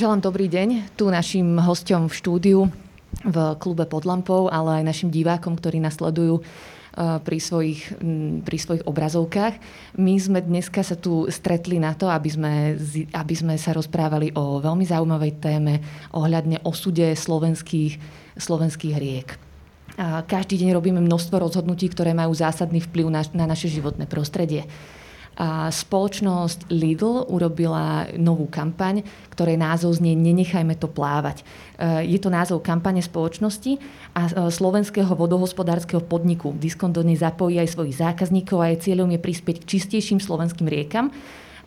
Želám 0.00 0.24
dobrý 0.24 0.48
deň. 0.48 0.96
Tu 0.96 1.12
našim 1.12 1.60
hostom 1.60 2.08
v 2.08 2.16
štúdiu 2.16 2.72
v 3.20 3.36
klube 3.60 3.84
pod 3.84 4.08
lampou, 4.08 4.48
ale 4.48 4.80
aj 4.80 4.88
našim 4.88 5.12
divákom, 5.12 5.60
ktorí 5.60 5.76
nasledujú 5.76 6.40
pri 6.96 7.36
svojich, 7.36 8.00
pri 8.40 8.56
svojich 8.56 8.88
obrazovkách. 8.88 9.60
My 10.00 10.16
sme 10.16 10.40
dneska 10.40 10.80
sa 10.80 10.96
tu 10.96 11.28
stretli 11.28 11.76
na 11.76 11.92
to, 11.92 12.08
aby 12.08 12.32
sme, 12.32 12.80
aby 13.12 13.34
sme 13.36 13.60
sa 13.60 13.76
rozprávali 13.76 14.32
o 14.32 14.64
veľmi 14.64 14.88
zaujímavej 14.88 15.36
téme 15.36 15.84
ohľadne 16.16 16.64
osude 16.64 17.12
slovenských, 17.12 18.00
slovenských 18.40 18.96
riek. 18.96 19.36
Každý 20.24 20.64
deň 20.64 20.80
robíme 20.80 21.04
množstvo 21.04 21.36
rozhodnutí, 21.44 21.92
ktoré 21.92 22.16
majú 22.16 22.32
zásadný 22.32 22.80
vplyv 22.88 23.12
na, 23.12 23.20
na 23.36 23.44
naše 23.44 23.68
životné 23.68 24.08
prostredie. 24.08 24.64
Spoločnosť 25.72 26.68
Lidl 26.68 27.24
urobila 27.32 28.12
novú 28.20 28.44
kampaň, 28.44 29.00
ktorej 29.32 29.56
názov 29.56 29.96
znie 29.96 30.12
Nenechajme 30.12 30.76
to 30.76 30.84
plávať. 30.84 31.40
E, 31.80 32.04
je 32.12 32.20
to 32.20 32.28
názov 32.28 32.60
kampane 32.60 33.00
spoločnosti 33.00 33.80
a 34.12 34.28
e, 34.28 34.32
slovenského 34.52 35.08
vodohospodárskeho 35.16 36.04
podniku. 36.04 36.52
Diskont 36.60 36.92
do 36.92 37.00
nej 37.00 37.16
zapojí 37.16 37.56
aj 37.56 37.72
svojich 37.72 38.04
zákazníkov 38.04 38.60
a 38.60 38.68
jej 38.68 38.92
cieľom 38.92 39.08
je 39.16 39.20
prispieť 39.24 39.64
k 39.64 39.68
čistejším 39.80 40.20
slovenským 40.20 40.68
riekam 40.68 41.08
e, 41.08 41.12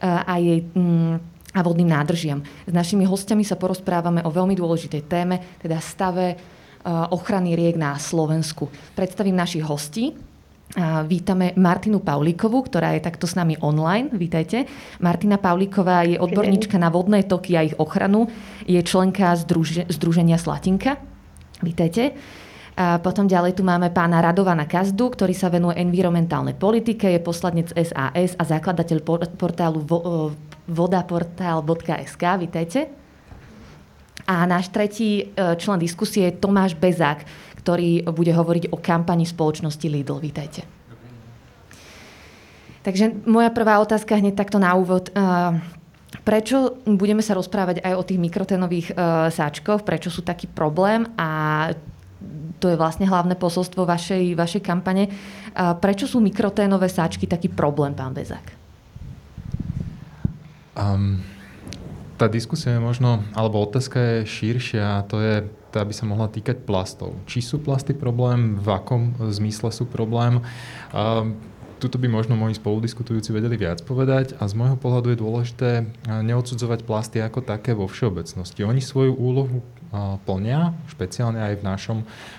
a 0.05 0.37
jej 0.37 0.61
mm, 0.61 1.33
a 1.57 1.59
vodným 1.65 1.89
nádržiam. 1.89 2.45
S 2.69 2.73
našimi 2.73 3.09
hostiami 3.09 3.41
sa 3.41 3.57
porozprávame 3.57 4.21
o 4.21 4.29
veľmi 4.29 4.53
dôležitej 4.57 5.01
téme, 5.05 5.37
teda 5.61 5.77
stave 5.77 6.33
ochrany 7.13 7.53
riek 7.53 7.77
na 7.77 7.93
Slovensku. 7.95 8.73
Predstavím 8.97 9.37
našich 9.37 9.61
hostí. 9.61 10.17
Vítame 11.05 11.53
Martinu 11.53 12.01
Paulíkovú, 12.01 12.65
ktorá 12.65 12.97
je 12.97 13.05
takto 13.05 13.29
s 13.29 13.37
nami 13.37 13.61
online. 13.61 14.09
Vítajte. 14.09 14.65
Martina 15.05 15.37
Paulíková 15.37 16.01
je 16.01 16.17
odborníčka 16.17 16.81
na 16.81 16.89
vodné 16.89 17.29
toky 17.29 17.53
a 17.53 17.61
ich 17.61 17.77
ochranu. 17.77 18.25
Je 18.65 18.81
členka 18.81 19.37
Združ- 19.37 19.85
Združenia 19.85 20.41
Slatinka. 20.41 20.97
Vítajte. 21.61 22.17
A 22.73 22.97
potom 22.97 23.29
ďalej 23.29 23.53
tu 23.53 23.61
máme 23.61 23.93
pána 23.93 24.17
Radovana 24.17 24.65
Kazdu, 24.65 25.13
ktorý 25.13 25.37
sa 25.37 25.53
venuje 25.53 25.77
environmentálnej 25.77 26.57
politike, 26.57 27.05
je 27.05 27.21
poslanec 27.21 27.69
SAS 27.69 28.33
a 28.33 28.41
zakladateľ 28.41 28.97
portálu 29.37 29.85
vodaportál.sk. 30.65 32.23
Vítajte. 32.41 32.89
A 34.25 34.47
náš 34.49 34.71
tretí 34.71 35.21
e, 35.21 35.53
člen 35.59 35.77
diskusie 35.77 36.31
je 36.31 36.39
Tomáš 36.39 36.79
Bezák, 36.79 37.27
ktorý 37.63 38.03
bude 38.11 38.35
hovoriť 38.35 38.75
o 38.75 38.77
kampani 38.77 39.23
spoločnosti 39.23 39.87
Lidl. 39.87 40.19
Vítajte. 40.19 40.67
Takže 42.83 43.23
moja 43.23 43.47
prvá 43.55 43.79
otázka 43.79 44.19
hneď 44.19 44.35
takto 44.35 44.59
na 44.59 44.75
úvod. 44.75 45.07
Prečo 46.27 46.83
budeme 46.83 47.23
sa 47.23 47.39
rozprávať 47.39 47.79
aj 47.79 47.93
o 47.95 48.03
tých 48.03 48.19
mikrotenových 48.19 48.91
e, 48.91 48.93
sáčkoch? 49.31 49.81
Prečo 49.87 50.11
sú 50.11 50.21
taký 50.21 50.51
problém? 50.51 51.07
A 51.15 51.71
to 52.59 52.67
je 52.71 52.79
vlastne 52.79 53.07
hlavné 53.07 53.35
posolstvo 53.35 53.83
vašej, 53.83 54.35
vašej 54.39 54.61
kampane. 54.63 55.11
Prečo 55.55 56.07
sú 56.07 56.23
mikroténové 56.23 56.87
sáčky 56.87 57.27
taký 57.27 57.51
problém, 57.51 57.91
pán 57.91 58.15
Bezák? 58.15 58.55
Um, 60.79 61.19
tá 62.15 62.31
diskusia 62.31 62.79
je 62.79 62.81
možno, 62.81 63.19
alebo 63.35 63.59
otázka 63.67 63.99
je 63.99 64.17
širšia 64.23 65.03
a 65.03 65.05
to 65.05 65.19
je 65.19 65.43
tá 65.73 65.81
by 65.81 65.89
sa 65.89 66.05
mohla 66.05 66.29
týkať 66.29 66.61
plastov. 66.61 67.17
Či 67.25 67.41
sú 67.41 67.57
plasty 67.57 67.97
problém, 67.97 68.61
v 68.61 68.69
akom 68.69 69.17
zmysle 69.33 69.73
sú 69.73 69.89
problém. 69.89 70.37
Tuto 71.81 71.99
by 71.99 72.07
možno 72.07 72.39
moji 72.39 72.55
spoludiskutujúci 72.55 73.35
vedeli 73.35 73.59
viac 73.59 73.83
povedať 73.83 74.39
a 74.39 74.47
z 74.47 74.55
môjho 74.55 74.79
pohľadu 74.79 75.11
je 75.11 75.19
dôležité 75.19 75.69
neodsudzovať 76.05 76.85
plasty 76.87 77.19
ako 77.19 77.43
také 77.43 77.75
vo 77.75 77.89
všeobecnosti. 77.89 78.63
Oni 78.63 78.79
svoju 78.79 79.11
úlohu 79.17 79.59
plnia, 80.23 80.77
špeciálne 80.87 81.43
aj 81.43 81.59
v 81.59 81.65
našom 81.67 81.97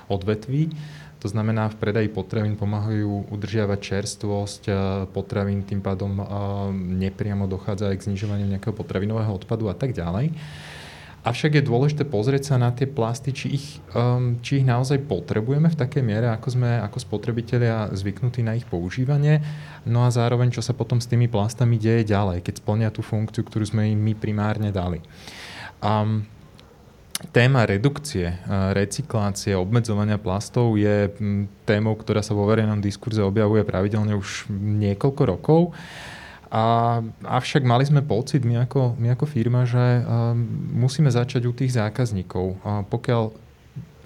odvetví. 0.08 0.72
To 1.20 1.28
znamená, 1.28 1.72
v 1.72 1.80
predaji 1.80 2.08
potravín 2.08 2.56
pomáhajú 2.56 3.32
udržiavať 3.32 3.78
čerstvosť 3.80 4.62
potravín, 5.12 5.64
tým 5.64 5.84
pádom 5.84 6.24
nepriamo 7.00 7.44
dochádza 7.44 7.92
aj 7.92 8.00
k 8.00 8.06
znižovaniu 8.12 8.48
nejakého 8.48 8.72
potravinového 8.72 9.32
odpadu 9.32 9.68
a 9.68 9.76
tak 9.76 9.92
ďalej. 9.92 10.32
Avšak 11.24 11.56
je 11.56 11.64
dôležité 11.64 12.04
pozrieť 12.04 12.52
sa 12.52 12.60
na 12.60 12.68
tie 12.68 12.84
plasty, 12.84 13.32
či 13.32 13.56
ich, 13.56 13.66
um, 13.96 14.36
či 14.44 14.60
ich 14.60 14.66
naozaj 14.68 15.08
potrebujeme 15.08 15.72
v 15.72 15.80
takej 15.80 16.04
miere, 16.04 16.28
ako 16.28 16.52
sme 16.52 16.76
ako 16.84 17.00
spotrebitelia 17.00 17.88
zvyknutí 17.96 18.44
na 18.44 18.52
ich 18.52 18.68
používanie. 18.68 19.40
No 19.88 20.04
a 20.04 20.12
zároveň, 20.12 20.52
čo 20.52 20.60
sa 20.60 20.76
potom 20.76 21.00
s 21.00 21.08
tými 21.08 21.32
plastami 21.32 21.80
deje 21.80 22.12
ďalej, 22.12 22.44
keď 22.44 22.60
splnia 22.60 22.92
tú 22.92 23.00
funkciu, 23.00 23.40
ktorú 23.40 23.64
sme 23.64 23.88
im 23.88 24.04
my 24.04 24.12
primárne 24.12 24.68
dali. 24.68 25.00
Um, 25.80 26.28
téma 27.32 27.64
redukcie, 27.64 28.28
uh, 28.28 28.76
recyklácie, 28.76 29.56
obmedzovania 29.56 30.20
plastov 30.20 30.76
je 30.76 31.08
témou, 31.64 31.96
ktorá 31.96 32.20
sa 32.20 32.36
vo 32.36 32.44
verejnom 32.44 32.84
diskurze 32.84 33.24
objavuje 33.24 33.64
pravidelne 33.64 34.12
už 34.12 34.52
niekoľko 34.52 35.22
rokov. 35.24 35.72
A, 36.54 37.02
avšak 37.26 37.66
mali 37.66 37.82
sme 37.82 38.06
pocit, 38.06 38.46
my 38.46 38.62
ako, 38.62 38.94
my 38.94 39.10
ako 39.18 39.26
firma, 39.26 39.66
že 39.66 40.06
um, 40.06 40.38
musíme 40.78 41.10
začať 41.10 41.50
u 41.50 41.52
tých 41.52 41.74
zákazníkov. 41.74 42.62
A 42.62 42.86
pokiaľ 42.86 43.34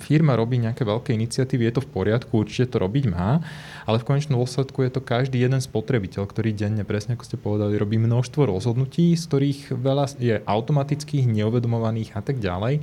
firma 0.00 0.32
robí 0.38 0.56
nejaké 0.56 0.86
veľké 0.86 1.12
iniciatívy, 1.12 1.68
je 1.68 1.74
to 1.76 1.84
v 1.84 1.92
poriadku, 1.92 2.32
určite 2.40 2.72
to 2.72 2.80
robiť 2.80 3.04
má, 3.12 3.42
ale 3.84 4.00
v 4.00 4.06
konečnom 4.08 4.40
dôsledku 4.40 4.80
je 4.86 4.94
to 4.94 5.04
každý 5.04 5.42
jeden 5.42 5.60
spotrebiteľ, 5.60 6.24
ktorý 6.24 6.54
denne, 6.54 6.86
presne 6.88 7.18
ako 7.18 7.26
ste 7.26 7.36
povedali, 7.36 7.76
robí 7.76 8.00
množstvo 8.00 8.48
rozhodnutí, 8.48 9.12
z 9.18 9.22
ktorých 9.28 9.60
veľa 9.74 10.16
je 10.16 10.40
automatických, 10.40 11.28
neuvedomovaných 11.28 12.16
a 12.16 12.22
tak 12.24 12.40
ďalej. 12.40 12.80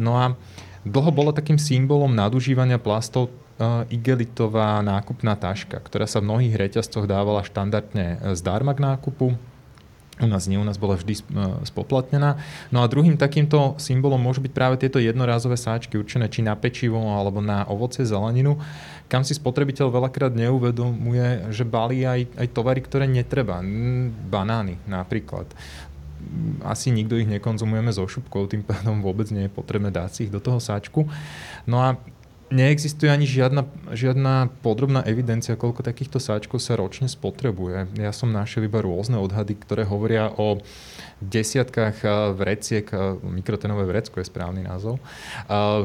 No 0.00 0.18
a 0.18 0.34
dlho 0.82 1.12
bolo 1.14 1.30
takým 1.30 1.60
symbolom 1.60 2.10
nadužívania 2.16 2.80
plastov 2.80 3.30
igelitová 3.90 4.78
nákupná 4.86 5.34
taška, 5.34 5.82
ktorá 5.82 6.06
sa 6.06 6.22
v 6.22 6.30
mnohých 6.30 6.54
reťazcoch 6.54 7.10
dávala 7.10 7.42
štandardne 7.42 8.34
zdarma 8.38 8.74
k 8.78 8.84
nákupu. 8.86 9.34
U 10.18 10.26
nás 10.26 10.50
nie, 10.50 10.58
u 10.58 10.66
nás 10.66 10.82
bola 10.82 10.98
vždy 10.98 11.14
spoplatnená. 11.62 12.42
No 12.74 12.82
a 12.82 12.90
druhým 12.90 13.14
takýmto 13.14 13.78
symbolom 13.78 14.18
môžu 14.18 14.42
byť 14.42 14.50
práve 14.50 14.74
tieto 14.74 14.98
jednorázové 14.98 15.54
sáčky 15.54 15.94
určené 15.94 16.26
či 16.26 16.42
na 16.42 16.58
pečivo 16.58 16.98
alebo 16.98 17.38
na 17.38 17.62
ovocie, 17.70 18.02
zeleninu, 18.02 18.58
kam 19.06 19.22
si 19.22 19.38
spotrebiteľ 19.38 19.94
veľakrát 19.94 20.34
neuvedomuje, 20.34 21.54
že 21.54 21.62
balí 21.62 22.02
aj, 22.02 22.34
aj 22.34 22.46
tovary, 22.50 22.82
ktoré 22.82 23.06
netreba. 23.06 23.62
Banány 24.26 24.82
napríklad 24.90 25.46
asi 26.66 26.90
nikto 26.90 27.14
ich 27.14 27.30
nekonzumujeme 27.30 27.94
so 27.94 28.02
šupkou, 28.02 28.50
tým 28.50 28.66
pádom 28.66 28.98
vôbec 28.98 29.30
nie 29.30 29.46
je 29.46 29.54
potrebné 29.54 29.94
dať 29.94 30.10
si 30.10 30.20
ich 30.26 30.34
do 30.34 30.42
toho 30.42 30.58
sáčku. 30.58 31.06
No 31.62 31.78
a 31.78 31.94
neexistuje 32.48 33.12
ani 33.12 33.28
žiadna, 33.28 33.68
žiadna 33.92 34.48
podrobná 34.64 35.04
evidencia, 35.04 35.56
koľko 35.56 35.84
takýchto 35.84 36.16
sáčkov 36.16 36.64
sa 36.64 36.76
ročne 36.80 37.08
spotrebuje. 37.08 37.92
Ja 38.00 38.12
som 38.12 38.32
našiel 38.32 38.68
iba 38.68 38.80
rôzne 38.80 39.20
odhady, 39.20 39.56
ktoré 39.56 39.84
hovoria 39.84 40.32
o 40.32 40.60
desiatkách 41.20 42.02
vreciek, 42.36 42.88
mikrotenové 43.20 43.84
vrecko 43.84 44.22
je 44.22 44.30
správny 44.30 44.64
názov, 44.64 45.02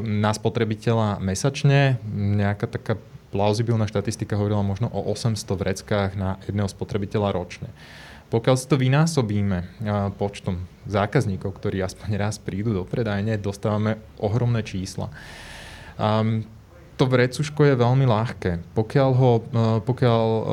na 0.04 0.32
spotrebiteľa 0.32 1.20
mesačne. 1.20 2.00
Nejaká 2.14 2.70
taká 2.70 2.94
plauzibilná 3.34 3.90
štatistika 3.90 4.38
hovorila 4.38 4.62
možno 4.62 4.94
o 4.94 5.10
800 5.10 5.42
vreckách 5.58 6.12
na 6.14 6.38
jedného 6.46 6.70
spotrebiteľa 6.70 7.34
ročne. 7.34 7.70
Pokiaľ 8.30 8.56
si 8.58 8.66
to 8.66 8.82
vynásobíme 8.82 9.86
počtom 10.18 10.66
zákazníkov, 10.90 11.54
ktorí 11.54 11.86
aspoň 11.86 12.18
raz 12.18 12.42
prídu 12.42 12.74
do 12.74 12.82
predajne, 12.82 13.38
dostávame 13.38 14.02
ohromné 14.18 14.66
čísla. 14.66 15.14
Um, 15.94 16.42
to 16.94 17.10
vrecuško 17.10 17.74
je 17.74 17.76
veľmi 17.80 18.06
ľahké. 18.06 18.76
Pokiaľ, 18.78 19.10
ho, 19.18 19.32
uh, 19.40 19.80
pokiaľ 19.82 20.26
uh, 20.26 20.46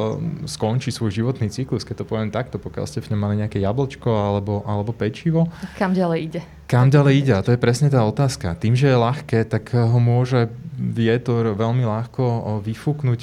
skončí 0.49 0.89
svoj 0.89 1.13
životný 1.13 1.53
cyklus, 1.53 1.85
keď 1.85 2.05
to 2.05 2.09
poviem 2.09 2.33
takto, 2.33 2.57
pokiaľ 2.57 2.85
ste 2.89 3.05
v 3.05 3.13
ňom 3.15 3.21
mali 3.21 3.35
nejaké 3.41 3.61
jablčko 3.61 4.09
alebo, 4.09 4.65
alebo 4.65 4.93
pečivo. 4.97 5.49
Kam 5.77 5.93
ďalej 5.93 6.19
ide? 6.21 6.41
Kam 6.71 6.87
ďalej 6.87 7.15
ide? 7.19 7.33
A 7.35 7.43
to 7.43 7.51
je 7.51 7.59
presne 7.59 7.91
tá 7.91 8.07
otázka. 8.07 8.55
Tým, 8.55 8.79
že 8.79 8.87
je 8.87 8.95
ľahké, 8.95 9.43
tak 9.43 9.75
ho 9.75 9.99
môže 9.99 10.47
vietor 10.79 11.59
veľmi 11.59 11.83
ľahko 11.83 12.57
vyfúknuť 12.63 13.21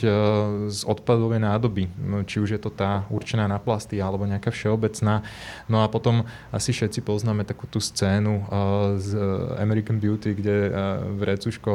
z 0.68 0.80
odpadovej 0.84 1.40
nádoby. 1.40 1.88
Či 2.28 2.44
už 2.44 2.50
je 2.54 2.62
to 2.62 2.68
tá 2.68 3.08
určená 3.08 3.48
na 3.48 3.56
plasty 3.56 4.04
alebo 4.04 4.28
nejaká 4.28 4.52
všeobecná. 4.52 5.24
No 5.72 5.80
a 5.80 5.88
potom 5.88 6.28
asi 6.52 6.76
všetci 6.76 7.00
poznáme 7.08 7.48
takú 7.48 7.72
tú 7.72 7.80
scénu 7.80 8.52
z 9.00 9.16
American 9.64 9.96
Beauty, 9.96 10.36
kde 10.36 10.70
vrecuško 11.16 11.72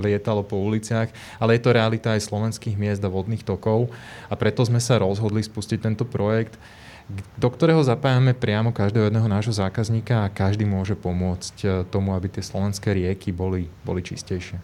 lietalo 0.00 0.48
po 0.48 0.56
uliciach, 0.64 1.12
ale 1.44 1.60
je 1.60 1.62
to 1.62 1.76
realita 1.76 2.16
aj 2.16 2.24
slovenských 2.24 2.80
miest 2.80 3.04
a 3.04 3.12
vodných 3.12 3.44
tokov 3.44 3.92
a 4.26 4.34
preto 4.34 4.64
sme 4.64 4.80
sa 4.80 4.96
rozhodli 4.96 5.44
spustiť 5.44 5.78
tento 5.84 6.08
projekt 6.08 6.56
do 7.40 7.48
ktorého 7.48 7.80
zapájame 7.80 8.36
priamo 8.36 8.68
každého 8.68 9.08
jedného 9.08 9.28
nášho 9.28 9.56
zákazníka 9.56 10.28
a 10.28 10.32
každý 10.32 10.68
môže 10.68 10.92
pomôcť 10.92 11.56
eh, 11.64 11.70
tomu, 11.88 12.12
aby 12.12 12.28
tie 12.28 12.44
slovenské 12.44 12.92
rieky 12.92 13.32
boli, 13.32 13.72
boli 13.82 14.04
čistejšie. 14.04 14.60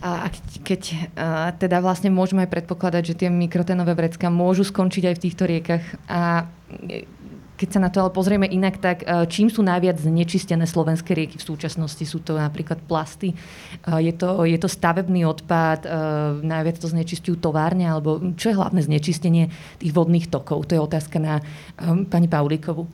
A 0.00 0.32
keď 0.64 1.12
a 1.20 1.52
teda 1.52 1.84
vlastne 1.84 2.08
môžeme 2.08 2.48
aj 2.48 2.50
predpokladať, 2.50 3.02
že 3.12 3.18
tie 3.22 3.28
mikrotenové 3.28 3.92
vrecka 3.92 4.32
môžu 4.32 4.64
skončiť 4.64 5.12
aj 5.12 5.14
v 5.20 5.22
týchto 5.28 5.44
riekach 5.44 5.84
a 6.08 6.48
keď 7.62 7.78
sa 7.78 7.78
na 7.78 7.94
to 7.94 8.02
ale 8.02 8.10
pozrieme 8.10 8.50
inak, 8.50 8.82
tak 8.82 9.06
čím 9.30 9.46
sú 9.46 9.62
najviac 9.62 10.02
znečistené 10.02 10.66
slovenské 10.66 11.14
rieky 11.14 11.38
v 11.38 11.46
súčasnosti? 11.46 12.02
Sú 12.02 12.18
to 12.18 12.34
napríklad 12.34 12.82
plasty, 12.90 13.38
je 13.86 14.10
to, 14.18 14.42
je 14.42 14.58
to 14.58 14.66
stavebný 14.66 15.22
odpad, 15.22 15.86
najviac 16.42 16.82
to 16.82 16.90
znečistujú 16.90 17.38
továrne, 17.38 17.86
alebo 17.86 18.18
čo 18.34 18.50
je 18.50 18.58
hlavné 18.58 18.82
znečistenie 18.82 19.54
tých 19.78 19.94
vodných 19.94 20.26
tokov? 20.26 20.66
To 20.66 20.74
je 20.74 20.82
otázka 20.82 21.22
na 21.22 21.38
pani 22.10 22.26
Paulíkovu. 22.26 22.90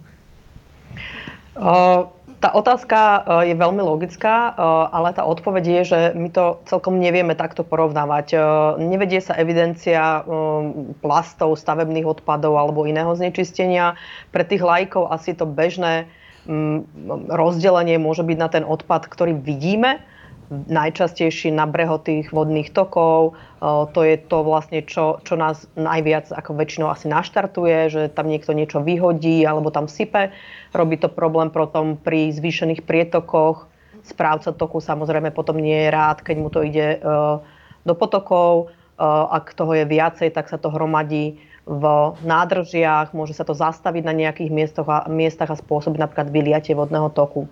Uh 1.57 2.18
tá 2.39 2.55
otázka 2.55 2.99
e, 2.99 3.21
je 3.51 3.55
veľmi 3.59 3.83
logická, 3.83 4.51
e, 4.51 4.63
ale 4.95 5.11
tá 5.11 5.27
odpoveď 5.27 5.65
je, 5.67 5.83
že 5.85 6.01
my 6.15 6.31
to 6.31 6.63
celkom 6.71 7.03
nevieme 7.03 7.35
takto 7.35 7.67
porovnávať. 7.67 8.27
E, 8.35 8.39
nevedie 8.87 9.19
sa 9.19 9.35
evidencia 9.35 10.23
plastov, 11.03 11.59
stavebných 11.59 12.07
odpadov 12.07 12.55
alebo 12.55 12.87
iného 12.87 13.11
znečistenia. 13.19 13.99
Pre 14.31 14.47
tých 14.47 14.63
lajkov 14.63 15.11
asi 15.11 15.35
to 15.35 15.45
bežné 15.45 16.07
rozdelenie 17.29 18.01
môže 18.01 18.25
byť 18.25 18.39
na 18.41 18.49
ten 18.49 18.65
odpad, 18.65 19.05
ktorý 19.05 19.37
vidíme, 19.37 20.01
najčastejší 20.49 21.53
na 21.53 21.69
breho 21.69 22.01
tých 22.01 22.33
vodných 22.33 22.73
tokov. 22.73 23.37
To 23.59 24.01
je 24.07 24.15
to 24.23 24.47
vlastne, 24.47 24.87
čo, 24.87 25.19
čo 25.27 25.35
nás 25.35 25.67
najviac 25.75 26.31
ako 26.31 26.55
väčšinou 26.55 26.95
asi 26.95 27.11
naštartuje, 27.11 27.91
že 27.91 28.03
tam 28.07 28.31
niekto 28.31 28.55
niečo 28.55 28.79
vyhodí 28.79 29.43
alebo 29.43 29.75
tam 29.75 29.91
sype. 29.91 30.31
Robí 30.71 30.95
to 30.95 31.11
problém 31.11 31.51
potom 31.51 31.99
pri 31.99 32.31
zvýšených 32.31 32.87
prietokoch. 32.87 33.67
Správca 34.07 34.55
toku 34.55 34.79
samozrejme 34.79 35.35
potom 35.35 35.59
nie 35.59 35.75
je 35.75 35.91
rád, 35.91 36.23
keď 36.23 36.37
mu 36.39 36.49
to 36.55 36.63
ide 36.63 37.03
do 37.83 37.95
potokov. 37.99 38.71
Ak 39.03 39.55
toho 39.59 39.75
je 39.75 39.85
viacej, 39.91 40.31
tak 40.31 40.47
sa 40.47 40.59
to 40.59 40.71
hromadí 40.71 41.43
v 41.69 41.85
nádržiach, 42.25 43.13
môže 43.13 43.37
sa 43.37 43.45
to 43.45 43.53
zastaviť 43.53 44.01
na 44.01 44.17
nejakých 44.17 44.49
miestach 44.49 44.89
a, 44.89 44.99
miestach 45.13 45.53
a 45.53 45.61
spôsobiť 45.61 46.01
napríklad 46.01 46.33
vyliatie 46.33 46.73
vodného 46.73 47.13
toku. 47.13 47.45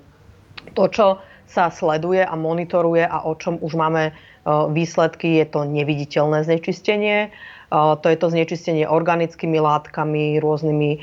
To, 0.73 0.88
čo 0.88 1.20
sa 1.47 1.69
sleduje 1.69 2.25
a 2.25 2.32
monitoruje 2.35 3.05
a 3.05 3.23
o 3.29 3.37
čom 3.37 3.61
už 3.61 3.76
máme 3.76 4.11
e, 4.11 4.12
výsledky, 4.47 5.43
je 5.43 5.47
to 5.51 5.67
neviditeľné 5.67 6.47
znečistenie. 6.47 7.35
To 7.75 8.07
je 8.07 8.15
to 8.15 8.31
znečistenie 8.31 8.87
organickými 8.87 9.59
látkami, 9.59 10.39
rôznymi 10.39 11.03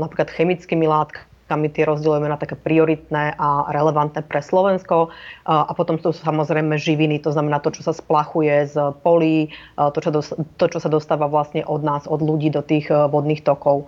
napríklad 0.00 0.32
chemickými 0.32 0.88
látkami 0.88 1.68
tie 1.68 1.84
rozdielujeme 1.84 2.30
na 2.30 2.40
také 2.40 2.56
prioritné 2.56 3.36
a 3.36 3.68
relevantné 3.68 4.24
pre 4.24 4.40
Slovensko. 4.40 5.12
A 5.44 5.68
potom 5.76 6.00
sú 6.00 6.16
samozrejme 6.16 6.80
živiny, 6.80 7.20
to 7.20 7.36
znamená 7.36 7.60
to, 7.60 7.68
čo 7.68 7.84
sa 7.84 7.92
splachuje 7.92 8.70
z 8.70 8.96
polí, 9.04 9.52
to, 9.76 9.98
čo, 10.00 10.10
to, 10.56 10.64
čo 10.70 10.78
sa 10.80 10.88
dostáva 10.88 11.28
vlastne 11.28 11.60
od 11.68 11.84
nás, 11.84 12.08
od 12.08 12.24
ľudí 12.24 12.48
do 12.48 12.64
tých 12.64 12.88
vodných 12.88 13.44
tokov. 13.44 13.84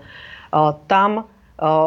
Tam 0.91 1.25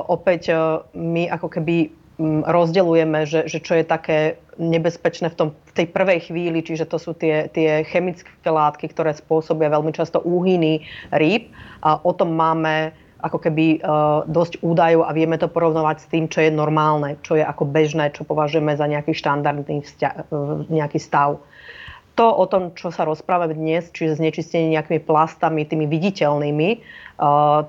opäť 0.09 0.55
my 0.97 1.29
ako 1.29 1.47
keby 1.53 1.91
rozdeľujeme, 2.21 3.27
že, 3.27 3.47
že 3.51 3.59
čo 3.59 3.75
je 3.75 3.85
také 3.85 4.39
nebezpečné 4.55 5.31
v, 5.31 5.35
tom, 5.35 5.49
v 5.51 5.71
tej 5.75 5.87
prvej 5.91 6.31
chvíli, 6.31 6.63
čiže 6.63 6.87
to 6.87 6.95
sú 6.95 7.11
tie, 7.11 7.51
tie 7.51 7.83
chemické 7.83 8.47
látky, 8.47 8.87
ktoré 8.87 9.11
spôsobia 9.11 9.67
veľmi 9.67 9.91
často 9.91 10.23
úhyny 10.23 10.87
rýb. 11.11 11.51
A 11.83 11.99
o 11.99 12.11
tom 12.15 12.31
máme 12.39 12.95
ako 13.25 13.41
keby 13.41 13.81
uh, 13.81 14.21
dosť 14.29 14.61
údajov 14.61 15.09
a 15.09 15.11
vieme 15.15 15.35
to 15.41 15.49
porovnovať 15.49 15.97
s 15.97 16.09
tým, 16.13 16.25
čo 16.29 16.45
je 16.45 16.51
normálne, 16.53 17.17
čo 17.25 17.33
je 17.33 17.43
ako 17.43 17.65
bežné, 17.65 18.13
čo 18.13 18.21
považujeme 18.21 18.77
za 18.77 18.85
nejaký 18.85 19.17
štandardný 19.17 19.81
vzťa- 19.81 20.29
uh, 20.29 20.61
nejaký 20.69 21.01
stav. 21.01 21.41
To 22.15 22.25
o 22.31 22.45
tom, 22.47 22.71
čo 22.79 22.95
sa 22.95 23.03
rozprávame 23.03 23.57
dnes, 23.57 23.91
čiže 23.91 24.23
znečistenie 24.23 24.77
nejakými 24.77 25.03
plastami, 25.03 25.67
tými 25.67 25.89
viditeľnými, 25.89 26.69
uh, 27.19 27.65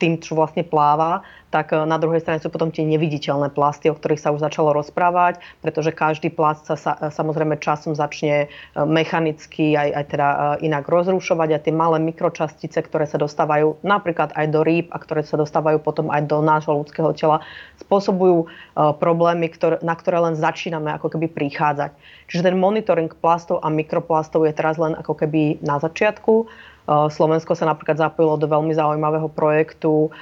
tým, 0.00 0.18
čo 0.18 0.40
vlastne 0.40 0.64
pláva, 0.64 1.20
tak 1.54 1.70
e, 1.70 1.86
na 1.86 2.02
druhej 2.02 2.18
strane 2.18 2.42
sú 2.42 2.50
potom 2.50 2.74
tie 2.74 2.82
neviditeľné 2.82 3.54
plasty, 3.54 3.86
o 3.86 3.94
ktorých 3.94 4.18
sa 4.18 4.34
už 4.34 4.42
začalo 4.42 4.74
rozprávať, 4.74 5.38
pretože 5.62 5.94
každý 5.94 6.34
plast 6.34 6.66
sa, 6.66 6.98
e, 6.98 7.14
samozrejme 7.14 7.62
časom 7.62 7.94
začne 7.94 8.50
e, 8.50 8.82
mechanicky 8.82 9.78
aj, 9.78 9.88
aj 9.94 10.04
teda 10.10 10.28
inak 10.66 10.90
rozrušovať 10.90 11.48
a 11.54 11.62
tie 11.62 11.70
malé 11.70 12.02
mikročastice, 12.02 12.82
ktoré 12.82 13.06
sa 13.06 13.22
dostávajú 13.22 13.78
napríklad 13.86 14.34
aj 14.34 14.46
do 14.50 14.66
rýb 14.66 14.90
a 14.90 14.98
ktoré 14.98 15.22
sa 15.22 15.38
dostávajú 15.38 15.78
potom 15.78 16.10
aj 16.10 16.26
do 16.26 16.42
nášho 16.42 16.74
ľudského 16.74 17.14
tela, 17.14 17.46
spôsobujú 17.78 18.50
problémy, 18.74 19.52
ktoré, 19.52 19.78
na 19.84 19.94
ktoré 19.94 20.18
len 20.18 20.34
začíname 20.34 20.90
ako 20.96 21.14
keby 21.14 21.30
prichádzať. 21.30 21.94
Čiže 22.26 22.50
ten 22.50 22.56
monitoring 22.56 23.12
plastov 23.12 23.60
a 23.60 23.68
mikroplastov 23.68 24.48
je 24.48 24.56
teraz 24.56 24.80
len 24.80 24.96
ako 24.96 25.14
keby 25.14 25.60
na 25.60 25.76
začiatku. 25.78 26.48
Slovensko 26.84 27.56
sa 27.56 27.64
napríklad 27.64 27.96
zapojilo 27.96 28.36
do 28.36 28.44
veľmi 28.44 28.76
zaujímavého 28.76 29.32
projektu, 29.32 30.12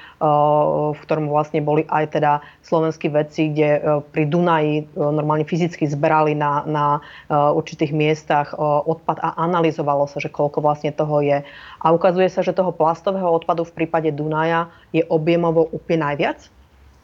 v 0.94 0.98
ktorom 1.02 1.26
vlastne 1.26 1.58
boli 1.58 1.82
aj 1.90 2.14
teda 2.14 2.38
slovenskí 2.62 3.10
vedci, 3.10 3.50
kde 3.50 3.82
pri 4.14 4.30
Dunaji 4.30 4.94
normálne 4.94 5.42
fyzicky 5.42 5.90
zberali 5.90 6.38
na, 6.38 6.62
na 6.62 6.86
určitých 7.28 7.90
miestach 7.90 8.54
odpad 8.62 9.18
a 9.18 9.34
analyzovalo 9.42 10.06
sa, 10.06 10.22
že 10.22 10.30
koľko 10.30 10.62
vlastne 10.62 10.94
toho 10.94 11.18
je. 11.18 11.42
A 11.82 11.86
ukazuje 11.90 12.30
sa, 12.30 12.46
že 12.46 12.54
toho 12.54 12.70
plastového 12.70 13.26
odpadu 13.26 13.66
v 13.66 13.82
prípade 13.82 14.14
Dunaja 14.14 14.70
je 14.94 15.02
objemovo 15.10 15.66
úplne 15.74 16.14
najviac 16.14 16.46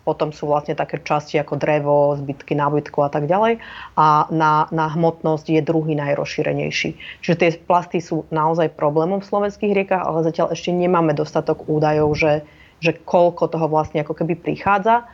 potom 0.09 0.33
sú 0.33 0.49
vlastne 0.49 0.73
také 0.73 0.97
časti 1.05 1.37
ako 1.37 1.61
drevo, 1.61 2.17
zbytky 2.17 2.57
nábytku 2.57 2.97
a 3.05 3.13
tak 3.13 3.29
ďalej. 3.29 3.61
A 4.01 4.25
na, 4.33 4.65
na 4.73 4.89
hmotnosť 4.89 5.53
je 5.53 5.61
druhý 5.61 5.93
najrozšírenejší. 6.01 7.21
Čiže 7.21 7.37
tie 7.37 7.51
plasty 7.61 8.01
sú 8.01 8.25
naozaj 8.33 8.73
problémom 8.73 9.21
v 9.21 9.29
slovenských 9.29 9.77
riekach, 9.77 10.09
ale 10.09 10.25
zatiaľ 10.25 10.57
ešte 10.57 10.73
nemáme 10.73 11.13
dostatok 11.13 11.69
údajov, 11.69 12.17
že, 12.17 12.41
že 12.81 12.97
koľko 12.97 13.53
toho 13.53 13.69
vlastne 13.69 14.01
ako 14.01 14.17
keby 14.17 14.41
prichádza. 14.41 15.05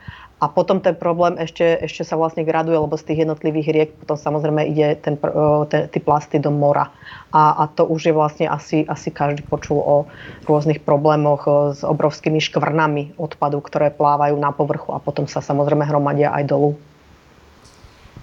A 0.45 0.53
potom 0.53 0.77
ten 0.77 0.93
problém 0.93 1.41
ešte, 1.41 1.81
ešte 1.81 2.05
sa 2.05 2.21
vlastne 2.21 2.45
graduje, 2.45 2.77
lebo 2.77 3.01
z 3.01 3.09
tých 3.09 3.25
jednotlivých 3.25 3.69
riek 3.73 3.91
potom 3.97 4.21
samozrejme 4.21 4.69
ide 4.69 5.01
ten, 5.01 5.17
ten, 5.73 5.89
tí 5.89 6.05
plasty 6.05 6.37
do 6.37 6.53
mora. 6.53 6.93
A, 7.33 7.65
a 7.65 7.73
to 7.73 7.89
už 7.89 8.13
je 8.13 8.13
vlastne 8.13 8.53
asi, 8.53 8.85
asi 8.85 9.09
každý 9.09 9.41
počul 9.49 9.81
o 9.81 10.05
rôznych 10.45 10.85
problémoch 10.85 11.49
s 11.73 11.81
obrovskými 11.81 12.45
škvrnami 12.45 13.17
odpadu, 13.17 13.65
ktoré 13.65 13.89
plávajú 13.89 14.37
na 14.37 14.53
povrchu 14.53 14.93
a 14.93 15.01
potom 15.01 15.25
sa 15.25 15.41
samozrejme 15.41 15.89
hromadia 15.89 16.29
aj 16.37 16.45
dolu. 16.45 16.77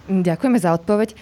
Ďakujeme 0.06 0.62
za 0.62 0.78
odpoveď. 0.78 1.18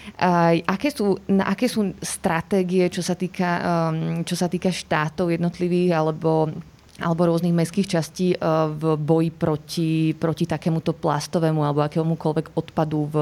Aké 0.67 0.91
sú, 0.91 1.15
aké 1.31 1.71
sú 1.71 1.95
stratégie, 2.03 2.91
čo 2.91 2.99
sa 2.99 3.15
týka, 3.15 3.49
um, 3.63 4.27
čo 4.27 4.35
sa 4.35 4.51
týka 4.51 4.67
štátov 4.67 5.31
jednotlivých 5.31 5.95
alebo 5.95 6.51
alebo 6.99 7.31
rôznych 7.31 7.55
mestských 7.55 7.87
častí 7.87 8.35
e, 8.35 8.37
v 8.75 8.99
boji 8.99 9.29
proti, 9.31 9.91
proti 10.13 10.43
takémuto 10.43 10.91
plastovému 10.91 11.63
alebo 11.63 11.83
akémukoľvek 11.87 12.55
odpadu 12.59 13.07
v, 13.07 13.15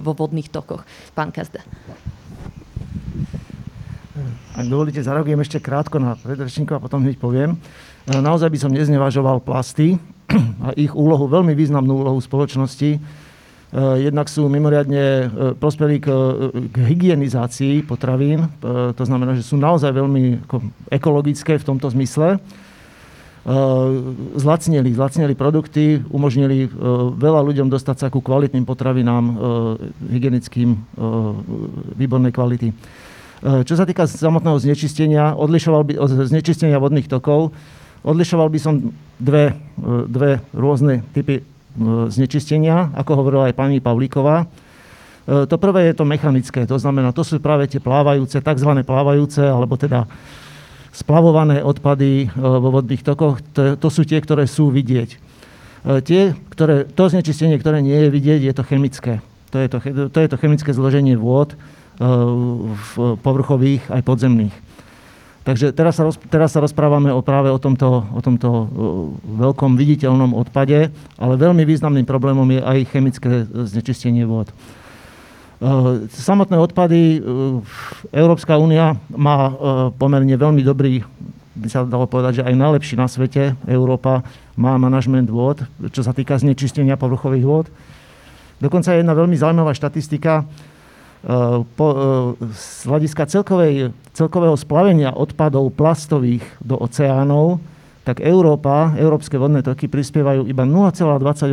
vo 0.00 0.12
vodných 0.12 0.52
tokoch. 0.52 0.84
Pán 1.16 1.32
Kazda. 1.32 1.64
Ak 4.52 4.68
dovolíte, 4.68 5.00
zareagujem 5.00 5.40
ešte 5.40 5.64
krátko 5.64 5.96
na 5.96 6.12
predrečníkov 6.12 6.76
a 6.76 6.84
potom 6.84 7.00
hneď 7.00 7.16
poviem. 7.16 7.56
E, 8.04 8.12
naozaj 8.12 8.52
by 8.52 8.58
som 8.60 8.70
neznevažoval 8.70 9.40
plasty 9.40 9.96
a 10.68 10.76
ich 10.76 10.92
úlohu, 10.92 11.24
veľmi 11.24 11.56
významnú 11.56 12.04
úlohu 12.04 12.20
spoločnosti. 12.20 12.90
E, 12.96 12.98
jednak 14.04 14.28
sú 14.28 14.44
mimoriadne 14.52 15.32
prospeli 15.56 16.04
k, 16.04 16.08
k 16.68 16.76
hygienizácii 16.84 17.88
potravín, 17.88 18.44
to 18.92 19.02
znamená, 19.08 19.32
že 19.32 19.48
sú 19.48 19.56
naozaj 19.56 19.88
veľmi 19.96 20.44
ekologické 20.92 21.56
v 21.56 21.64
tomto 21.64 21.88
zmysle 21.88 22.36
Eh, 22.36 22.71
zlacnili, 24.38 24.94
zlacnili 24.94 25.34
produkty, 25.34 25.98
umožnili 26.14 26.66
eh, 26.66 26.68
veľa 27.10 27.42
ľuďom 27.42 27.66
dostať 27.66 27.96
sa 27.98 28.06
ku 28.06 28.22
kvalitným 28.22 28.62
potravinám, 28.62 29.24
eh, 29.26 29.34
hygienickým, 30.14 30.78
výbornej 31.98 32.32
kvality. 32.32 32.70
Čo 33.42 33.74
sa 33.74 33.82
týka 33.82 34.06
samotného 34.06 34.54
znečistenia, 34.62 35.34
odlišoval 35.34 35.82
by, 35.82 35.92
znečistenia 36.30 36.78
vodných 36.78 37.10
tokov, 37.10 37.50
odlišoval 38.06 38.46
by 38.46 38.58
som 38.62 38.94
dve, 39.18 39.58
dve 40.06 40.38
rôzne 40.54 41.02
typy 41.10 41.42
znečistenia, 42.06 42.94
ako 42.94 43.18
hovorila 43.18 43.50
aj 43.50 43.58
pani 43.58 43.82
Pavlíková. 43.82 44.46
To 45.26 45.56
prvé 45.58 45.90
je 45.90 45.98
to 45.98 46.06
mechanické, 46.06 46.70
to 46.70 46.78
znamená, 46.78 47.10
to 47.10 47.26
sú 47.26 47.42
práve 47.42 47.66
tie 47.66 47.82
plávajúce, 47.82 48.38
tzv. 48.38 48.70
plávajúce, 48.86 49.42
alebo 49.42 49.74
teda 49.74 50.06
splavované 50.92 51.64
odpady 51.64 52.28
e, 52.28 52.36
vo 52.36 52.68
vodných 52.68 53.00
tokoch, 53.00 53.40
to, 53.56 53.80
to 53.80 53.88
sú 53.88 54.04
tie, 54.04 54.20
ktoré 54.20 54.44
sú 54.44 54.68
vidieť. 54.68 55.10
E, 55.16 55.18
tie, 56.04 56.36
ktoré, 56.52 56.84
to 56.84 57.08
znečistenie, 57.08 57.56
ktoré 57.56 57.80
nie 57.80 57.96
je 57.96 58.08
vidieť, 58.12 58.40
je 58.44 58.54
to 58.54 58.62
chemické. 58.62 59.24
To 59.50 59.56
je 59.58 59.68
to, 59.68 59.78
to, 60.12 60.18
je 60.20 60.28
to 60.28 60.40
chemické 60.40 60.70
zloženie 60.76 61.16
vôd, 61.16 61.56
e, 61.56 61.56
v 62.76 62.92
povrchových 63.24 63.88
aj 63.88 64.04
podzemných. 64.04 64.54
Takže 65.42 65.74
teraz 65.74 65.98
sa, 65.98 66.06
roz, 66.06 66.22
teraz 66.30 66.54
sa 66.54 66.62
rozprávame 66.62 67.10
o 67.10 67.18
práve 67.18 67.50
o 67.50 67.58
tomto, 67.58 68.06
o 68.14 68.20
tomto 68.22 68.70
veľkom 69.26 69.74
viditeľnom 69.74 70.38
odpade, 70.38 70.94
ale 71.18 71.34
veľmi 71.34 71.66
významným 71.66 72.06
problémom 72.06 72.46
je 72.46 72.62
aj 72.62 72.78
chemické 72.94 73.30
znečistenie 73.50 74.22
vôd. 74.22 74.54
Eh, 75.62 76.10
samotné 76.10 76.58
odpady, 76.58 77.00
eh, 77.00 77.20
Európska 78.10 78.58
únia 78.58 78.98
má 79.14 79.38
eh, 79.46 79.54
pomerne 79.94 80.34
veľmi 80.34 80.58
dobrý 80.66 81.06
by 81.52 81.68
sa 81.68 81.84
dalo 81.86 82.08
povedať, 82.08 82.42
že 82.42 82.46
aj 82.48 82.56
najlepší 82.56 82.96
na 82.96 83.06
svete, 83.06 83.54
Európa, 83.68 84.24
má 84.56 84.80
manažment 84.80 85.28
vôd, 85.28 85.60
čo 85.92 86.00
sa 86.00 86.16
týka 86.16 86.40
znečistenia 86.40 86.96
povrchových 86.96 87.44
vôd. 87.44 87.66
Dokonca 88.56 88.96
je 88.96 89.04
jedna 89.04 89.12
veľmi 89.12 89.36
zaujímavá 89.36 89.76
štatistika, 89.76 90.48
po, 91.76 91.86
z 92.56 92.88
hľadiska 92.88 93.28
celkovej, 93.28 93.92
celkového 94.16 94.56
splavenia 94.56 95.12
odpadov 95.12 95.76
plastových 95.76 96.42
do 96.64 96.80
oceánov, 96.80 97.60
tak 98.00 98.24
Európa, 98.24 98.96
európske 98.96 99.36
vodné 99.36 99.60
toky 99.60 99.92
prispievajú 99.92 100.48
iba 100.48 100.64
0,28 100.64 101.52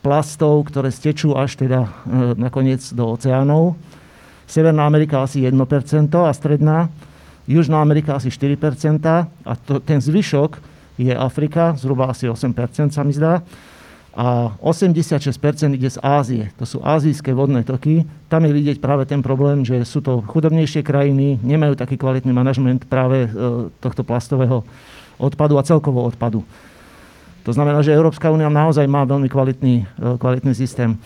plastov, 0.00 0.68
ktoré 0.68 0.88
stečú 0.88 1.36
až 1.36 1.60
teda 1.60 1.84
e, 1.84 1.88
nakoniec 2.36 2.80
do 2.96 3.12
oceánov. 3.12 3.76
Severná 4.48 4.88
Amerika 4.88 5.22
asi 5.22 5.44
1% 5.44 5.54
a 6.16 6.32
stredná. 6.32 6.88
Južná 7.46 7.78
Amerika 7.84 8.16
asi 8.16 8.32
4% 8.32 9.00
a 9.46 9.52
to, 9.56 9.78
ten 9.80 10.00
zvyšok 10.00 10.58
je 11.00 11.12
Afrika, 11.16 11.76
zhruba 11.76 12.12
asi 12.12 12.28
8% 12.28 12.92
sa 12.92 13.02
mi 13.04 13.12
zdá. 13.14 13.40
A 14.10 14.58
86% 14.58 15.30
ide 15.78 15.86
z 15.86 15.98
Ázie. 16.02 16.50
To 16.58 16.66
sú 16.66 16.82
azijské 16.82 17.30
vodné 17.30 17.62
toky. 17.62 18.02
Tam 18.26 18.42
je 18.42 18.50
vidieť 18.50 18.82
práve 18.82 19.06
ten 19.06 19.22
problém, 19.22 19.62
že 19.62 19.86
sú 19.86 20.02
to 20.02 20.18
chudobnejšie 20.26 20.82
krajiny, 20.82 21.38
nemajú 21.46 21.78
taký 21.78 21.94
kvalitný 21.94 22.34
manažment 22.34 22.82
práve 22.90 23.26
e, 23.26 23.28
tohto 23.78 24.02
plastového 24.02 24.66
odpadu 25.20 25.60
a 25.60 25.62
celkovo 25.62 26.02
odpadu. 26.02 26.42
To 27.50 27.58
znamená, 27.58 27.82
že 27.82 27.90
Európska 27.90 28.30
únia 28.30 28.46
naozaj 28.46 28.86
má 28.86 29.02
veľmi 29.02 29.26
kvalitný, 29.26 29.74
e, 29.82 30.14
kvalitný 30.22 30.54
systém. 30.54 30.94
E, 30.94 30.98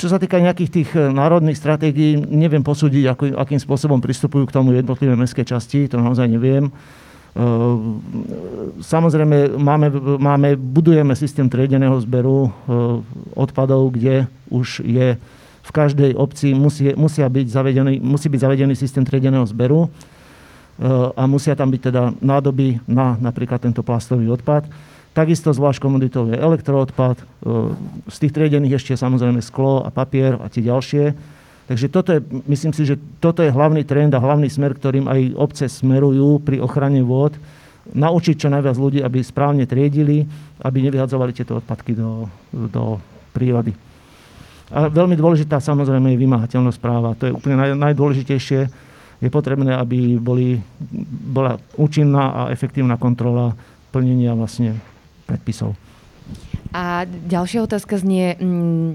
čo 0.00 0.08
sa 0.08 0.16
týka 0.16 0.40
nejakých 0.40 0.70
tých 0.72 0.88
e, 0.96 1.12
národných 1.12 1.60
stratégií, 1.60 2.16
neviem 2.16 2.64
posúdiť, 2.64 3.04
ako, 3.12 3.24
akým 3.36 3.60
spôsobom 3.60 4.00
pristupujú 4.00 4.48
k 4.48 4.56
tomu 4.56 4.72
jednotlivé 4.72 5.20
mestské 5.20 5.44
časti, 5.44 5.84
to 5.84 6.00
naozaj 6.00 6.24
neviem. 6.24 6.72
Samozrejme, 8.82 9.54
máme, 9.54 9.86
máme, 10.18 10.58
budujeme 10.58 11.14
systém 11.14 11.46
triedeného 11.46 11.94
zberu 12.02 12.50
odpadov, 13.38 13.94
kde 13.94 14.26
už 14.50 14.82
je 14.82 15.14
v 15.62 15.70
každej 15.70 16.18
obci 16.18 16.58
musí, 16.58 16.90
musia 16.98 17.30
byť 17.30 17.46
zavedený, 17.46 18.02
musí 18.02 18.26
byť 18.26 18.40
zavedený 18.42 18.74
systém 18.74 19.06
triedeného 19.06 19.46
zberu 19.46 19.86
a 20.88 21.22
musia 21.28 21.52
tam 21.52 21.68
byť 21.68 21.82
teda 21.92 22.02
nádoby 22.24 22.80
na 22.88 23.20
napríklad 23.20 23.60
tento 23.60 23.84
plastový 23.84 24.32
odpad. 24.32 24.64
Takisto 25.12 25.52
zvlášť 25.52 25.82
komoditou 25.82 26.24
je 26.30 26.38
elektroodpad, 26.38 27.20
e, 27.20 27.24
z 28.08 28.16
tých 28.16 28.32
triedených 28.32 28.80
ešte 28.80 28.96
samozrejme 28.96 29.44
sklo 29.44 29.84
a 29.84 29.92
papier 29.92 30.40
a 30.40 30.48
tie 30.48 30.64
ďalšie. 30.64 31.12
Takže 31.68 31.86
toto 31.92 32.16
je, 32.16 32.20
myslím 32.48 32.72
si, 32.72 32.88
že 32.88 32.96
toto 33.20 33.44
je 33.44 33.52
hlavný 33.52 33.84
trend 33.84 34.16
a 34.16 34.22
hlavný 34.22 34.48
smer, 34.48 34.72
ktorým 34.72 35.10
aj 35.10 35.20
obce 35.36 35.66
smerujú 35.68 36.40
pri 36.40 36.62
ochrane 36.62 37.04
vôd. 37.04 37.36
Naučiť 37.90 38.46
čo 38.46 38.48
najviac 38.48 38.76
ľudí, 38.78 39.02
aby 39.02 39.20
správne 39.20 39.66
triedili, 39.66 40.24
aby 40.62 40.78
nevyhadzovali 40.80 41.34
tieto 41.34 41.58
odpadky 41.58 41.92
do, 41.92 42.30
do 42.54 43.02
prírody. 43.34 43.74
A 44.70 44.86
veľmi 44.86 45.18
dôležitá 45.18 45.58
samozrejme 45.58 46.14
je 46.14 46.22
vymáhateľnosť 46.22 46.78
práva. 46.78 47.18
To 47.18 47.26
je 47.26 47.34
úplne 47.34 47.58
naj, 47.58 47.70
najdôležitejšie 47.74 48.89
je 49.20 49.28
potrebné, 49.28 49.76
aby 49.76 50.16
boli, 50.16 50.56
bola 51.30 51.60
účinná 51.76 52.32
a 52.32 52.40
efektívna 52.48 52.96
kontrola 52.96 53.52
plnenia 53.92 54.32
vlastne 54.32 54.80
predpisov. 55.28 55.76
A 56.72 57.04
ďalšia 57.04 57.66
otázka 57.66 57.98
znie, 58.00 58.38
mm, 58.38 58.92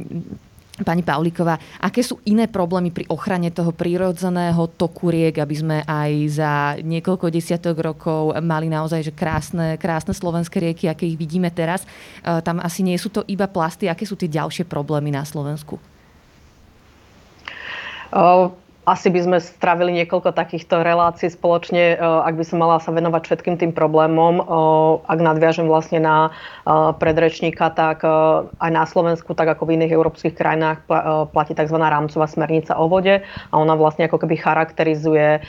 Pani 0.76 1.08
Paulíková, 1.08 1.56
aké 1.80 2.04
sú 2.04 2.20
iné 2.28 2.52
problémy 2.52 2.92
pri 2.92 3.08
ochrane 3.08 3.48
toho 3.48 3.72
prírodzeného 3.72 4.68
toku 4.76 5.08
riek, 5.08 5.40
aby 5.40 5.56
sme 5.56 5.78
aj 5.88 6.12
za 6.28 6.52
niekoľko 6.84 7.32
desiatok 7.32 7.80
rokov 7.80 8.36
mali 8.44 8.68
naozaj 8.68 9.08
že 9.08 9.16
krásne, 9.16 9.80
krásne 9.80 10.12
slovenské 10.12 10.60
rieky, 10.60 10.92
aké 10.92 11.08
ich 11.08 11.16
vidíme 11.16 11.48
teraz. 11.48 11.88
E, 12.20 12.44
tam 12.44 12.60
asi 12.60 12.84
nie 12.84 13.00
sú 13.00 13.08
to 13.08 13.24
iba 13.24 13.48
plasty. 13.48 13.88
Aké 13.88 14.04
sú 14.04 14.20
tie 14.20 14.28
ďalšie 14.28 14.68
problémy 14.68 15.16
na 15.16 15.24
Slovensku? 15.24 15.80
Asi 18.86 19.10
by 19.10 19.20
sme 19.26 19.38
stravili 19.42 19.92
niekoľko 20.02 20.38
takýchto 20.38 20.86
relácií 20.86 21.34
spoločne, 21.34 21.98
e, 21.98 22.00
ak 22.00 22.38
by 22.38 22.44
som 22.46 22.62
mala 22.62 22.78
sa 22.78 22.94
venovať 22.94 23.22
všetkým 23.26 23.58
tým 23.58 23.74
problémom. 23.74 24.40
E, 24.40 24.44
ak 25.10 25.20
nadviažem 25.20 25.66
vlastne 25.66 26.06
na 26.06 26.30
e, 26.30 26.94
predrečníka, 27.02 27.74
tak 27.74 28.06
aj 28.06 28.72
na 28.72 28.86
Slovensku, 28.86 29.34
tak 29.34 29.58
ako 29.58 29.66
v 29.66 29.82
iných 29.82 29.96
európskych 29.98 30.38
krajinách 30.38 30.86
platí 31.34 31.58
tzv. 31.58 31.78
rámcová 31.82 32.30
smernica 32.30 32.78
o 32.78 32.86
vode 32.86 33.26
a 33.26 33.54
ona 33.58 33.74
vlastne 33.74 34.06
ako 34.06 34.22
keby 34.22 34.38
charakterizuje 34.38 35.42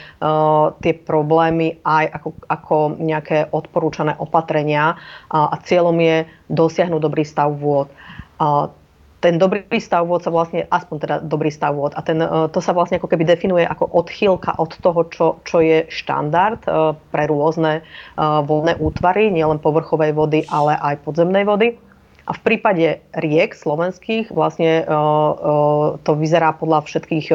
tie 0.81 0.93
problémy 1.05 1.77
aj 1.85 2.05
ako, 2.17 2.29
ako 2.49 2.75
nejaké 2.97 3.53
odporúčané 3.53 4.17
opatrenia 4.17 4.97
a 5.29 5.55
cieľom 5.61 5.97
je 6.01 6.25
dosiahnuť 6.49 7.01
dobrý 7.03 7.23
stav 7.27 7.53
vôd 7.53 7.91
ten 9.27 9.35
dobrý 9.35 9.67
stav 9.83 10.07
vôd 10.07 10.23
sa 10.23 10.31
vlastne, 10.31 10.63
aspoň 10.71 10.95
teda 11.03 11.15
dobrý 11.19 11.51
stav 11.51 11.75
vôd, 11.75 11.91
a 11.91 11.99
ten, 11.99 12.15
e, 12.23 12.47
to 12.47 12.63
sa 12.63 12.71
vlastne 12.71 12.95
ako 12.95 13.11
keby 13.11 13.27
definuje 13.27 13.67
ako 13.67 13.91
odchýlka 13.91 14.55
od 14.55 14.71
toho, 14.79 15.03
čo, 15.11 15.25
čo 15.43 15.59
je 15.59 15.83
štandard 15.91 16.63
e, 16.63 16.95
pre 17.11 17.27
rôzne 17.27 17.83
e, 17.83 18.21
vodné 18.47 18.79
útvary, 18.79 19.27
nielen 19.27 19.59
povrchovej 19.59 20.15
vody, 20.15 20.47
ale 20.47 20.79
aj 20.79 21.03
podzemnej 21.03 21.43
vody. 21.43 21.75
A 22.27 22.35
v 22.35 22.43
prípade 22.43 22.99
riek 23.15 23.55
slovenských 23.55 24.35
vlastne 24.35 24.83
to 26.03 26.11
vyzerá 26.19 26.51
podľa 26.51 26.83
všetkých 26.83 27.31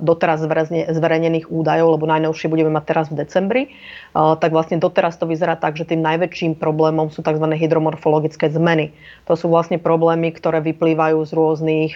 doteraz 0.00 0.40
zverejnených 0.88 1.52
údajov, 1.52 2.00
lebo 2.00 2.08
najnovšie 2.08 2.48
budeme 2.48 2.72
mať 2.72 2.84
teraz 2.88 3.06
v 3.12 3.20
decembri, 3.20 3.62
tak 4.16 4.56
vlastne 4.56 4.80
doteraz 4.80 5.20
to 5.20 5.28
vyzerá 5.28 5.60
tak, 5.60 5.76
že 5.76 5.84
tým 5.84 6.00
najväčším 6.00 6.56
problémom 6.56 7.12
sú 7.12 7.20
tzv. 7.20 7.44
hydromorfologické 7.44 8.48
zmeny. 8.48 8.96
To 9.28 9.36
sú 9.36 9.52
vlastne 9.52 9.76
problémy, 9.76 10.32
ktoré 10.32 10.64
vyplývajú 10.64 11.20
z 11.20 11.32
rôznych 11.36 11.92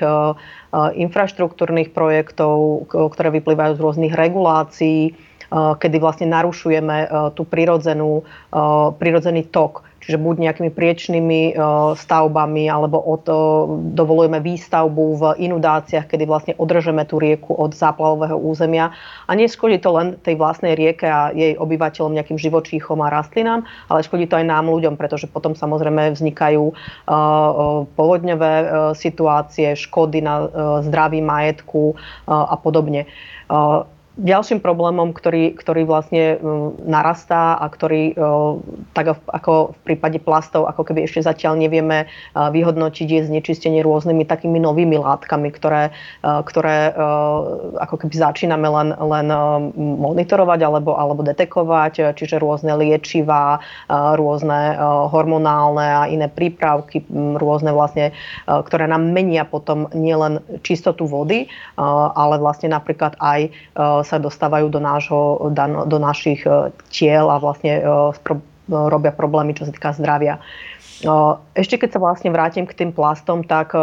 infraštruktúrnych 0.76 1.96
projektov, 1.96 2.84
ktoré 2.92 3.32
vyplývajú 3.40 3.80
z 3.80 3.80
rôznych 3.80 4.12
regulácií, 4.12 5.16
kedy 5.48 5.96
vlastne 6.04 6.28
narušujeme 6.28 7.32
tú 7.32 7.48
prirodzenú, 7.48 8.28
prirodzený 9.00 9.48
tok 9.48 9.87
čiže 10.08 10.16
buď 10.16 10.48
nejakými 10.48 10.72
priečnými 10.72 11.52
e, 11.52 11.62
stavbami, 11.92 12.64
alebo 12.64 12.96
od, 12.96 13.28
dovolujeme 13.92 14.40
výstavbu 14.40 15.04
v 15.20 15.22
inudáciách, 15.44 16.08
kedy 16.08 16.24
vlastne 16.24 16.56
održeme 16.56 17.04
tú 17.04 17.20
rieku 17.20 17.52
od 17.52 17.76
záplavového 17.76 18.40
územia. 18.40 18.96
A 19.28 19.36
neškodí 19.36 19.76
to 19.84 19.92
len 19.92 20.16
tej 20.24 20.40
vlastnej 20.40 20.72
rieke 20.72 21.04
a 21.04 21.28
jej 21.36 21.60
obyvateľom, 21.60 22.16
nejakým 22.16 22.40
živočíchom 22.40 23.04
a 23.04 23.12
rastlinám, 23.12 23.68
ale 23.92 24.00
škodí 24.00 24.24
to 24.24 24.40
aj 24.40 24.48
nám 24.48 24.72
ľuďom, 24.72 24.96
pretože 24.96 25.28
potom 25.28 25.52
samozrejme 25.52 26.16
vznikajú 26.16 26.72
e, 26.72 26.74
povodňové 27.92 28.52
situácie, 28.96 29.76
škody 29.76 30.24
na 30.24 30.48
zdraví 30.80 31.20
majetku 31.20 31.92
a 32.24 32.56
podobne. 32.56 33.04
Ďalším 34.18 34.58
problémom, 34.58 35.14
ktorý, 35.14 35.54
ktorý 35.54 35.86
vlastne 35.86 36.42
narastá 36.82 37.54
a 37.54 37.70
ktorý 37.70 38.18
tak 38.90 39.14
ako 39.14 39.78
v 39.78 39.78
prípade 39.86 40.18
plastov, 40.18 40.66
ako 40.66 40.90
keby 40.90 41.06
ešte 41.06 41.22
zatiaľ 41.22 41.54
nevieme 41.54 42.10
vyhodnotiť, 42.34 43.06
je 43.06 43.22
znečistenie 43.30 43.78
rôznymi 43.86 44.26
takými 44.26 44.58
novými 44.58 44.98
látkami, 44.98 45.54
ktoré, 45.54 45.94
ktoré 46.26 46.90
ako 47.78 47.94
keby 47.94 48.14
začíname 48.18 48.66
len, 48.66 48.90
len 48.90 49.26
monitorovať 49.78 50.60
alebo, 50.66 50.98
alebo 50.98 51.22
detekovať, 51.22 52.18
čiže 52.18 52.42
rôzne 52.42 52.74
liečivá, 52.74 53.62
rôzne 54.18 54.82
hormonálne 55.14 55.86
a 55.94 56.02
iné 56.10 56.26
prípravky, 56.26 57.06
rôzne 57.38 57.70
vlastne, 57.70 58.10
ktoré 58.50 58.90
nám 58.90 59.14
menia 59.14 59.46
potom 59.46 59.86
nielen 59.94 60.42
čistotu 60.66 61.06
vody, 61.06 61.46
ale 61.78 62.42
vlastne 62.42 62.74
napríklad 62.74 63.14
aj 63.22 63.54
sa 64.08 64.16
dostávajú 64.16 64.72
do, 64.72 64.80
nášho, 64.80 65.52
do 65.84 65.98
našich 66.00 66.48
e, 66.48 66.72
tiel 66.88 67.28
a 67.28 67.36
vlastne 67.36 67.78
e, 67.78 67.84
robia 68.68 69.12
problémy, 69.12 69.52
čo 69.52 69.68
sa 69.68 69.72
týka 69.72 69.92
zdravia. 69.92 70.40
E, 70.40 71.12
ešte 71.52 71.76
keď 71.76 71.94
sa 71.94 72.00
vlastne 72.00 72.32
vrátim 72.32 72.64
k 72.64 72.72
tým 72.72 72.90
plastom, 72.96 73.44
tak 73.44 73.76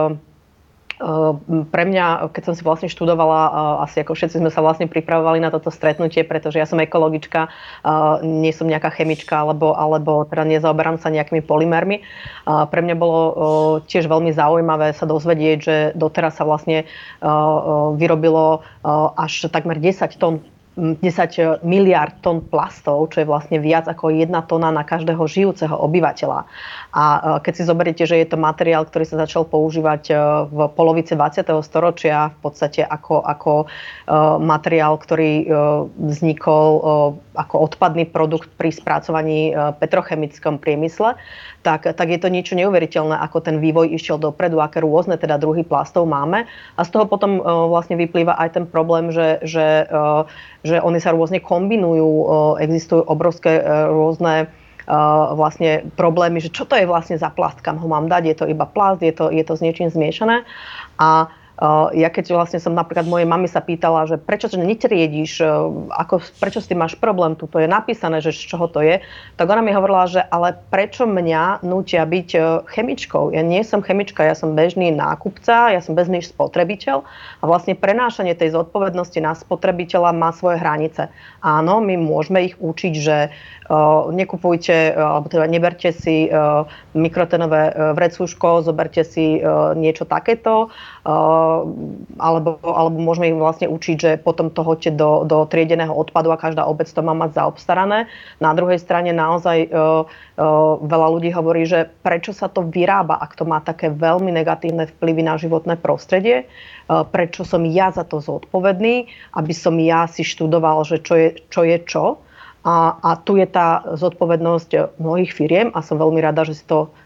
pre 1.69 1.83
mňa, 1.83 2.31
keď 2.31 2.43
som 2.47 2.55
si 2.55 2.63
vlastne 2.63 2.87
študovala, 2.87 3.83
asi 3.83 3.99
ako 3.99 4.15
všetci 4.15 4.39
sme 4.39 4.47
sa 4.47 4.63
vlastne 4.63 4.87
pripravovali 4.87 5.43
na 5.43 5.51
toto 5.51 5.67
stretnutie, 5.67 6.23
pretože 6.23 6.55
ja 6.55 6.63
som 6.63 6.79
ekologička, 6.79 7.51
nie 8.23 8.55
som 8.55 8.71
nejaká 8.71 8.95
chemička, 8.95 9.43
alebo, 9.43 9.75
alebo 9.75 10.23
teda 10.23 10.47
nezaoberám 10.47 10.95
sa 10.95 11.11
nejakými 11.11 11.43
polymermi. 11.43 11.99
Pre 12.47 12.81
mňa 12.81 12.95
bolo 12.95 13.19
tiež 13.83 14.07
veľmi 14.07 14.31
zaujímavé 14.31 14.95
sa 14.95 15.03
dozvedieť, 15.03 15.57
že 15.59 15.75
doteraz 15.99 16.39
sa 16.39 16.47
vlastne 16.47 16.87
vyrobilo 17.99 18.63
až 19.19 19.51
takmer 19.51 19.83
10 19.83 20.15
tón 20.15 20.39
10 20.75 21.63
miliard 21.63 22.19
tón 22.19 22.43
plastov, 22.43 23.07
čo 23.15 23.23
je 23.23 23.31
vlastne 23.31 23.63
viac 23.63 23.87
ako 23.87 24.11
jedna 24.11 24.43
tona 24.43 24.75
na 24.75 24.83
každého 24.83 25.23
žijúceho 25.23 25.71
obyvateľa. 25.71 26.43
A 26.95 27.37
keď 27.43 27.53
si 27.59 27.67
zoberiete, 27.67 28.07
že 28.07 28.15
je 28.23 28.27
to 28.31 28.39
materiál, 28.39 28.87
ktorý 28.87 29.03
sa 29.03 29.27
začal 29.27 29.43
používať 29.43 30.15
v 30.47 30.59
polovici 30.79 31.11
20. 31.11 31.43
storočia 31.59 32.31
v 32.31 32.37
podstate 32.39 32.87
ako, 32.87 33.19
ako 33.19 33.67
materiál, 34.39 34.95
ktorý 34.95 35.43
vznikol 35.99 36.67
ako 37.35 37.55
odpadný 37.67 38.07
produkt 38.07 38.47
pri 38.55 38.71
spracovaní 38.71 39.51
petrochemickom 39.83 40.55
priemysle, 40.55 41.19
tak, 41.67 41.83
tak 41.83 42.07
je 42.07 42.19
to 42.21 42.31
niečo 42.31 42.55
neuveriteľné, 42.55 43.19
ako 43.19 43.43
ten 43.43 43.59
vývoj 43.59 43.91
išiel 43.91 44.15
dopredu, 44.15 44.63
aké 44.63 44.79
rôzne 44.79 45.19
teda 45.19 45.35
druhy 45.35 45.67
plastov 45.67 46.07
máme. 46.07 46.47
A 46.79 46.81
z 46.87 46.95
toho 46.95 47.03
potom 47.11 47.43
vlastne 47.43 47.99
vyplýva 47.99 48.39
aj 48.39 48.55
ten 48.55 48.63
problém, 48.63 49.11
že, 49.11 49.43
že, 49.43 49.83
že 50.63 50.79
oni 50.79 51.03
sa 51.03 51.11
rôzne 51.11 51.43
kombinujú, 51.43 52.07
existujú 52.63 53.03
obrovské 53.03 53.59
rôzne 53.91 54.47
vlastne 55.33 55.89
problémy, 55.97 56.37
že 56.41 56.53
čo 56.53 56.65
to 56.69 56.77
je 56.77 56.85
vlastne 56.85 57.17
za 57.17 57.33
plast, 57.33 57.61
kam 57.65 57.81
ho 57.81 57.87
mám 57.89 58.05
dať, 58.05 58.23
je 58.25 58.35
to 58.37 58.45
iba 58.45 58.69
plast, 58.69 59.01
je 59.01 59.13
to, 59.13 59.33
je 59.33 59.41
to 59.41 59.53
s 59.57 59.61
niečím 59.61 59.89
zmiešané. 59.89 60.45
A 61.01 61.29
ja 61.95 62.11
keď 62.11 62.35
vlastne 62.35 62.59
som 62.59 62.75
napríklad 62.75 63.07
mojej 63.07 63.23
mami 63.23 63.47
sa 63.47 63.63
pýtala, 63.63 64.03
že 64.11 64.19
prečo 64.19 64.51
to 64.51 64.59
netriediš, 64.59 65.39
e, 65.39 65.47
ako, 65.87 66.19
prečo 66.43 66.59
s 66.59 66.67
tým 66.67 66.83
máš 66.83 66.99
problém, 66.99 67.31
tu 67.39 67.47
to 67.47 67.63
je 67.63 67.67
napísané, 67.71 68.19
že 68.19 68.35
z 68.35 68.51
čoho 68.51 68.67
to 68.67 68.83
je, 68.83 68.99
tak 69.39 69.47
ona 69.47 69.63
mi 69.63 69.71
hovorila, 69.71 70.03
že 70.11 70.19
ale 70.19 70.59
prečo 70.67 71.07
mňa 71.07 71.63
nútia 71.63 72.03
byť 72.03 72.29
e, 72.35 72.39
chemičkou? 72.67 73.31
Ja 73.31 73.39
nie 73.39 73.63
som 73.63 73.79
chemička, 73.79 74.27
ja 74.27 74.35
som 74.35 74.51
bežný 74.51 74.91
nákupca, 74.91 75.71
ja 75.71 75.79
som 75.79 75.95
bežný 75.95 76.19
spotrebiteľ 76.19 77.07
a 77.39 77.43
vlastne 77.47 77.71
prenášanie 77.79 78.35
tej 78.35 78.51
zodpovednosti 78.51 79.19
na 79.23 79.31
spotrebiteľa 79.31 80.11
má 80.11 80.35
svoje 80.35 80.59
hranice. 80.59 81.07
Áno, 81.39 81.79
my 81.79 81.95
môžeme 81.95 82.51
ich 82.51 82.59
učiť, 82.59 82.93
že 82.99 83.31
nekupujte, 84.13 84.93
alebo 84.93 85.25
teda 85.25 85.49
neberte 85.49 85.89
si 85.89 86.29
mikrotenové 86.93 87.93
vrecúško, 87.97 88.61
zoberte 88.61 89.01
si 89.01 89.41
niečo 89.73 90.05
takéto, 90.05 90.69
alebo, 91.05 92.57
alebo 92.65 92.97
môžeme 92.97 93.29
ich 93.29 93.37
vlastne 93.37 93.69
učiť, 93.69 93.97
že 94.01 94.11
potom 94.17 94.49
to 94.49 94.65
hoďte 94.65 94.97
do, 94.97 95.21
do 95.21 95.45
triedeného 95.45 95.93
odpadu 95.93 96.33
a 96.33 96.41
každá 96.41 96.65
obec 96.65 96.89
to 96.89 97.05
má 97.05 97.13
mať 97.13 97.37
zaobstarané. 97.37 98.09
Na 98.41 98.57
druhej 98.57 98.81
strane 98.81 99.13
naozaj 99.13 99.69
veľa 100.81 101.07
ľudí 101.13 101.29
hovorí, 101.29 101.69
že 101.69 101.93
prečo 102.01 102.33
sa 102.33 102.49
to 102.49 102.65
vyrába, 102.65 103.21
ak 103.21 103.37
to 103.37 103.45
má 103.45 103.61
také 103.61 103.93
veľmi 103.93 104.33
negatívne 104.33 104.89
vplyvy 104.97 105.21
na 105.21 105.37
životné 105.37 105.77
prostredie, 105.77 106.49
prečo 106.89 107.45
som 107.45 107.61
ja 107.69 107.93
za 107.93 108.01
to 108.01 108.17
zodpovedný, 108.17 109.05
aby 109.37 109.53
som 109.53 109.77
ja 109.77 110.09
si 110.09 110.25
študoval, 110.25 110.81
že 110.89 111.05
čo 111.05 111.13
je 111.13 111.29
čo. 111.53 111.61
Je 111.65 111.77
čo 111.85 112.25
a, 112.65 112.97
a 112.97 113.09
tu 113.21 113.37
je 113.37 113.45
tá 113.45 113.85
zodpovednosť 113.93 114.97
mnohých 114.97 115.29
firiem 115.29 115.69
a 115.77 115.85
som 115.85 116.01
veľmi 116.01 116.17
rada, 116.17 116.41
že 116.41 116.57
si 116.57 116.65
to 116.65 116.89
e, 116.89 116.89
e, 116.89 116.97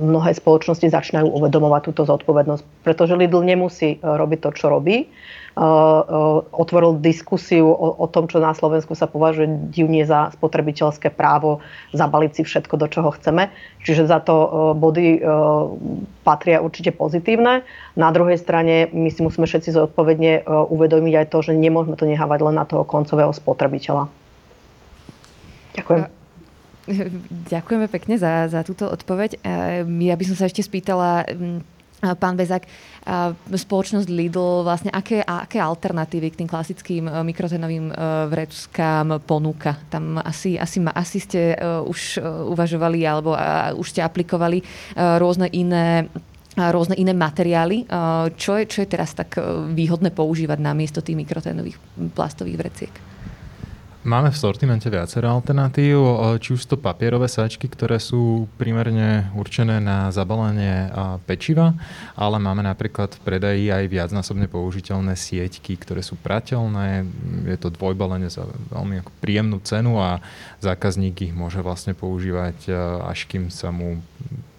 mnohé 0.00 0.30
spoločnosti 0.32 0.88
začínajú 0.88 1.28
uvedomovať 1.28 1.80
túto 1.92 2.02
zodpovednosť. 2.08 2.86
Pretože 2.86 3.18
Lidl 3.18 3.44
nemusí 3.44 3.96
e, 3.96 3.98
robiť 4.00 4.38
to, 4.40 4.50
čo 4.56 4.66
robí. 4.72 5.12
Otvoril 5.52 7.04
diskusiu 7.04 7.68
o, 7.68 7.88
o 8.00 8.06
tom, 8.08 8.24
čo 8.24 8.40
na 8.40 8.56
Slovensku 8.56 8.96
sa 8.96 9.04
považuje 9.04 9.68
divne 9.68 10.00
za 10.00 10.32
spotrebiteľské 10.32 11.12
právo 11.12 11.60
zabaliť 11.92 12.40
si 12.40 12.42
všetko, 12.48 12.80
do 12.80 12.88
čoho 12.88 13.12
chceme. 13.12 13.52
Čiže 13.84 14.08
za 14.08 14.24
to 14.24 14.72
body 14.72 15.20
patria 16.24 16.64
určite 16.64 16.96
pozitívne. 16.96 17.68
Na 18.00 18.08
druhej 18.16 18.40
strane 18.40 18.88
my 18.96 19.12
si 19.12 19.20
musíme 19.20 19.44
všetci 19.44 19.76
zodpovedne 19.76 20.48
uvedomiť 20.48 21.14
aj 21.20 21.26
to, 21.28 21.44
že 21.44 21.52
nemôžeme 21.52 22.00
to 22.00 22.08
nehávať 22.08 22.48
len 22.48 22.56
na 22.56 22.64
toho 22.64 22.88
koncového 22.88 23.36
spotrebiteľa. 23.36 24.08
Ďakujem. 25.76 26.21
Ďakujeme 27.52 27.86
pekne 27.86 28.18
za, 28.18 28.50
za 28.50 28.60
túto 28.66 28.90
odpoveď. 28.90 29.38
Ja 29.86 30.16
by 30.18 30.24
som 30.26 30.36
sa 30.36 30.50
ešte 30.50 30.66
spýtala, 30.66 31.26
pán 32.18 32.34
Bezak, 32.34 32.66
spoločnosť 33.46 34.10
Lidl, 34.10 34.66
vlastne 34.66 34.90
aké, 34.90 35.22
aké 35.22 35.62
alternatívy 35.62 36.34
k 36.34 36.38
tým 36.42 36.50
klasickým 36.50 37.06
mikrotenovým 37.06 37.94
vreckám 38.26 39.22
ponúka? 39.22 39.78
Tam 39.86 40.18
asi, 40.18 40.58
asi, 40.58 40.82
asi 40.82 41.18
ste 41.22 41.54
už 41.86 42.18
uvažovali 42.50 43.06
alebo 43.06 43.38
už 43.78 43.86
ste 43.94 44.02
aplikovali 44.02 44.62
rôzne 44.98 45.46
iné 45.54 46.10
rôzne 46.52 47.00
iné 47.00 47.16
materiály. 47.16 47.88
Čo 48.36 48.60
je, 48.60 48.68
čo 48.68 48.84
je 48.84 48.92
teraz 48.92 49.16
tak 49.16 49.40
výhodné 49.72 50.12
používať 50.12 50.60
namiesto 50.60 51.00
tých 51.00 51.16
mikroténových 51.16 51.80
plastových 52.12 52.60
vreciek? 52.60 53.11
Máme 54.02 54.34
v 54.34 54.40
sortimente 54.42 54.90
viacero 54.90 55.30
alternatív, 55.30 55.94
či 56.42 56.58
už 56.58 56.66
to 56.66 56.74
papierové 56.74 57.30
sáčky, 57.30 57.70
ktoré 57.70 58.02
sú 58.02 58.50
primerne 58.58 59.30
určené 59.38 59.78
na 59.78 60.10
zabalenie 60.10 60.90
pečiva, 61.22 61.70
ale 62.18 62.42
máme 62.42 62.66
napríklad 62.66 63.14
v 63.14 63.22
predaji 63.22 63.64
aj 63.70 63.86
viacnásobne 63.86 64.50
použiteľné 64.50 65.14
sieťky, 65.14 65.78
ktoré 65.78 66.02
sú 66.02 66.18
prateľné, 66.18 67.06
je 67.46 67.58
to 67.62 67.70
dvojbalenie 67.70 68.26
za 68.26 68.42
veľmi 68.74 69.06
príjemnú 69.22 69.62
cenu 69.62 70.02
a 70.02 70.18
zákazník 70.58 71.30
ich 71.30 71.32
môže 71.32 71.62
vlastne 71.62 71.94
používať 71.94 72.74
až 73.06 73.30
kým 73.30 73.54
sa 73.54 73.70
mu 73.70 74.02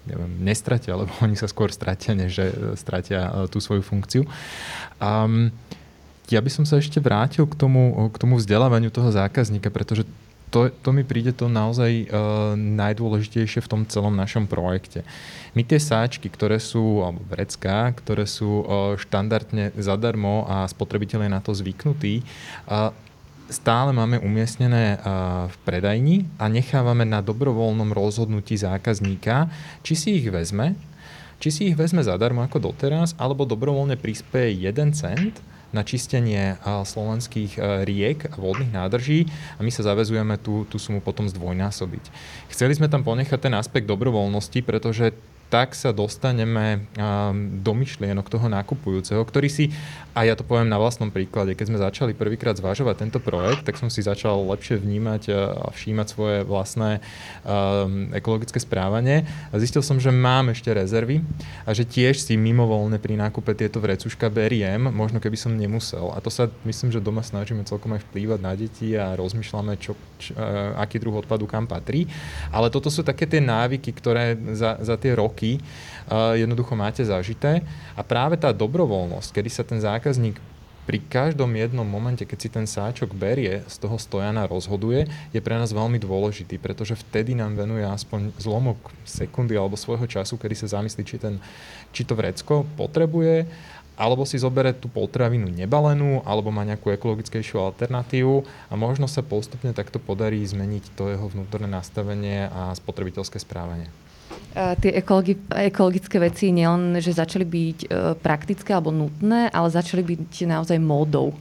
neviem, 0.03 0.31
nestratia, 0.43 0.95
lebo 0.95 1.11
oni 1.25 1.35
sa 1.35 1.47
skôr 1.47 1.71
stratia, 1.71 2.15
než 2.15 2.31
že 2.35 2.45
stratia 2.75 3.31
tú 3.47 3.59
svoju 3.63 3.83
funkciu. 3.83 4.23
Um, 4.99 5.51
ja 6.33 6.41
by 6.41 6.49
som 6.49 6.65
sa 6.65 6.81
ešte 6.81 6.97
vrátil 6.97 7.45
k 7.45 7.53
tomu, 7.53 8.09
k 8.09 8.17
tomu 8.17 8.41
vzdelávaniu 8.41 8.89
toho 8.89 9.13
zákazníka, 9.13 9.69
pretože 9.69 10.09
to, 10.53 10.69
to 10.69 10.89
mi 10.93 11.01
príde 11.01 11.33
to 11.33 11.49
naozaj 11.49 11.89
uh, 11.89 12.53
najdôležitejšie 12.53 13.65
v 13.65 13.69
tom 13.69 13.81
celom 13.89 14.13
našom 14.13 14.45
projekte. 14.45 15.01
My 15.57 15.65
tie 15.65 15.81
sáčky, 15.81 16.29
ktoré 16.29 16.61
sú, 16.61 17.01
alebo 17.01 17.25
vrecká, 17.25 17.89
ktoré 17.97 18.29
sú 18.29 18.61
uh, 18.61 18.93
štandardne 18.93 19.73
zadarmo 19.73 20.45
a 20.45 20.69
spotrebiteľ 20.69 21.25
je 21.25 21.31
na 21.33 21.41
to 21.41 21.57
zvyknutý, 21.57 22.21
uh, 22.69 22.93
stále 23.49 23.97
máme 23.97 24.21
umiestnené 24.21 25.01
uh, 25.01 25.49
v 25.49 25.57
predajni 25.65 26.17
a 26.37 26.45
nechávame 26.45 27.01
na 27.01 27.25
dobrovoľnom 27.25 27.89
rozhodnutí 27.89 28.53
zákazníka, 28.53 29.49
či 29.81 29.93
si 29.97 30.09
ich 30.21 30.29
vezme, 30.29 30.77
či 31.41 31.49
si 31.49 31.61
ich 31.73 31.75
vezme 31.75 32.05
zadarmo 32.05 32.45
ako 32.45 32.61
doteraz, 32.61 33.17
alebo 33.17 33.49
dobrovoľne 33.49 33.97
prispieje 33.97 34.69
1 34.69 34.93
cent 34.93 35.33
na 35.73 35.81
čistenie 35.81 36.61
slovenských 36.63 37.83
riek 37.83 38.29
a 38.29 38.37
vodných 38.37 38.71
nádrží 38.71 39.25
a 39.57 39.65
my 39.65 39.73
sa 39.73 39.81
zavezujeme 39.81 40.37
tú, 40.37 40.69
tú 40.69 40.77
sumu 40.77 41.01
potom 41.01 41.25
zdvojnásobiť. 41.25 42.13
Chceli 42.53 42.77
sme 42.77 42.93
tam 42.93 43.01
ponechať 43.01 43.49
ten 43.49 43.57
aspekt 43.57 43.89
dobrovoľnosti, 43.89 44.61
pretože 44.61 45.17
tak 45.53 45.77
sa 45.77 45.93
dostaneme 45.93 46.89
do 47.61 47.71
myšlienok 47.77 48.25
toho 48.25 48.49
nakupujúceho, 48.49 49.21
ktorý 49.21 49.45
si, 49.53 49.69
a 50.17 50.25
ja 50.25 50.33
to 50.33 50.41
poviem 50.41 50.65
na 50.65 50.81
vlastnom 50.81 51.13
príklade, 51.13 51.53
keď 51.53 51.65
sme 51.69 51.77
začali 51.77 52.17
prvýkrát 52.17 52.57
zvažovať 52.57 53.05
tento 53.05 53.21
projekt, 53.21 53.61
tak 53.61 53.77
som 53.77 53.85
si 53.85 54.01
začal 54.01 54.41
lepšie 54.49 54.81
vnímať 54.81 55.21
a 55.29 55.69
všímať 55.69 56.07
svoje 56.09 56.41
vlastné 56.41 57.05
ekologické 58.17 58.57
správanie 58.57 59.29
a 59.53 59.61
zistil 59.61 59.85
som, 59.85 60.01
že 60.01 60.09
mám 60.09 60.49
ešte 60.49 60.73
rezervy 60.73 61.21
a 61.69 61.77
že 61.77 61.85
tiež 61.85 62.17
si 62.17 62.33
mimovolne 62.33 62.97
pri 62.97 63.13
nákupe 63.13 63.53
tieto 63.53 63.77
vrecuška 63.77 64.33
beriem, 64.33 64.89
možno 64.89 65.21
keby 65.21 65.37
som 65.37 65.53
nemusel. 65.53 66.09
A 66.17 66.21
to 66.21 66.33
sa 66.33 66.49
myslím, 66.65 66.89
že 66.89 66.97
doma 66.97 67.21
snažíme 67.21 67.61
celkom 67.69 67.93
aj 67.93 68.01
vplývať 68.09 68.39
na 68.41 68.57
deti 68.57 68.97
a 68.97 69.13
rozmýšľame, 69.13 69.77
čo, 69.77 69.93
čo, 70.17 70.33
aký 70.81 70.97
druh 70.97 71.21
odpadu 71.21 71.45
kam 71.45 71.69
patrí. 71.69 72.09
Ale 72.49 72.73
toto 72.73 72.89
sú 72.89 73.05
také 73.05 73.29
tie 73.29 73.37
návyky, 73.37 73.93
ktoré 73.93 74.33
za, 74.57 74.81
za 74.81 74.97
tie 74.97 75.13
roky 75.13 75.42
roky 75.43 75.59
jednoducho 76.39 76.73
máte 76.75 77.03
zažité. 77.03 77.61
A 77.95 78.01
práve 78.01 78.39
tá 78.39 78.55
dobrovoľnosť, 78.55 79.29
kedy 79.35 79.49
sa 79.51 79.63
ten 79.67 79.79
zákazník 79.79 80.39
pri 80.83 80.99
každom 80.99 81.47
jednom 81.55 81.87
momente, 81.87 82.27
keď 82.27 82.37
si 82.43 82.49
ten 82.51 82.67
sáčok 82.67 83.15
berie, 83.15 83.63
z 83.71 83.75
toho 83.79 83.95
stojana 83.95 84.43
rozhoduje, 84.51 85.07
je 85.31 85.39
pre 85.39 85.55
nás 85.55 85.71
veľmi 85.71 85.95
dôležitý, 85.95 86.59
pretože 86.59 86.99
vtedy 86.99 87.39
nám 87.39 87.55
venuje 87.55 87.87
aspoň 87.87 88.35
zlomok 88.35 88.91
sekundy 89.07 89.55
alebo 89.55 89.79
svojho 89.79 90.03
času, 90.11 90.35
kedy 90.35 90.55
sa 90.59 90.67
zamyslí, 90.79 91.01
či, 91.07 91.15
ten, 91.23 91.39
či 91.95 92.03
to 92.03 92.19
vrecko 92.19 92.67
potrebuje, 92.75 93.47
alebo 93.95 94.27
si 94.27 94.35
zobere 94.35 94.75
tú 94.75 94.91
potravinu 94.91 95.47
nebalenú, 95.47 96.19
alebo 96.27 96.51
má 96.51 96.67
nejakú 96.67 96.91
ekologickejšiu 96.91 97.63
alternatívu 97.63 98.43
a 98.67 98.73
možno 98.75 99.07
sa 99.07 99.23
postupne 99.23 99.71
takto 99.71 100.03
podarí 100.03 100.43
zmeniť 100.43 100.99
to 100.99 101.15
jeho 101.15 101.31
vnútorné 101.31 101.71
nastavenie 101.71 102.51
a 102.51 102.75
spotrebiteľské 102.75 103.39
správanie 103.39 104.02
tie 104.53 104.91
ekologi- 105.01 105.41
ekologické 105.49 106.21
veci 106.21 106.53
nielen, 106.53 107.01
že 107.01 107.17
začali 107.17 107.41
byť 107.41 107.79
e, 107.83 107.87
praktické 108.21 108.77
alebo 108.77 108.93
nutné, 108.93 109.49
ale 109.49 109.73
začali 109.73 110.05
byť 110.05 110.45
naozaj 110.45 110.77
módou. 110.77 111.33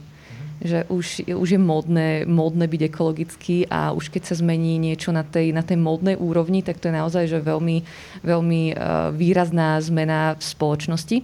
Že 0.63 0.87
už, 0.89 1.05
už 1.29 1.49
je 1.53 1.59
módne, 1.59 2.09
módne 2.25 2.65
byť 2.65 2.81
ekologický 2.89 3.57
a 3.67 3.91
už 3.91 4.09
keď 4.09 4.31
sa 4.31 4.39
zmení 4.39 4.79
niečo 4.79 5.11
na 5.11 5.21
tej, 5.21 5.51
na 5.51 5.61
tej 5.61 5.77
módnej 5.77 6.15
úrovni, 6.15 6.63
tak 6.63 6.79
to 6.79 6.87
je 6.87 6.95
naozaj 6.95 7.27
že 7.27 7.43
veľmi, 7.43 7.83
veľmi 8.23 8.61
uh, 8.71 9.11
výrazná 9.11 9.75
zmena 9.83 10.39
v 10.39 10.43
spoločnosti. 10.47 11.17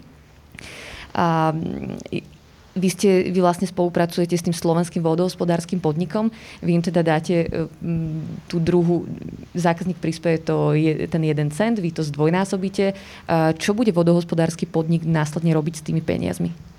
A 1.15 1.55
vy, 2.79 2.89
ste, 2.89 3.09
vy 3.29 3.39
vlastne 3.43 3.67
spolupracujete 3.67 4.33
s 4.33 4.45
tým 4.47 4.55
slovenským 4.55 5.03
vodohospodárským 5.03 5.83
podnikom. 5.83 6.31
Vy 6.63 6.71
im 6.79 6.83
teda 6.83 7.03
dáte 7.03 7.51
tú 8.47 8.57
druhú, 8.63 9.03
zákazník 9.53 9.99
prispieje 9.99 10.47
to 10.47 10.73
je, 10.73 11.05
ten 11.11 11.21
jeden 11.27 11.51
cent, 11.51 11.77
vy 11.77 11.91
to 11.91 12.01
zdvojnásobíte. 12.01 12.95
Čo 13.59 13.71
bude 13.75 13.91
vodohospodársky 13.91 14.63
podnik 14.65 15.03
následne 15.03 15.51
robiť 15.51 15.83
s 15.83 15.85
tými 15.85 15.99
peniazmi? 15.99 16.78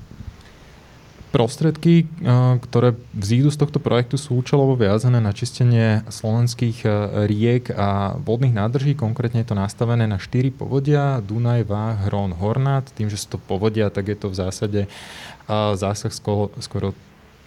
Prostriedky, 1.30 2.10
ktoré 2.58 2.98
vzídu 3.14 3.54
z 3.54 3.62
tohto 3.62 3.78
projektu 3.78 4.18
sú 4.18 4.42
účelovo 4.42 4.74
viazané 4.74 5.22
na 5.22 5.30
čistenie 5.30 6.02
slovenských 6.10 6.82
riek 7.30 7.70
a 7.70 8.18
vodných 8.18 8.50
nádrží. 8.50 8.98
Konkrétne 8.98 9.46
je 9.46 9.54
to 9.54 9.56
nastavené 9.58 10.10
na 10.10 10.18
4 10.18 10.50
povodia, 10.50 11.22
Dunaj, 11.22 11.70
Váh, 11.70 12.10
Hron, 12.10 12.34
Hornát. 12.34 12.90
Tým, 12.98 13.06
že 13.06 13.14
sú 13.14 13.34
to 13.34 13.38
povodia, 13.38 13.94
tak 13.94 14.10
je 14.10 14.18
to 14.18 14.26
v 14.26 14.38
zásade 14.42 14.80
zásah 15.78 16.10
skoro, 16.10 16.50
skoro 16.58 16.98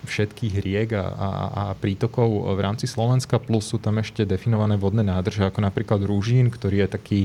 všetkých 0.04 0.54
riek 0.60 0.90
a, 1.00 1.06
a, 1.08 1.30
a 1.52 1.64
prítokov 1.80 2.28
v 2.28 2.60
rámci 2.60 2.86
Slovenska, 2.92 3.40
plus 3.40 3.72
sú 3.72 3.80
tam 3.80 4.04
ešte 4.04 4.28
definované 4.28 4.76
vodné 4.76 5.04
nádrže, 5.04 5.48
ako 5.48 5.64
napríklad 5.64 6.04
Rúžín, 6.04 6.52
ktorý 6.52 6.84
je 6.84 6.90
taký 6.92 7.22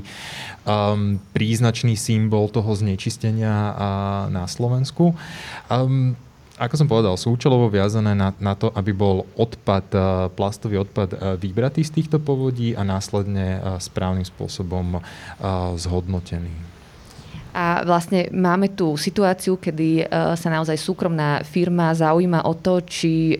um, 0.62 1.18
príznačný 1.34 1.98
symbol 1.98 2.46
toho 2.50 2.70
znečistenia 2.78 3.74
na 4.30 4.46
Slovensku. 4.46 5.18
Um, 5.66 6.14
ako 6.58 6.74
som 6.74 6.90
povedal, 6.90 7.14
sú 7.14 7.38
účelovo 7.38 7.70
viazané 7.70 8.18
na, 8.18 8.34
na 8.42 8.58
to, 8.58 8.74
aby 8.74 8.90
bol 8.90 9.30
odpad, 9.38 9.86
e, 9.94 9.98
plastový 10.34 10.82
odpad 10.82 11.08
e, 11.14 11.16
vybratý 11.38 11.86
z 11.86 11.94
týchto 11.94 12.18
povodí 12.18 12.74
a 12.74 12.82
následne 12.82 13.46
e, 13.56 13.78
správnym 13.78 14.26
spôsobom 14.26 15.00
zhodnotený. 15.78 16.50
A 17.54 17.82
vlastne 17.82 18.30
máme 18.30 18.70
tu 18.74 18.94
situáciu, 18.94 19.58
kedy 19.58 20.06
sa 20.10 20.48
naozaj 20.52 20.78
súkromná 20.78 21.42
firma 21.42 21.90
zaujíma 21.90 22.46
o 22.46 22.54
to, 22.54 22.84
či, 22.84 23.34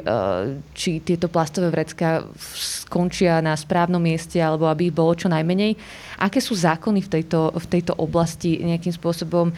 či 0.75 0.91
tieto 1.05 1.31
plastové 1.31 1.71
vrecká 1.71 2.27
skončia 2.57 3.39
na 3.45 3.55
správnom 3.55 4.03
mieste 4.03 4.43
alebo 4.43 4.67
aby 4.67 4.91
ich 4.91 4.97
bolo 4.97 5.15
čo 5.15 5.31
najmenej. 5.31 5.77
Aké 6.19 6.43
sú 6.43 6.59
zákony 6.59 7.05
v 7.05 7.11
tejto, 7.21 7.53
v 7.55 7.67
tejto 7.69 7.95
oblasti 7.95 8.59
nejakým 8.59 8.91
spôsobom? 8.97 9.55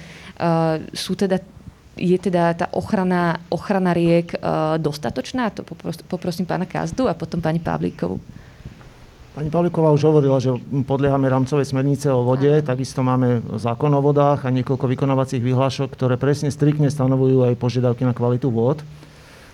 Sú 0.93 1.17
teda 1.17 1.41
je 1.99 2.17
teda 2.19 2.55
tá 2.55 2.67
ochrana, 2.71 3.43
ochrana 3.51 3.91
riek 3.91 4.39
uh, 4.39 4.79
dostatočná? 4.79 5.51
To 5.59 5.67
popros, 5.67 5.99
poprosím 6.07 6.47
pána 6.47 6.65
Kazdu 6.65 7.11
a 7.11 7.15
potom 7.19 7.43
pani 7.43 7.59
Pavlíkovú. 7.59 8.23
Pani 9.31 9.47
Pavlíková 9.47 9.95
už 9.95 10.11
hovorila, 10.11 10.43
že 10.43 10.55
podliehame 10.87 11.31
rámcovej 11.31 11.67
smernice 11.67 12.11
o 12.11 12.27
vode, 12.27 12.51
Aha. 12.51 12.67
takisto 12.67 13.03
máme 13.07 13.43
zákon 13.63 13.95
o 13.95 14.03
vodách 14.03 14.43
a 14.43 14.51
niekoľko 14.51 14.91
vykonávacích 14.91 15.39
vyhlášok, 15.39 15.95
ktoré 15.95 16.19
presne 16.19 16.51
striktne 16.51 16.91
stanovujú 16.91 17.47
aj 17.47 17.55
požiadavky 17.59 18.03
na 18.03 18.15
kvalitu 18.15 18.51
vod. 18.51 18.83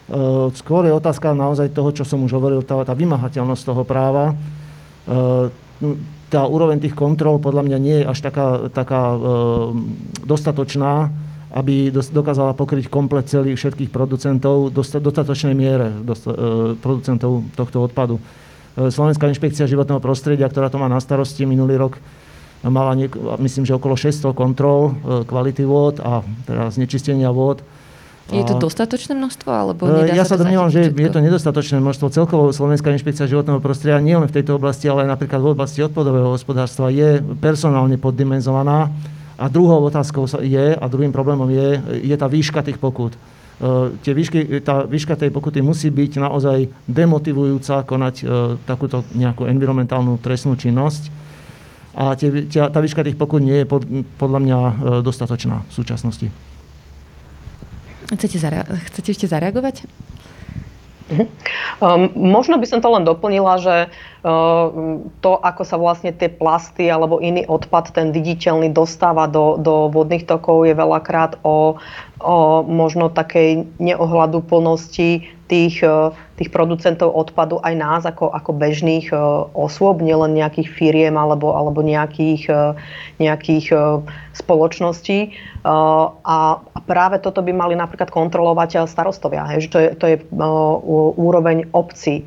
Uh, 0.06 0.48
skôr 0.56 0.86
je 0.88 0.96
otázka 0.96 1.36
naozaj 1.36 1.74
toho, 1.76 1.92
čo 1.92 2.08
som 2.08 2.24
už 2.24 2.36
hovoril, 2.36 2.64
tá, 2.64 2.78
tá 2.86 2.94
vymahateľnosť 2.96 3.62
toho 3.64 3.82
práva. 3.84 4.32
Uh, 5.04 5.52
tá 6.26 6.42
úroveň 6.42 6.82
tých 6.82 6.96
kontrol 6.96 7.38
podľa 7.38 7.62
mňa 7.62 7.78
nie 7.78 7.96
je 8.02 8.08
až 8.08 8.18
taká, 8.18 8.66
taká 8.72 9.14
dostatočná, 10.26 11.14
aby 11.56 11.88
dokázala 11.88 12.52
pokryť 12.52 12.92
komplet 12.92 13.32
celých 13.32 13.56
všetkých 13.56 13.88
producentov 13.88 14.68
v 14.68 14.76
dostatočnej 15.00 15.56
miere 15.56 15.88
e, 15.88 16.76
producentov 16.76 17.48
tohto 17.56 17.88
odpadu. 17.88 18.20
E, 18.76 18.92
Slovenská 18.92 19.24
inšpekcia 19.32 19.64
životného 19.64 20.04
prostredia, 20.04 20.52
ktorá 20.52 20.68
to 20.68 20.76
má 20.76 20.84
na 20.84 21.00
starosti 21.00 21.48
minulý 21.48 21.80
rok, 21.80 21.96
mala, 22.60 22.92
niek- 22.92 23.16
myslím, 23.40 23.64
že 23.64 23.72
okolo 23.72 23.96
600 23.96 24.36
kontrol 24.36 24.92
e, 24.92 25.24
kvality 25.24 25.64
vôd 25.64 25.96
a 26.04 26.20
teda 26.44 26.68
znečistenia 26.68 27.32
vôd. 27.32 27.64
Je 28.26 28.42
to 28.42 28.58
dostatočné 28.58 29.14
množstvo? 29.14 29.48
Alebo 29.48 29.86
ja 30.02 30.26
sa, 30.26 30.34
domnievam, 30.34 30.66
že 30.66 30.90
je 30.90 31.10
to 31.14 31.22
nedostatočné 31.22 31.78
množstvo. 31.78 32.10
Celkovo 32.10 32.50
Slovenská 32.50 32.90
inšpekcia 32.90 33.30
životného 33.30 33.62
prostredia 33.62 34.02
nie 34.02 34.18
len 34.18 34.26
v 34.26 34.34
tejto 34.34 34.58
oblasti, 34.58 34.90
ale 34.90 35.06
aj 35.06 35.14
napríklad 35.14 35.38
v 35.38 35.54
oblasti 35.54 35.86
odpadového 35.86 36.34
hospodárstva 36.34 36.90
je 36.90 37.22
personálne 37.38 37.94
poddimenzovaná 38.02 38.90
a 39.38 39.48
druhou 39.48 39.84
otázkou 39.84 40.24
je, 40.40 40.76
a 40.76 40.84
druhým 40.88 41.12
problémom 41.12 41.48
je, 41.52 41.80
je 42.08 42.16
tá 42.16 42.24
výška 42.24 42.64
tých 42.64 42.80
pokut. 42.80 43.12
E, 43.12 43.18
tie 44.00 44.16
výšky, 44.16 44.64
tá 44.64 44.88
výška 44.88 45.16
tej 45.16 45.28
pokuty 45.28 45.60
musí 45.60 45.92
byť 45.92 46.20
naozaj 46.20 46.88
demotivujúca 46.88 47.84
konať 47.84 48.14
e, 48.20 48.24
takúto 48.64 49.04
nejakú 49.12 49.44
environmentálnu 49.44 50.16
trestnú 50.24 50.56
činnosť. 50.56 51.12
A 51.96 52.16
tie, 52.16 52.48
tá, 52.48 52.72
tá 52.72 52.80
výška 52.80 53.04
tých 53.04 53.16
pokut 53.16 53.44
nie 53.44 53.64
je 53.64 53.66
pod, 53.68 53.84
podľa 54.16 54.40
mňa 54.40 54.58
e, 54.58 54.72
dostatočná 55.04 55.68
v 55.68 55.72
súčasnosti. 55.72 56.28
Chcete, 58.06 58.36
zare- 58.40 58.68
chcete 58.88 59.08
ešte 59.12 59.26
zareagovať? 59.28 59.84
Um, 61.78 62.10
možno 62.18 62.58
by 62.58 62.66
som 62.66 62.82
to 62.82 62.90
len 62.90 63.06
doplnila, 63.06 63.62
že 63.62 63.86
uh, 63.86 64.15
to, 65.22 65.32
ako 65.38 65.62
sa 65.62 65.78
vlastne 65.78 66.10
tie 66.10 66.26
plasty 66.26 66.90
alebo 66.90 67.22
iný 67.22 67.46
odpad, 67.46 67.94
ten 67.94 68.10
viditeľný, 68.10 68.74
dostáva 68.74 69.30
do, 69.30 69.54
do 69.54 69.86
vodných 69.86 70.26
tokov, 70.26 70.66
je 70.66 70.74
veľakrát 70.74 71.38
o, 71.46 71.78
o 72.18 72.36
možno 72.66 73.06
takej 73.06 73.70
neohľadu 73.78 74.42
plnosti 74.42 75.30
tých, 75.46 75.82
e, 75.82 76.10
tých 76.36 76.50
producentov 76.50 77.14
odpadu 77.14 77.62
aj 77.62 77.74
nás 77.78 78.02
ako, 78.02 78.34
ako 78.34 78.50
bežných 78.50 79.14
e, 79.14 79.16
osôb, 79.54 80.02
nielen 80.02 80.34
nejakých 80.34 80.68
firiem 80.74 81.14
alebo, 81.14 81.54
alebo 81.54 81.86
nejakých, 81.86 82.50
e, 82.50 82.62
nejakých 83.22 83.72
spoločností. 84.36 85.32
A 85.66 86.62
práve 86.86 87.18
toto 87.18 87.42
by 87.42 87.50
mali 87.50 87.74
napríklad 87.74 88.06
kontrolovať 88.06 88.86
starostovia, 88.86 89.50
že 89.58 89.66
to 89.66 89.78
je, 89.82 89.88
to 89.98 90.06
je 90.06 90.16
úroveň 91.18 91.66
obcí. 91.74 92.22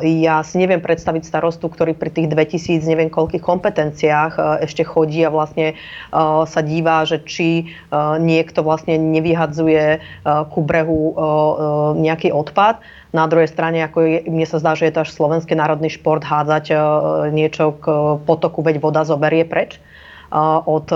Ja 0.00 0.40
si 0.40 0.56
neviem 0.56 0.80
predstaviť 0.80 1.28
starostu, 1.28 1.68
ktorý 1.68 1.92
pri 1.92 2.08
tých 2.08 2.32
2000 2.32 2.88
neviem 2.88 3.12
koľkých 3.12 3.44
kompetenciách 3.44 4.64
ešte 4.64 4.80
chodí 4.80 5.20
a 5.20 5.28
vlastne 5.28 5.76
sa 6.48 6.60
díva, 6.64 7.04
že 7.04 7.20
či 7.20 7.68
niekto 8.16 8.64
vlastne 8.64 8.96
nevyhadzuje 8.96 10.00
ku 10.24 10.60
brehu 10.64 11.12
nejaký 12.00 12.32
odpad. 12.32 12.80
Na 13.12 13.28
druhej 13.28 13.52
strane, 13.52 13.84
ako 13.84 13.98
je, 14.00 14.18
mne 14.24 14.48
sa 14.48 14.56
zdá, 14.56 14.72
že 14.72 14.88
je 14.88 14.96
to 14.96 15.04
až 15.04 15.12
slovenský 15.12 15.52
národný 15.52 15.92
šport 15.92 16.24
hádzať 16.24 16.72
niečo 17.28 17.76
k 17.76 17.84
potoku, 18.24 18.64
veď 18.64 18.80
voda 18.80 19.04
zoberie 19.04 19.44
preč 19.44 19.76
od 20.64 20.88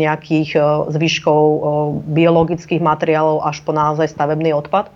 nejakých 0.00 0.56
zvyškov 0.96 1.42
biologických 2.08 2.80
materiálov 2.80 3.44
až 3.44 3.60
po 3.60 3.76
naozaj 3.76 4.08
stavebný 4.08 4.56
odpad. 4.56 4.88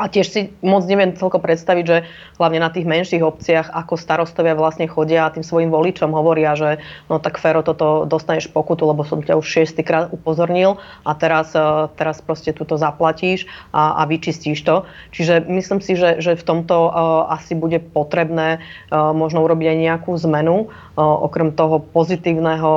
A 0.00 0.08
tiež 0.08 0.26
si 0.32 0.40
moc 0.64 0.88
neviem 0.88 1.12
celko 1.12 1.36
predstaviť, 1.36 1.84
že 1.84 1.98
hlavne 2.40 2.64
na 2.64 2.72
tých 2.72 2.88
menších 2.88 3.20
obciach, 3.20 3.68
ako 3.68 4.00
starostovia 4.00 4.56
vlastne 4.56 4.88
chodia 4.88 5.28
a 5.28 5.32
tým 5.32 5.44
svojim 5.44 5.68
voličom 5.68 6.08
hovoria, 6.16 6.56
že 6.56 6.80
no 7.12 7.20
tak 7.20 7.36
Fero, 7.36 7.60
toto 7.60 8.08
dostaneš 8.08 8.48
pokutu, 8.48 8.88
lebo 8.88 9.04
som 9.04 9.20
ťa 9.20 9.36
už 9.36 9.44
šiestýkrát 9.44 10.08
upozornil 10.08 10.80
a 11.04 11.12
teraz, 11.12 11.52
e, 11.52 11.60
teraz 12.00 12.24
proste 12.24 12.56
túto 12.56 12.80
zaplatíš 12.80 13.44
a, 13.76 14.00
a 14.00 14.08
vyčistíš 14.08 14.64
to. 14.64 14.88
Čiže 15.12 15.44
myslím 15.52 15.84
si, 15.84 15.92
že, 16.00 16.16
že 16.24 16.32
v 16.32 16.46
tomto 16.46 16.88
uh, 16.88 16.92
asi 17.28 17.52
bude 17.52 17.82
potrebné 17.82 18.62
uh, 18.88 19.12
možno 19.12 19.44
urobiť 19.44 19.66
aj 19.68 19.78
nejakú 19.78 20.12
zmenu, 20.16 20.72
okrem 20.96 21.52
toho 21.52 21.80
pozitívneho 21.80 22.72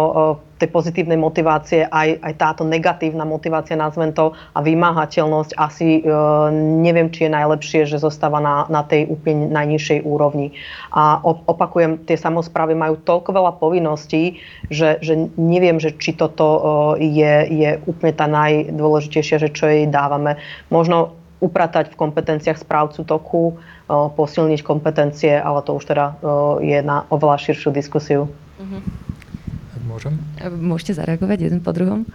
tej 0.62 0.70
pozitívnej 0.70 1.18
motivácie 1.18 1.89
aj, 1.89 2.22
aj 2.22 2.34
táto 2.38 2.63
negatívna 2.63 3.26
motivácia, 3.26 3.74
nazvem 3.74 4.13
to, 4.13 4.32
a 4.54 4.60
vymáhateľnosť 4.62 5.58
asi 5.58 6.00
e, 6.00 6.02
neviem, 6.82 7.10
či 7.10 7.26
je 7.28 7.36
najlepšie, 7.36 7.82
že 7.89 7.98
zostáva 7.98 8.38
na, 8.38 8.70
na 8.70 8.86
tej 8.86 9.10
úplne 9.10 9.50
najnižšej 9.50 10.06
úrovni. 10.06 10.54
A 10.94 11.20
opakujem, 11.26 12.06
tie 12.06 12.16
samozprávy 12.16 12.78
majú 12.78 13.02
toľko 13.02 13.30
veľa 13.34 13.52
povinností, 13.58 14.38
že, 14.70 15.02
že 15.02 15.28
neviem, 15.36 15.82
že 15.82 15.98
či 15.98 16.13
toto 16.13 16.46
e, 16.46 16.60
je, 17.02 17.34
je 17.50 17.70
úplne 17.89 18.13
tá 18.13 18.30
najdôležitejšia, 18.30 19.42
že 19.42 19.50
čo 19.52 19.66
jej 19.68 19.89
dávame. 19.89 20.38
Možno 20.70 21.18
upratať 21.44 21.92
v 21.92 22.00
kompetenciách 22.00 22.56
správcu 22.56 23.04
toku, 23.04 23.44
e, 23.52 23.54
posilniť 23.89 24.63
kompetencie, 24.63 25.36
ale 25.36 25.60
to 25.68 25.76
už 25.76 25.84
teda 25.92 26.16
e, 26.16 26.72
je 26.72 26.80
na 26.80 27.04
oveľa 27.12 27.52
širšiu 27.52 27.70
diskusiu. 27.76 28.32
Mm-hmm. 28.62 29.12
Môžem? 29.84 30.15
Môžete 30.39 30.98
zareagovať 30.98 31.52
jeden 31.52 31.60
po 31.60 31.76
druhom. 31.76 32.08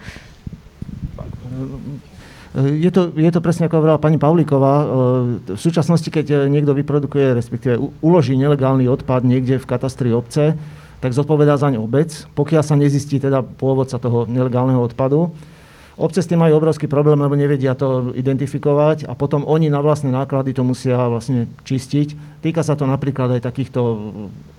Je 2.56 2.88
to, 2.88 3.12
je 3.12 3.28
to 3.28 3.44
presne 3.44 3.68
ako 3.68 3.84
hovorila 3.84 4.00
pani 4.00 4.16
Pavlíková. 4.16 4.74
V 5.52 5.60
súčasnosti, 5.60 6.08
keď 6.08 6.48
niekto 6.48 6.72
vyprodukuje, 6.72 7.36
respektíve 7.36 7.76
uloží 8.00 8.34
nelegálny 8.40 8.88
odpad 8.88 9.22
niekde 9.22 9.60
v 9.60 9.68
katastri 9.68 10.10
obce, 10.16 10.56
tak 10.98 11.14
zodpovedá 11.14 11.54
zaň 11.60 11.78
obec, 11.78 12.10
pokiaľ 12.34 12.62
sa 12.64 12.74
nezistí 12.74 13.22
teda 13.22 13.44
pôvodca 13.44 14.00
toho 14.02 14.26
nelegálneho 14.26 14.82
odpadu. 14.82 15.30
Obce 15.98 16.22
s 16.22 16.30
tým 16.30 16.38
majú 16.38 16.62
obrovský 16.62 16.86
problém, 16.86 17.18
lebo 17.18 17.34
nevedia 17.34 17.74
to 17.74 18.14
identifikovať 18.14 19.10
a 19.10 19.18
potom 19.18 19.42
oni 19.42 19.66
na 19.66 19.82
vlastné 19.82 20.14
náklady 20.14 20.54
to 20.54 20.62
musia 20.62 20.94
vlastne 21.10 21.50
čistiť. 21.66 22.38
Týka 22.42 22.62
sa 22.62 22.78
to 22.78 22.86
napríklad 22.86 23.38
aj 23.38 23.46
takýchto 23.46 23.80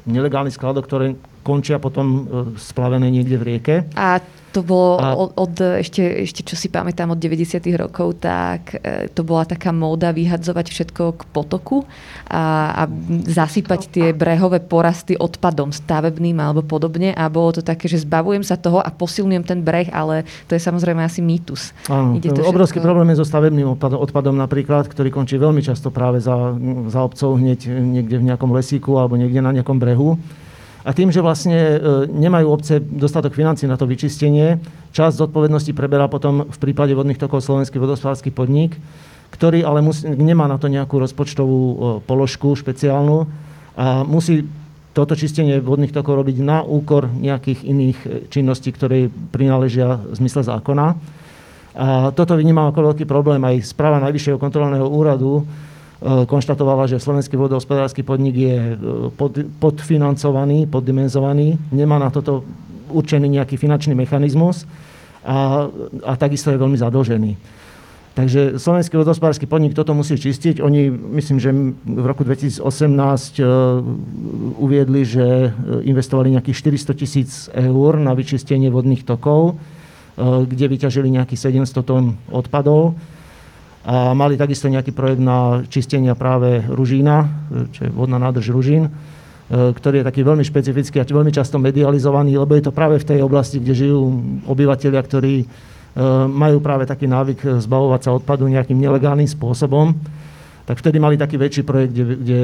nelegálnych 0.04 0.56
skladov, 0.56 0.84
ktoré 0.84 1.16
končia 1.42 1.80
potom 1.80 2.28
splavené 2.56 3.10
niekde 3.10 3.36
v 3.40 3.44
rieke. 3.44 3.76
A 3.96 4.20
to 4.50 4.66
bolo 4.66 4.98
a... 4.98 5.14
od, 5.14 5.30
od 5.38 5.54
ešte, 5.80 6.26
ešte, 6.26 6.42
čo 6.42 6.58
si 6.58 6.74
pamätám, 6.74 7.14
od 7.14 7.22
90. 7.22 7.62
rokov, 7.78 8.18
tak 8.22 8.82
e, 8.82 9.08
to 9.14 9.22
bola 9.22 9.46
taká 9.46 9.70
móda 9.70 10.10
vyhadzovať 10.10 10.66
všetko 10.74 11.04
k 11.16 11.22
potoku 11.30 11.86
a, 12.30 12.74
a 12.74 12.84
zasypať 13.30 13.82
tie 13.94 14.08
brehové 14.12 14.58
porasty 14.62 15.14
odpadom 15.14 15.70
stavebným 15.70 16.42
alebo 16.42 16.66
podobne 16.66 17.14
a 17.14 17.30
bolo 17.30 17.54
to 17.58 17.62
také, 17.62 17.86
že 17.86 18.02
zbavujem 18.02 18.42
sa 18.42 18.58
toho 18.58 18.82
a 18.82 18.90
posilňujem 18.90 19.46
ten 19.46 19.60
breh, 19.62 19.90
ale 19.94 20.26
to 20.50 20.58
je 20.58 20.62
samozrejme 20.62 21.06
asi 21.06 21.22
mýtus. 21.22 21.72
Áno, 21.86 22.18
Ide 22.18 22.34
to 22.34 22.42
obrovský 22.50 22.82
všetko... 22.82 22.90
problém 22.90 23.14
je 23.14 23.22
so 23.22 23.26
stavebným 23.30 23.78
odpadom, 23.78 24.02
odpadom 24.02 24.36
napríklad, 24.36 24.90
ktorý 24.90 25.14
končí 25.14 25.38
veľmi 25.38 25.62
často 25.62 25.94
práve 25.94 26.18
za, 26.26 26.58
za 26.90 27.00
obcov 27.06 27.38
hneď 27.38 27.70
niekde 27.70 28.18
v 28.18 28.28
nejakom 28.34 28.50
lesíku 28.50 28.98
alebo 28.98 29.14
niekde 29.14 29.46
na 29.46 29.54
nejakom 29.54 29.78
brehu. 29.78 30.18
A 30.90 30.94
tým, 30.98 31.14
že 31.14 31.22
vlastne 31.22 31.54
e, 31.54 31.78
nemajú 32.10 32.50
obce 32.50 32.82
dostatok 32.82 33.38
financí 33.38 33.70
na 33.70 33.78
to 33.78 33.86
vyčistenie, 33.86 34.58
časť 34.90 35.22
zodpovednosti 35.22 35.70
preberá 35.78 36.10
potom 36.10 36.50
v 36.50 36.58
prípade 36.58 36.98
vodných 36.98 37.22
tokov 37.22 37.46
Slovenský 37.46 37.78
vodospodársky 37.78 38.34
podnik, 38.34 38.74
ktorý 39.30 39.62
ale 39.62 39.86
musí, 39.86 40.10
nemá 40.10 40.50
na 40.50 40.58
to 40.58 40.66
nejakú 40.66 40.98
rozpočtovú 40.98 41.62
e, 41.62 41.76
položku 42.10 42.58
špeciálnu 42.58 43.30
a 43.78 44.02
musí 44.02 44.50
toto 44.98 45.14
čistenie 45.14 45.62
vodných 45.62 45.94
tokov 45.94 46.26
robiť 46.26 46.42
na 46.42 46.66
úkor 46.66 47.06
nejakých 47.06 47.70
iných 47.70 48.00
e, 48.02 48.08
činností, 48.34 48.74
ktoré 48.74 49.14
prináležia 49.30 49.94
v 49.94 50.18
zmysle 50.18 50.42
zákona. 50.42 50.98
A 51.78 52.10
toto 52.18 52.34
vnímam 52.34 52.66
ako 52.66 52.92
veľký 52.92 53.06
problém 53.06 53.38
aj 53.46 53.62
správa 53.78 54.02
Najvyššieho 54.02 54.42
kontrolného 54.42 54.90
úradu, 54.90 55.46
konštatovala, 56.00 56.88
že 56.88 57.04
slovenský 57.04 57.36
vodohospodársky 57.36 58.08
podnik 58.08 58.36
je 58.36 58.56
e, 58.56 58.76
pod, 59.12 59.36
podfinancovaný, 59.60 60.64
poddimenzovaný, 60.72 61.60
nemá 61.76 62.00
na 62.00 62.08
toto 62.08 62.48
určený 62.88 63.28
nejaký 63.28 63.60
finančný 63.60 64.00
mechanizmus 64.00 64.64
a, 65.28 65.68
a 66.08 66.12
takisto 66.16 66.56
je 66.56 66.62
veľmi 66.62 66.80
zadlžený. 66.80 67.32
Takže 68.16 68.60
slovenský 68.60 68.96
vodohospodársky 68.96 69.44
podnik 69.44 69.76
toto 69.76 69.92
musí 69.92 70.16
čistiť. 70.16 70.64
Oni, 70.64 70.88
myslím, 70.92 71.38
že 71.40 71.52
v 71.84 72.06
roku 72.08 72.24
2018 72.24 72.64
uh, 72.64 72.64
e, 72.64 73.44
uviedli, 74.56 75.04
že 75.04 75.52
investovali 75.84 76.32
nejakých 76.36 76.80
400 76.80 77.00
tisíc 77.00 77.30
eur 77.52 78.00
na 78.00 78.16
vyčistenie 78.16 78.72
vodných 78.72 79.04
tokov, 79.08 79.60
kde 80.20 80.66
vyťažili 80.68 81.16
nejakých 81.16 81.64
700 81.64 81.80
tón 81.88 82.20
odpadov 82.28 83.00
a 83.88 84.12
mali 84.12 84.36
takisto 84.36 84.68
nejaký 84.68 84.92
projekt 84.92 85.24
na 85.24 85.64
čistenia 85.72 86.12
práve 86.12 86.60
Ružína, 86.68 87.32
čo 87.72 87.88
je 87.88 87.92
vodná 87.96 88.20
nádrž 88.20 88.52
Ružín, 88.52 88.92
e, 88.92 88.92
ktorý 89.72 90.04
je 90.04 90.08
taký 90.12 90.22
veľmi 90.28 90.44
špecifický 90.44 91.00
a 91.00 91.08
veľmi 91.08 91.32
často 91.32 91.56
medializovaný, 91.56 92.36
lebo 92.36 92.60
je 92.60 92.68
to 92.68 92.76
práve 92.76 93.00
v 93.00 93.08
tej 93.08 93.20
oblasti, 93.24 93.64
kde 93.64 93.88
žijú 93.88 94.00
obyvateľia, 94.52 95.00
ktorí 95.00 95.36
e, 95.42 95.46
majú 96.28 96.60
práve 96.60 96.84
taký 96.92 97.08
návyk 97.08 97.64
zbavovať 97.64 98.02
sa 98.04 98.12
odpadu 98.20 98.52
nejakým 98.52 98.76
nelegálnym 98.76 99.28
spôsobom. 99.32 99.96
Tak 100.68 100.86
vtedy 100.86 101.02
mali 101.02 101.18
taký 101.18 101.40
väčší 101.40 101.64
projekt, 101.66 101.98
kde, 101.98 102.04
kde 102.20 102.40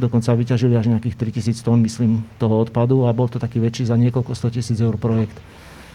dokonca 0.00 0.34
vyťažili 0.34 0.74
až 0.74 0.90
nejakých 0.90 1.14
3000 1.14 1.60
tón, 1.60 1.78
myslím, 1.86 2.24
toho 2.40 2.66
odpadu 2.66 3.06
a 3.06 3.14
bol 3.14 3.30
to 3.30 3.38
taký 3.38 3.62
väčší 3.62 3.86
za 3.86 3.94
niekoľko 3.94 4.32
100 4.34 4.56
tisíc 4.56 4.78
eur 4.80 4.96
projekt. 4.96 5.36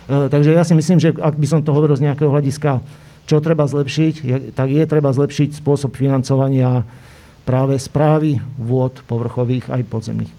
E, 0.06 0.30
takže 0.30 0.54
ja 0.54 0.62
si 0.62 0.78
myslím, 0.78 1.02
že 1.02 1.10
ak 1.18 1.42
by 1.42 1.48
som 1.50 1.66
to 1.66 1.74
hovoril 1.74 1.98
z 1.98 2.06
nejakého 2.06 2.30
hľadiska 2.30 2.86
čo 3.26 3.42
treba 3.42 3.66
zlepšiť? 3.66 4.14
Tak 4.54 4.68
je 4.70 4.84
treba 4.86 5.10
zlepšiť 5.10 5.58
spôsob 5.58 5.98
financovania 5.98 6.86
práve 7.46 7.78
správy 7.78 8.42
vôd 8.58 9.02
povrchových 9.06 9.70
aj 9.70 9.82
podzemných. 9.86 10.34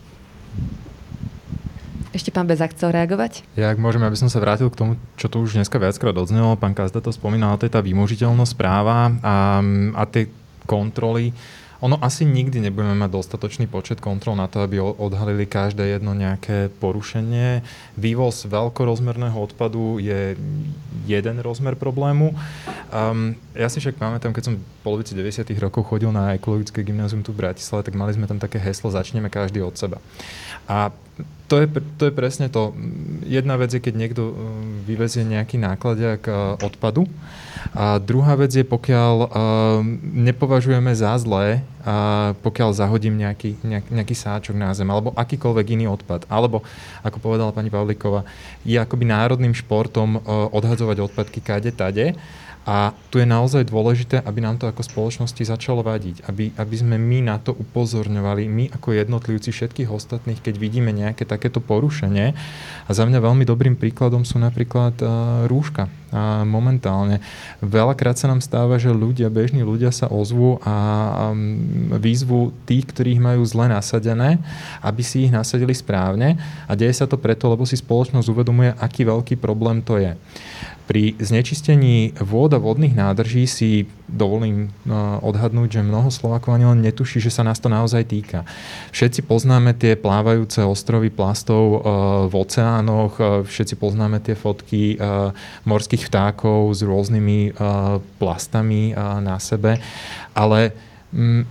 Ešte 2.16 2.32
pán 2.32 2.48
Bezak 2.48 2.72
chcel 2.72 2.96
reagovať? 2.96 3.44
Ja, 3.60 3.68
ak 3.68 3.76
môžem, 3.76 4.00
aby 4.00 4.16
som 4.16 4.32
sa 4.32 4.40
vrátil 4.40 4.72
k 4.72 4.78
tomu, 4.78 4.92
čo 5.20 5.28
tu 5.28 5.44
už 5.44 5.60
dneska 5.60 5.76
viackrát 5.76 6.16
odznelo. 6.16 6.56
Pán 6.56 6.72
Kazda 6.72 7.04
to 7.04 7.12
spomínal, 7.12 7.60
to 7.60 7.68
je 7.68 7.74
tá 7.76 7.84
vymožiteľnosť 7.84 8.56
práva 8.56 9.12
a, 9.20 9.60
a 9.92 10.02
tie 10.08 10.32
kontroly. 10.64 11.36
Ono 11.84 12.00
asi 12.00 12.24
nikdy 12.24 12.60
nebudeme 12.64 12.96
mať 12.96 13.10
dostatočný 13.12 13.68
počet 13.68 14.00
kontrol 14.00 14.32
na 14.32 14.48
to, 14.48 14.64
aby 14.64 14.80
odhalili 14.80 15.44
každé 15.44 15.84
jedno 15.96 16.16
nejaké 16.16 16.72
porušenie. 16.80 17.60
Vývoz 18.00 18.48
veľkorozmerného 18.48 19.36
odpadu 19.36 20.00
je 20.00 20.36
jeden 21.04 21.36
rozmer 21.44 21.76
problému. 21.76 22.32
Um, 22.88 23.36
ja 23.52 23.68
si 23.68 23.78
však 23.78 24.00
pamätám, 24.00 24.32
keď 24.32 24.52
som 24.52 24.54
v 24.56 24.64
polovici 24.80 25.12
90. 25.12 25.46
rokov 25.60 25.84
chodil 25.86 26.08
na 26.08 26.34
ekologické 26.34 26.80
gymnázium 26.80 27.20
tu 27.22 27.36
v 27.36 27.44
Bratislave, 27.44 27.84
tak 27.84 27.94
mali 27.94 28.16
sme 28.16 28.24
tam 28.24 28.40
také 28.40 28.56
heslo 28.56 28.88
Začneme 28.88 29.28
každý 29.28 29.60
od 29.60 29.76
seba. 29.76 30.00
A 30.66 30.90
to 31.46 31.62
je, 31.62 31.66
to 31.96 32.02
je 32.10 32.12
presne 32.12 32.50
to. 32.50 32.74
Jedna 33.22 33.54
vec 33.54 33.70
je, 33.70 33.78
keď 33.78 33.94
niekto 33.94 34.22
vyvezie 34.82 35.22
nejaký 35.22 35.62
nákladiak 35.62 36.26
odpadu, 36.58 37.06
a 37.74 37.98
druhá 37.98 38.38
vec 38.38 38.52
je, 38.54 38.62
pokiaľ 38.62 39.14
uh, 39.26 39.28
nepovažujeme 40.02 40.92
za 40.94 41.16
zlé, 41.18 41.64
uh, 41.82 42.36
pokiaľ 42.44 42.70
zahodím 42.76 43.18
nejaký, 43.18 43.58
nejak, 43.64 43.86
nejaký 43.90 44.14
sáčok 44.14 44.54
na 44.54 44.70
zem, 44.76 44.86
alebo 44.86 45.10
akýkoľvek 45.16 45.66
iný 45.74 45.90
odpad. 45.90 46.28
Alebo, 46.30 46.62
ako 47.02 47.18
povedala 47.18 47.50
pani 47.50 47.72
Pavlíková, 47.72 48.22
je 48.62 48.78
akoby 48.78 49.08
národným 49.08 49.56
športom 49.56 50.20
uh, 50.20 50.46
odhadzovať 50.54 51.10
odpadky 51.10 51.40
kade 51.42 51.72
tade. 51.74 52.14
A 52.66 52.90
tu 53.14 53.22
je 53.22 53.26
naozaj 53.30 53.70
dôležité, 53.70 54.18
aby 54.26 54.42
nám 54.42 54.58
to 54.58 54.66
ako 54.66 54.82
spoločnosti 54.82 55.38
začalo 55.38 55.86
vadiť, 55.86 56.26
aby, 56.26 56.50
aby 56.58 56.74
sme 56.74 56.98
my 56.98 57.30
na 57.30 57.38
to 57.38 57.54
upozorňovali, 57.54 58.50
my 58.50 58.64
ako 58.74 58.90
jednotlivci 58.90 59.54
všetkých 59.54 59.86
ostatných, 59.86 60.42
keď 60.42 60.58
vidíme 60.58 60.90
nejaké 60.90 61.22
takéto 61.22 61.62
porušenie. 61.62 62.34
A 62.86 62.90
za 62.90 63.06
mňa 63.06 63.22
veľmi 63.22 63.46
dobrým 63.46 63.78
príkladom 63.78 64.26
sú 64.26 64.42
napríklad 64.42 64.98
uh, 64.98 65.08
rúška. 65.46 65.86
A 66.10 66.42
momentálne. 66.42 67.22
Veľakrát 67.62 68.18
sa 68.18 68.26
nám 68.26 68.42
stáva, 68.42 68.82
že 68.82 68.90
ľudia, 68.90 69.30
bežní 69.30 69.62
ľudia 69.62 69.94
sa 69.94 70.10
ozvú 70.10 70.58
a 70.66 70.74
um, 71.30 71.92
výzvu 71.98 72.50
tých, 72.66 72.90
ktorých 72.90 73.22
majú 73.22 73.46
zle 73.46 73.70
nasadené, 73.70 74.42
aby 74.82 75.02
si 75.06 75.26
ich 75.26 75.34
nasadili 75.34 75.74
správne. 75.74 76.34
A 76.66 76.74
deje 76.74 76.98
sa 76.98 77.06
to 77.06 77.14
preto, 77.14 77.46
lebo 77.46 77.62
si 77.62 77.78
spoločnosť 77.78 78.26
uvedomuje, 78.26 78.74
aký 78.78 79.06
veľký 79.06 79.34
problém 79.38 79.82
to 79.82 80.02
je. 80.02 80.18
Pri 80.86 81.18
znečistení 81.18 82.14
vôd 82.14 82.54
a 82.54 82.62
vodných 82.62 82.94
nádrží 82.94 83.50
si 83.50 83.90
dovolím 84.06 84.70
uh, 84.86 85.18
odhadnúť, 85.18 85.78
že 85.78 85.82
mnoho 85.82 86.14
Slovakov 86.14 86.54
ani 86.54 86.70
len 86.70 86.78
netuší, 86.78 87.18
že 87.18 87.34
sa 87.34 87.42
nás 87.42 87.58
to 87.58 87.66
naozaj 87.66 88.06
týka. 88.06 88.46
Všetci 88.94 89.26
poznáme 89.26 89.74
tie 89.74 89.98
plávajúce 89.98 90.62
ostrovy 90.62 91.10
plastov 91.10 91.64
uh, 91.66 91.80
v 92.30 92.34
oceánoch, 92.38 93.18
uh, 93.18 93.42
všetci 93.42 93.74
poznáme 93.74 94.22
tie 94.22 94.38
fotky 94.38 94.98
morských 95.66 96.06
vtákov 96.06 96.70
s 96.70 96.80
rôznymi 96.86 97.58
plastami 98.22 98.94
na 99.20 99.36
sebe, 99.42 99.82
ale 100.36 100.70
mm, 101.10 101.42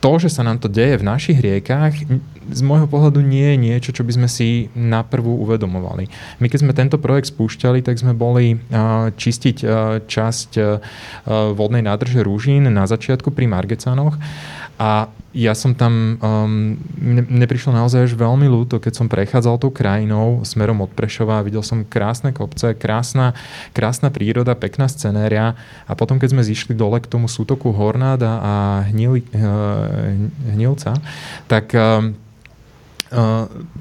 to, 0.00 0.12
že 0.16 0.32
sa 0.32 0.42
nám 0.44 0.60
to 0.60 0.68
deje 0.68 0.96
v 1.00 1.04
našich 1.04 1.38
riekach, 1.40 1.92
z 2.50 2.62
môjho 2.66 2.90
pohľadu 2.90 3.22
nie 3.22 3.54
je 3.54 3.56
niečo, 3.56 3.90
čo 3.94 4.02
by 4.02 4.12
sme 4.18 4.28
si 4.28 4.68
na 4.74 5.06
prvú 5.06 5.40
uvedomovali. 5.46 6.10
My 6.42 6.46
keď 6.50 6.58
sme 6.60 6.76
tento 6.76 6.98
projekt 6.98 7.30
spúšťali, 7.30 7.80
tak 7.80 7.96
sme 7.96 8.12
boli 8.12 8.58
čistiť 9.16 9.56
časť 10.04 10.50
vodnej 11.54 11.82
nádrže 11.86 12.20
Rúžin 12.26 12.68
na 12.68 12.84
začiatku 12.84 13.30
pri 13.30 13.46
Margecanoch 13.48 14.18
a 14.80 15.12
ja 15.30 15.54
som 15.54 15.78
tam, 15.78 16.18
um, 16.18 16.74
mne, 16.98 17.46
prišlo 17.46 17.70
naozaj 17.70 18.10
až 18.10 18.12
veľmi 18.18 18.50
ľúto, 18.50 18.82
keď 18.82 18.92
som 18.98 19.06
prechádzal 19.06 19.62
tou 19.62 19.70
krajinou 19.70 20.42
smerom 20.42 20.82
od 20.82 20.90
Prešova 20.90 21.46
videl 21.46 21.62
som 21.62 21.86
krásne 21.86 22.34
kopce, 22.34 22.74
krásna, 22.74 23.38
krásna 23.70 24.10
príroda, 24.10 24.58
pekná 24.58 24.90
scenéria 24.90 25.54
a 25.86 25.92
potom, 25.94 26.18
keď 26.18 26.34
sme 26.34 26.42
zišli 26.42 26.74
dole 26.74 26.98
k 26.98 27.06
tomu 27.06 27.30
sútoku 27.30 27.70
Hornáda 27.70 28.42
a 28.42 28.54
hnil, 28.90 29.22
uh, 29.22 30.18
Hnilca, 30.50 30.98
tak 31.46 31.70
um, 31.78 32.18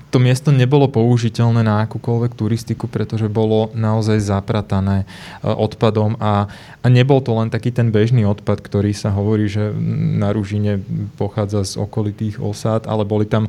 to 0.09 0.17
miesto 0.17 0.49
nebolo 0.49 0.89
použiteľné 0.89 1.61
na 1.61 1.85
akúkoľvek 1.85 2.33
turistiku, 2.33 2.89
pretože 2.89 3.29
bolo 3.29 3.69
naozaj 3.77 4.17
zapratané 4.25 5.05
odpadom 5.45 6.17
a, 6.17 6.49
a 6.81 6.87
nebol 6.89 7.21
to 7.21 7.37
len 7.37 7.53
taký 7.53 7.69
ten 7.69 7.93
bežný 7.93 8.25
odpad, 8.25 8.57
ktorý 8.57 8.89
sa 8.97 9.13
hovorí, 9.13 9.45
že 9.45 9.69
na 10.17 10.33
Ružine 10.33 10.81
pochádza 11.13 11.61
z 11.61 11.73
okolitých 11.77 12.41
osád, 12.41 12.89
ale 12.89 13.05
boli 13.05 13.29
tam 13.29 13.45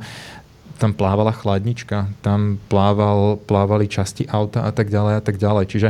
tam 0.81 0.97
plávala 0.97 1.37
chladnička, 1.37 2.09
tam 2.25 2.57
plával, 2.73 3.37
plávali 3.45 3.85
časti 3.85 4.25
auta 4.25 4.65
a 4.65 4.73
tak 4.73 4.89
ďalej 4.89 5.21
a 5.21 5.23
tak 5.23 5.37
ďalej. 5.37 5.65
Čiže 5.69 5.89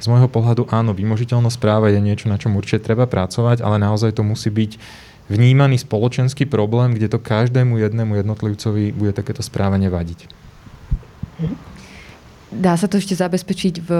z 0.00 0.06
môjho 0.08 0.32
pohľadu 0.32 0.72
áno, 0.72 0.96
vymožiteľnosť 0.96 1.60
práva 1.60 1.92
je 1.92 2.00
niečo, 2.00 2.32
na 2.32 2.40
čom 2.40 2.56
určite 2.56 2.80
treba 2.80 3.04
pracovať, 3.04 3.60
ale 3.60 3.76
naozaj 3.76 4.16
to 4.16 4.24
musí 4.24 4.48
byť 4.48 4.80
vnímaný 5.32 5.80
spoločenský 5.80 6.44
problém, 6.44 6.92
kde 6.92 7.08
to 7.08 7.16
každému 7.16 7.80
jednému 7.80 8.20
jednotlivcovi 8.20 8.92
bude 8.92 9.16
takéto 9.16 9.40
správanie 9.40 9.88
vadiť. 9.88 10.28
Dá 12.52 12.76
sa 12.76 12.84
to 12.84 13.00
ešte 13.00 13.16
zabezpečiť 13.16 13.80
v, 13.80 13.90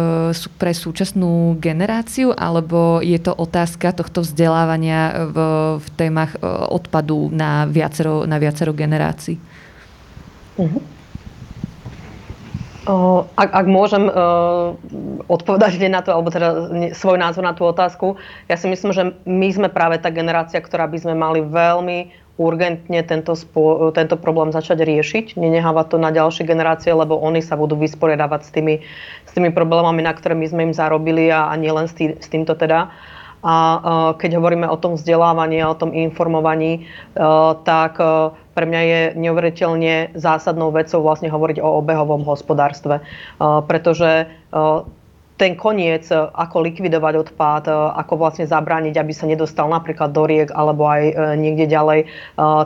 pre 0.60 0.76
súčasnú 0.76 1.56
generáciu, 1.56 2.36
alebo 2.36 3.00
je 3.00 3.16
to 3.16 3.32
otázka 3.32 3.96
tohto 3.96 4.20
vzdelávania 4.20 5.32
v, 5.32 5.36
v 5.80 5.88
témach 5.96 6.36
e, 6.36 6.44
odpadu 6.68 7.32
na 7.32 7.64
viacero, 7.64 8.28
na 8.28 8.36
viacero 8.36 8.76
generácií? 8.76 9.40
Uh-huh. 10.60 10.84
Ak, 13.38 13.50
ak 13.54 13.66
môžem 13.70 14.10
uh, 14.10 14.74
odpovedať 15.30 15.78
na 15.86 16.02
to, 16.02 16.10
alebo 16.10 16.34
teda 16.34 16.66
svoj 16.98 17.14
názor 17.14 17.46
na 17.46 17.54
tú 17.54 17.62
otázku, 17.62 18.18
ja 18.50 18.58
si 18.58 18.66
myslím, 18.66 18.90
že 18.90 19.14
my 19.22 19.48
sme 19.54 19.68
práve 19.70 20.02
tá 20.02 20.10
generácia, 20.10 20.58
ktorá 20.58 20.90
by 20.90 20.98
sme 20.98 21.14
mali 21.14 21.46
veľmi 21.46 22.10
urgentne 22.42 23.04
tento, 23.06 23.38
spo, 23.38 23.94
tento 23.94 24.18
problém 24.18 24.50
začať 24.50 24.82
riešiť, 24.82 25.38
nenehávať 25.38 25.86
to 25.94 25.96
na 26.00 26.10
ďalšie 26.10 26.42
generácie, 26.42 26.90
lebo 26.90 27.14
oni 27.20 27.44
sa 27.44 27.54
budú 27.54 27.78
vysporiadavať 27.78 28.40
s 28.42 28.50
tými, 28.50 28.74
s 29.28 29.30
tými 29.30 29.54
problémami, 29.54 30.02
na 30.02 30.10
ktoré 30.16 30.34
my 30.34 30.46
sme 30.50 30.62
im 30.66 30.74
zarobili 30.74 31.30
a, 31.30 31.52
a 31.52 31.54
nielen 31.54 31.86
s, 31.86 31.94
tý, 31.94 32.18
s 32.18 32.26
týmto 32.26 32.58
teda. 32.58 32.90
A 33.42 33.54
uh, 33.54 33.80
keď 34.14 34.38
hovoríme 34.38 34.70
o 34.70 34.78
tom 34.78 34.94
vzdelávaní 34.94 35.58
a 35.58 35.74
o 35.74 35.78
tom 35.78 35.90
informovaní, 35.90 36.86
uh, 37.18 37.58
tak 37.66 37.98
uh, 37.98 38.30
pre 38.54 38.64
mňa 38.68 38.80
je 38.84 39.00
neuveriteľne 39.18 40.14
zásadnou 40.14 40.70
vecou 40.70 41.02
vlastne 41.02 41.32
hovoriť 41.32 41.58
o 41.64 41.80
obehovom 41.80 42.20
hospodárstve. 42.20 43.00
Pretože 43.40 44.28
ten 45.40 45.56
koniec, 45.56 46.12
ako 46.12 46.60
likvidovať 46.68 47.14
odpad, 47.16 47.64
ako 47.96 48.14
vlastne 48.20 48.44
zabrániť, 48.44 49.00
aby 49.00 49.12
sa 49.16 49.24
nedostal 49.24 49.72
napríklad 49.72 50.12
do 50.12 50.28
riek 50.28 50.52
alebo 50.52 50.84
aj 50.84 51.34
niekde 51.40 51.64
ďalej, 51.64 52.12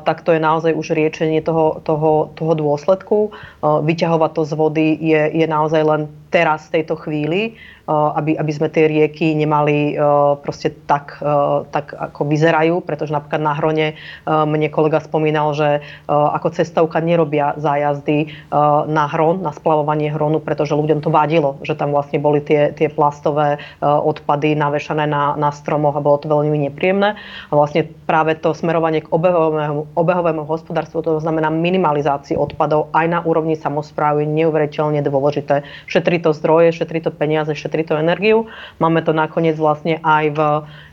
tak 0.03 0.27
to 0.27 0.35
je 0.35 0.43
naozaj 0.43 0.75
už 0.75 0.93
riečenie 0.93 1.39
toho, 1.39 1.79
toho, 1.87 2.35
toho 2.35 2.53
dôsledku. 2.59 3.31
Vyťahovať 3.63 4.31
to 4.35 4.43
z 4.43 4.53
vody 4.59 4.87
je, 4.99 5.23
je 5.39 5.47
naozaj 5.47 5.87
len 5.87 6.11
teraz, 6.31 6.69
v 6.69 6.81
tejto 6.81 6.99
chvíli 6.99 7.57
aby, 7.87 8.35
aby 8.35 8.53
sme 8.53 8.67
tie 8.67 8.91
rieky 8.91 9.39
nemali 9.39 9.95
proste 10.43 10.75
tak, 10.91 11.23
tak, 11.71 11.95
ako 11.95 12.27
vyzerajú, 12.27 12.83
pretože 12.83 13.15
napríklad 13.15 13.43
na 13.43 13.55
Hrone 13.55 13.95
mne 14.27 14.69
kolega 14.75 14.99
spomínal, 14.99 15.55
že 15.55 15.87
ako 16.11 16.51
cestovka 16.51 16.99
nerobia 16.99 17.55
zájazdy 17.55 18.51
na 18.91 19.05
Hron, 19.07 19.43
na 19.43 19.55
splavovanie 19.55 20.11
Hronu, 20.11 20.43
pretože 20.43 20.75
ľuďom 20.75 20.99
to 20.99 21.15
vadilo, 21.15 21.63
že 21.63 21.79
tam 21.79 21.95
vlastne 21.95 22.19
boli 22.19 22.43
tie, 22.43 22.75
tie 22.75 22.91
plastové 22.91 23.63
odpady 23.81 24.59
navešané 24.59 25.07
na, 25.07 25.39
na 25.39 25.55
stromoch 25.55 25.95
a 25.95 26.03
bolo 26.03 26.19
to 26.19 26.27
veľmi 26.27 26.59
nepríjemné. 26.67 27.15
A 27.51 27.53
vlastne 27.55 27.87
práve 28.11 28.35
to 28.35 28.51
smerovanie 28.51 29.07
k 29.07 29.11
obehovému, 29.15 29.95
obehovému 29.95 30.43
hospodárstvu, 30.43 31.07
to 31.07 31.23
znamená 31.23 31.55
minimalizácii 31.55 32.35
odpadov 32.35 32.91
aj 32.91 33.07
na 33.07 33.21
úrovni 33.23 33.55
samozprávy 33.55 34.27
je 34.27 34.43
neuveriteľne 34.43 35.01
dôležité. 35.07 35.63
Šetrí 35.87 36.16
to 36.19 36.35
zdroje, 36.35 36.75
šetrí 36.75 36.99
to 36.99 37.15
peniaze, 37.15 37.55
šetrí 37.55 37.77
šetrí 37.77 37.93
to 37.93 38.01
energiu. 38.01 38.49
Máme 38.81 39.05
to 39.05 39.13
nakoniec 39.13 39.61
vlastne 39.61 40.01
aj 40.01 40.25
v 40.33 40.41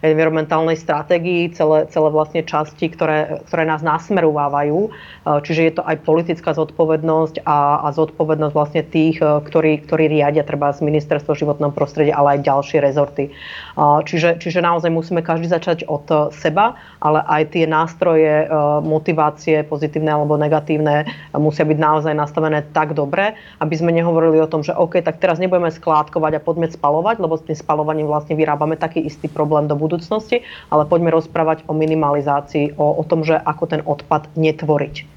environmentálnej 0.03 0.75
stratégii, 0.75 1.55
celé, 1.55 1.87
celé 1.87 2.09
vlastne 2.11 2.43
časti, 2.43 2.91
ktoré, 2.91 3.39
ktoré 3.47 3.63
nás 3.63 3.79
nasmerovávajú. 3.79 4.91
Čiže 5.23 5.61
je 5.63 5.73
to 5.79 5.83
aj 5.87 6.03
politická 6.03 6.51
zodpovednosť 6.51 7.47
a, 7.47 7.87
a 7.87 7.95
zodpovednosť 7.95 8.53
vlastne 8.53 8.83
tých, 8.83 9.23
ktorí, 9.23 9.87
ktorí 9.87 10.11
riadia 10.11 10.43
treba 10.43 10.75
z 10.75 10.83
ministerstva 10.83 11.39
životného 11.39 11.71
prostredia, 11.71 12.19
ale 12.19 12.35
aj 12.35 12.43
ďalšie 12.43 12.83
rezorty. 12.83 13.31
Čiže, 13.79 14.37
čiže 14.37 14.61
naozaj 14.61 14.93
musíme 14.93 15.25
každý 15.25 15.49
začať 15.49 15.89
od 15.89 16.05
seba, 16.29 16.77
ale 17.01 17.25
aj 17.25 17.57
tie 17.57 17.65
nástroje 17.65 18.45
motivácie, 18.85 19.65
pozitívne 19.65 20.13
alebo 20.13 20.37
negatívne, 20.37 21.09
musia 21.33 21.65
byť 21.65 21.77
naozaj 21.81 22.13
nastavené 22.13 22.61
tak 22.69 22.93
dobre, 22.93 23.33
aby 23.57 23.73
sme 23.73 23.89
nehovorili 23.89 24.37
o 24.37 24.49
tom, 24.49 24.61
že 24.61 24.77
OK, 24.77 25.01
tak 25.01 25.17
teraz 25.17 25.41
nebudeme 25.41 25.73
skládkovať 25.73 26.37
a 26.37 26.43
poďme 26.43 26.69
spalovať, 26.69 27.17
lebo 27.17 27.33
s 27.33 27.45
tým 27.45 27.57
spalovaním 27.57 28.05
vlastne 28.05 28.37
vyrábame 28.37 28.77
taký 28.77 29.01
istý 29.01 29.25
problém 29.25 29.65
do 29.65 29.73
budúcnosti, 29.73 30.45
ale 30.69 30.85
poďme 30.85 31.09
rozprávať 31.09 31.65
o 31.65 31.73
minimalizácii, 31.73 32.77
o, 32.77 33.01
o 33.01 33.03
tom, 33.05 33.25
že 33.25 33.37
ako 33.37 33.63
ten 33.65 33.81
odpad 33.85 34.29
netvoriť. 34.37 35.12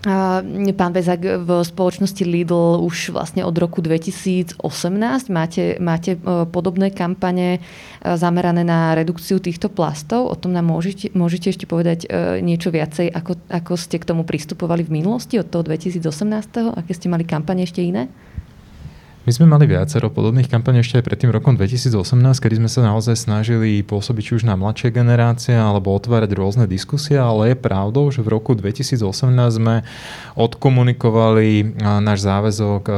Pán 0.00 0.96
Bezak, 0.96 1.44
v 1.44 1.60
spoločnosti 1.60 2.24
Lidl 2.24 2.80
už 2.80 3.12
vlastne 3.12 3.44
od 3.44 3.52
roku 3.52 3.84
2018 3.84 4.56
máte, 5.28 5.76
máte 5.76 6.16
e, 6.16 6.48
podobné 6.48 6.88
kampane 6.88 7.48
e, 7.52 8.16
zamerané 8.16 8.64
na 8.64 8.96
redukciu 8.96 9.44
týchto 9.44 9.68
plastov. 9.68 10.32
O 10.32 10.36
tom 10.40 10.56
nám 10.56 10.72
môžete, 10.72 11.12
môžete 11.12 11.52
ešte 11.52 11.68
povedať 11.68 12.08
e, 12.08 12.40
niečo 12.40 12.72
viacej, 12.72 13.12
ako, 13.12 13.44
ako 13.52 13.72
ste 13.76 14.00
k 14.00 14.08
tomu 14.08 14.24
pristupovali 14.24 14.88
v 14.88 15.04
minulosti 15.04 15.36
od 15.36 15.52
toho 15.52 15.68
2018. 15.68 16.00
Aké 16.80 16.96
ste 16.96 17.12
mali 17.12 17.28
kampane 17.28 17.68
ešte 17.68 17.84
iné? 17.84 18.08
My 19.20 19.36
sme 19.36 19.44
mali 19.44 19.68
viacero 19.68 20.08
podobných 20.08 20.48
kampaní 20.48 20.80
ešte 20.80 20.96
aj 20.96 21.04
pred 21.04 21.18
tým 21.20 21.28
rokom 21.28 21.52
2018, 21.52 21.92
kedy 22.40 22.56
sme 22.56 22.72
sa 22.72 22.80
naozaj 22.88 23.20
snažili 23.20 23.84
pôsobiť 23.84 24.40
už 24.40 24.48
na 24.48 24.56
mladšie 24.56 24.88
generácie 24.96 25.52
alebo 25.52 25.92
otvárať 25.92 26.32
rôzne 26.32 26.64
diskusie, 26.64 27.20
ale 27.20 27.52
je 27.52 27.56
pravdou, 27.60 28.08
že 28.08 28.24
v 28.24 28.32
roku 28.32 28.56
2018 28.56 28.96
sme 29.52 29.84
odkomunikovali 30.40 31.76
náš 32.00 32.24
záväzok 32.24 32.88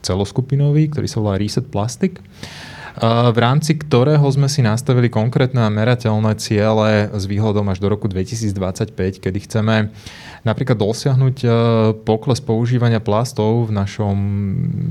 celoskupinový, 0.00 0.88
ktorý 0.88 1.04
sa 1.04 1.20
volá 1.20 1.36
Reset 1.36 1.68
Plastic 1.68 2.16
v 3.00 3.38
rámci 3.40 3.80
ktorého 3.80 4.24
sme 4.28 4.52
si 4.52 4.60
nastavili 4.60 5.08
konkrétne 5.08 5.64
a 5.64 5.72
merateľné 5.72 6.36
ciele 6.36 7.08
s 7.08 7.24
výhľadom 7.24 7.64
až 7.72 7.80
do 7.80 7.88
roku 7.88 8.04
2025, 8.04 8.92
kedy 9.22 9.38
chceme 9.48 9.88
napríklad 10.42 10.74
dosiahnuť 10.74 11.36
e, 11.40 11.48
pokles 12.02 12.42
používania 12.42 12.98
plastov 12.98 13.70
v 13.70 13.78
našom, 13.78 14.16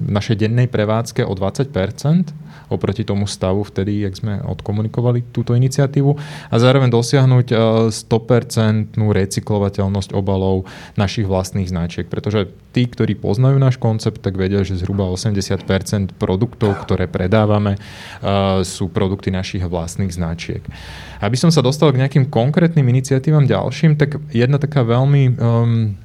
našej 0.08 0.48
dennej 0.48 0.72
prevádzke 0.72 1.28
o 1.28 1.34
20% 1.36 2.42
oproti 2.72 3.04
tomu 3.04 3.28
stavu 3.28 3.68
vtedy, 3.68 4.08
jak 4.08 4.16
sme 4.16 4.40
odkomunikovali 4.40 5.36
túto 5.36 5.52
iniciatívu 5.52 6.12
a 6.48 6.56
zároveň 6.56 6.88
dosiahnuť 6.88 7.48
100% 7.92 7.92
e, 7.92 9.12
recyklovateľnosť 9.12 10.16
obalov 10.16 10.64
našich 10.96 11.28
vlastných 11.28 11.68
značiek. 11.68 12.08
Pretože 12.08 12.48
tí, 12.72 12.88
ktorí 12.88 13.20
poznajú 13.20 13.60
náš 13.60 13.76
koncept, 13.76 14.24
tak 14.24 14.40
vedia, 14.40 14.64
že 14.64 14.80
zhruba 14.80 15.12
80% 15.12 16.16
produktov, 16.16 16.80
ktoré 16.88 17.12
predávame, 17.12 17.76
sú 18.62 18.92
produkty 18.94 19.34
našich 19.34 19.66
vlastných 19.66 20.14
značiek. 20.14 20.62
Aby 21.22 21.38
som 21.38 21.50
sa 21.50 21.66
dostal 21.66 21.90
k 21.94 22.02
nejakým 22.02 22.30
konkrétnym 22.30 22.86
iniciatívam 22.86 23.50
ďalším, 23.50 23.98
tak 23.98 24.22
jedna 24.30 24.62
taká 24.62 24.86
veľmi 24.86 25.24
um, 25.38 25.98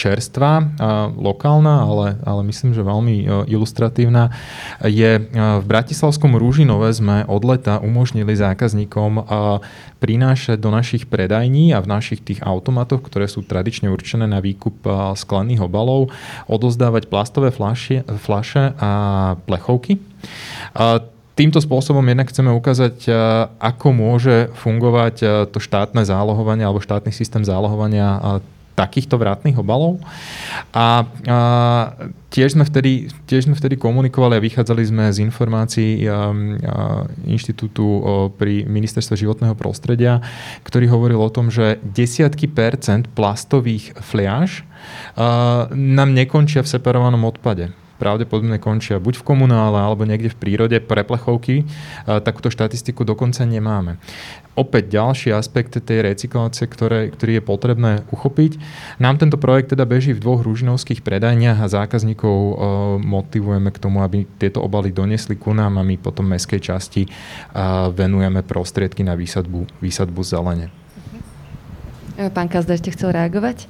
čerstvá, 0.00 0.64
lokálna, 1.20 1.84
ale, 1.84 2.06
ale 2.24 2.40
myslím, 2.48 2.72
že 2.72 2.80
veľmi 2.80 3.16
e, 3.20 3.24
ilustratívna, 3.52 4.32
je 4.80 5.20
e, 5.20 5.22
v 5.60 5.64
Bratislavskom 5.68 6.40
Rúžinove 6.40 6.88
sme 6.96 7.28
od 7.28 7.44
leta 7.44 7.76
umožnili 7.84 8.32
zákazníkom 8.32 9.12
e, 9.20 9.22
prinášať 10.00 10.56
do 10.56 10.72
našich 10.72 11.04
predajní 11.04 11.76
a 11.76 11.84
v 11.84 11.90
našich 11.92 12.24
tých 12.24 12.40
automatoch, 12.40 13.04
ktoré 13.04 13.28
sú 13.28 13.44
tradične 13.44 13.92
určené 13.92 14.24
na 14.24 14.40
výkup 14.40 14.80
sklených 15.12 15.68
obalov, 15.68 16.08
odozdávať 16.48 17.12
plastové 17.12 17.52
flaše, 17.52 18.00
flaše 18.24 18.72
a 18.80 18.92
plechovky. 19.44 20.00
Týmto 21.36 21.60
spôsobom 21.60 22.00
jednak 22.00 22.32
chceme 22.32 22.48
ukázať, 22.48 23.12
ako 23.60 23.88
môže 23.92 24.48
fungovať 24.56 25.48
to 25.52 25.58
štátne 25.60 26.00
zálohovanie 26.00 26.64
alebo 26.64 26.80
štátny 26.80 27.12
systém 27.12 27.44
zálohovania 27.44 28.40
takýchto 28.80 29.20
vrátnych 29.20 29.60
obalov. 29.60 30.00
A, 30.72 31.04
a 31.28 31.38
tiež, 32.32 32.56
sme 32.56 32.64
vtedy, 32.64 33.12
tiež 33.28 33.44
sme 33.44 33.52
vtedy 33.52 33.76
komunikovali 33.76 34.40
a 34.40 34.44
vychádzali 34.48 34.82
sme 34.88 35.04
z 35.12 35.20
informácií 35.20 36.08
a, 36.08 36.08
a, 36.08 36.16
inštitútu 37.28 37.84
o, 37.84 38.00
pri 38.32 38.64
ministerstve 38.64 39.20
životného 39.20 39.52
prostredia, 39.52 40.24
ktorý 40.64 40.88
hovoril 40.88 41.20
o 41.20 41.28
tom, 41.28 41.52
že 41.52 41.76
desiatky 41.84 42.48
percent 42.48 43.04
plastových 43.12 44.00
fliaž 44.00 44.64
a, 45.20 45.68
nám 45.76 46.16
nekončia 46.16 46.64
v 46.64 46.72
separovanom 46.72 47.28
odpade 47.28 47.76
pravdepodobne 48.00 48.56
končia 48.56 48.96
buď 48.96 49.20
v 49.20 49.26
komunále 49.28 49.76
alebo 49.76 50.08
niekde 50.08 50.32
v 50.32 50.40
prírode 50.40 50.80
pre 50.80 51.04
plechovky. 51.04 51.68
Takúto 52.08 52.48
štatistiku 52.48 53.04
dokonca 53.04 53.44
nemáme. 53.44 54.00
Opäť 54.58 54.98
ďalší 54.98 55.30
aspekt 55.30 55.78
tej 55.78 56.02
recyklácie, 56.02 56.66
ktoré, 56.66 57.14
ktorý 57.14 57.38
je 57.38 57.44
potrebné 57.44 57.92
uchopiť. 58.10 58.58
Nám 58.98 59.22
tento 59.22 59.38
projekt 59.38 59.72
teda 59.72 59.86
beží 59.86 60.10
v 60.10 60.20
dvoch 60.20 60.42
rúžinovských 60.42 61.06
predajniach 61.06 61.62
a 61.62 61.70
zákazníkov 61.70 62.34
e, 62.34 62.54
motivujeme 62.98 63.70
k 63.70 63.78
tomu, 63.78 64.02
aby 64.02 64.26
tieto 64.42 64.58
obaly 64.58 64.90
donesli 64.90 65.38
ku 65.38 65.54
nám 65.54 65.78
a 65.78 65.86
my 65.86 65.94
potom 65.96 66.26
mestskej 66.26 66.60
časti 66.60 67.06
e, 67.06 67.10
venujeme 67.94 68.42
prostriedky 68.42 69.06
na 69.06 69.14
výsadbu, 69.14 69.78
výsadbu 69.78 70.20
zelene. 70.26 70.66
Pán 72.28 72.52
Kazda 72.52 72.76
ešte 72.76 72.92
chcel 72.92 73.16
reagovať? 73.16 73.64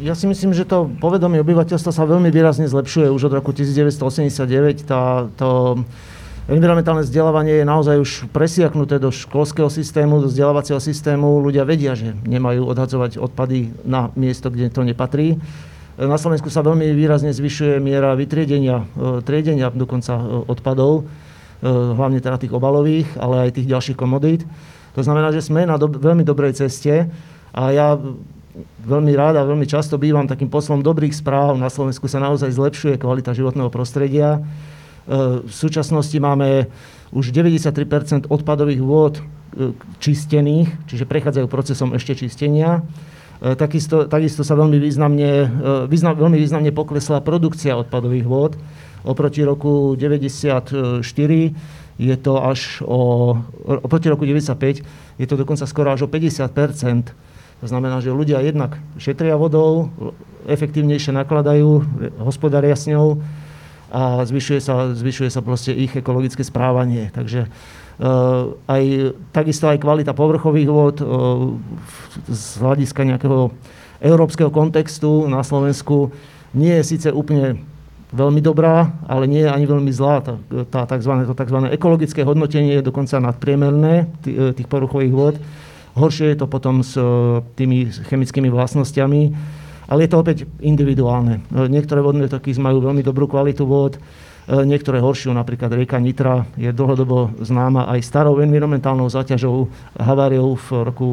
Ja 0.00 0.16
si 0.16 0.24
myslím, 0.24 0.56
že 0.56 0.64
to 0.64 0.88
povedomie 0.88 1.44
obyvateľstva 1.44 1.92
sa 1.92 2.08
veľmi 2.08 2.32
výrazne 2.32 2.64
zlepšuje. 2.64 3.12
Už 3.12 3.28
od 3.28 3.36
roku 3.36 3.52
1989 3.52 4.88
tá, 4.88 5.28
to 5.36 5.82
environmentálne 6.50 7.06
vzdelávanie 7.06 7.62
je 7.62 7.64
naozaj 7.64 7.96
už 8.02 8.10
presiaknuté 8.34 8.98
do 8.98 9.14
školského 9.14 9.70
systému, 9.70 10.18
do 10.18 10.26
vzdelávacieho 10.26 10.82
systému. 10.82 11.38
Ľudia 11.38 11.62
vedia, 11.62 11.94
že 11.94 12.12
nemajú 12.26 12.66
odhadzovať 12.66 13.22
odpady 13.22 13.86
na 13.86 14.10
miesto, 14.18 14.50
kde 14.50 14.68
to 14.68 14.82
nepatrí. 14.82 15.38
Na 16.00 16.16
Slovensku 16.16 16.48
sa 16.48 16.64
veľmi 16.64 16.96
výrazne 16.96 17.30
zvyšuje 17.30 17.76
miera 17.78 18.16
vytriedenia, 18.16 18.88
e, 18.96 19.20
triedenia 19.20 19.68
dokonca 19.68 20.16
e, 20.16 20.22
odpadov, 20.48 21.04
e, 21.04 21.68
hlavne 21.68 22.24
teda 22.24 22.40
tých 22.40 22.56
obalových, 22.56 23.20
ale 23.20 23.46
aj 23.46 23.60
tých 23.60 23.68
ďalších 23.68 24.00
komodít. 24.00 24.48
To 24.96 25.04
znamená, 25.04 25.28
že 25.28 25.44
sme 25.44 25.68
na 25.68 25.76
do, 25.76 25.92
veľmi 25.92 26.24
dobrej 26.24 26.56
ceste 26.56 27.04
a 27.52 27.62
ja 27.68 28.00
veľmi 28.80 29.12
rád 29.12 29.38
a 29.38 29.46
veľmi 29.46 29.68
často 29.68 30.00
bývam 30.00 30.24
takým 30.24 30.48
poslom 30.48 30.80
dobrých 30.80 31.12
správ. 31.12 31.60
Na 31.60 31.68
Slovensku 31.68 32.08
sa 32.08 32.18
naozaj 32.18 32.48
zlepšuje 32.48 32.96
kvalita 32.96 33.36
životného 33.36 33.68
prostredia. 33.68 34.40
E, 35.10 35.42
v 35.42 35.52
súčasnosti 35.52 36.14
máme 36.22 36.70
už 37.10 37.34
93% 37.34 38.30
odpadových 38.30 38.78
vôd 38.78 39.18
e, 39.18 39.22
čistených, 39.98 40.86
čiže 40.86 41.10
prechádzajú 41.10 41.46
procesom 41.50 41.98
ešte 41.98 42.14
čistenia. 42.14 42.86
Takisto, 43.40 44.04
takisto 44.04 44.44
sa 44.44 44.52
veľmi 44.52 44.76
významne, 44.76 45.48
význam, 45.88 46.12
veľmi 46.12 46.36
významne 46.36 46.76
poklesla 46.76 47.24
produkcia 47.24 47.72
odpadových 47.72 48.28
vôd. 48.28 48.52
Oproti 49.00 49.40
roku 49.40 49.96
94 49.96 50.76
je 51.96 52.16
to 52.20 52.32
až 52.36 52.84
o, 52.84 53.32
oproti 53.64 54.12
roku 54.12 54.28
95 54.28 54.84
je 55.20 55.26
to 55.28 55.36
dokonca 55.36 55.68
skoro 55.68 55.92
až 55.92 56.04
o 56.04 56.08
50% 56.08 56.52
To 57.60 57.66
znamená, 57.68 58.00
že 58.00 58.08
ľudia 58.08 58.40
jednak 58.40 58.80
šetria 58.96 59.36
vodou, 59.36 59.92
efektívnejšie 60.48 61.12
nakladajú, 61.12 61.84
hospodária 62.24 62.72
s 62.72 62.88
ňou 62.88 63.20
a 63.90 64.22
zvyšuje 64.22 64.60
sa, 64.62 64.94
zvyšuje 64.94 65.30
sa 65.30 65.42
proste 65.42 65.74
ich 65.74 65.90
ekologické 65.92 66.46
správanie. 66.46 67.10
Takže 67.10 67.50
uh, 67.50 68.54
aj, 68.70 69.14
takisto 69.34 69.66
aj 69.66 69.82
kvalita 69.82 70.14
povrchových 70.14 70.70
vod 70.70 70.96
uh, 71.02 71.06
z 72.30 72.44
hľadiska 72.62 73.02
nejakého 73.04 73.50
európskeho 74.00 74.48
kontextu 74.48 75.28
na 75.28 75.44
Slovensku 75.44 76.14
nie 76.56 76.72
je 76.80 76.96
síce 76.96 77.08
úplne 77.12 77.60
veľmi 78.10 78.42
dobrá, 78.42 78.90
ale 79.06 79.30
nie 79.30 79.46
je 79.46 79.50
ani 79.50 79.66
veľmi 79.70 79.92
zlá. 79.94 80.22
Tá, 80.22 80.34
tá 80.66 80.82
tzv. 80.86 81.12
To 81.30 81.34
tzv. 81.34 81.58
ekologické 81.70 82.26
hodnotenie 82.26 82.82
je 82.82 82.88
dokonca 82.90 83.22
nadpriemerné 83.22 84.10
e, 84.26 84.50
tých 84.50 84.66
poruchových 84.66 85.14
vod. 85.14 85.34
Horšie 85.94 86.34
je 86.34 86.38
to 86.38 86.46
potom 86.50 86.86
s 86.86 86.94
tými 87.58 87.90
chemickými 88.10 88.46
vlastnosťami, 88.46 89.34
ale 89.90 90.06
je 90.06 90.10
to 90.14 90.22
opäť 90.22 90.38
individuálne. 90.62 91.42
E, 91.50 91.66
niektoré 91.66 91.98
vodné 92.00 92.30
toky 92.30 92.54
majú 92.56 92.78
veľmi 92.80 93.02
dobrú 93.02 93.26
kvalitu 93.26 93.66
vod, 93.66 93.98
niektoré 94.50 94.98
horšiu, 94.98 95.30
napríklad 95.30 95.70
rieka 95.70 96.02
Nitra 96.02 96.42
je 96.58 96.74
dlhodobo 96.74 97.38
známa 97.38 97.86
aj 97.86 98.02
starou 98.02 98.42
environmentálnou 98.42 99.06
zaťažou 99.06 99.70
haváriou 99.94 100.58
v 100.58 100.66
roku 100.90 101.08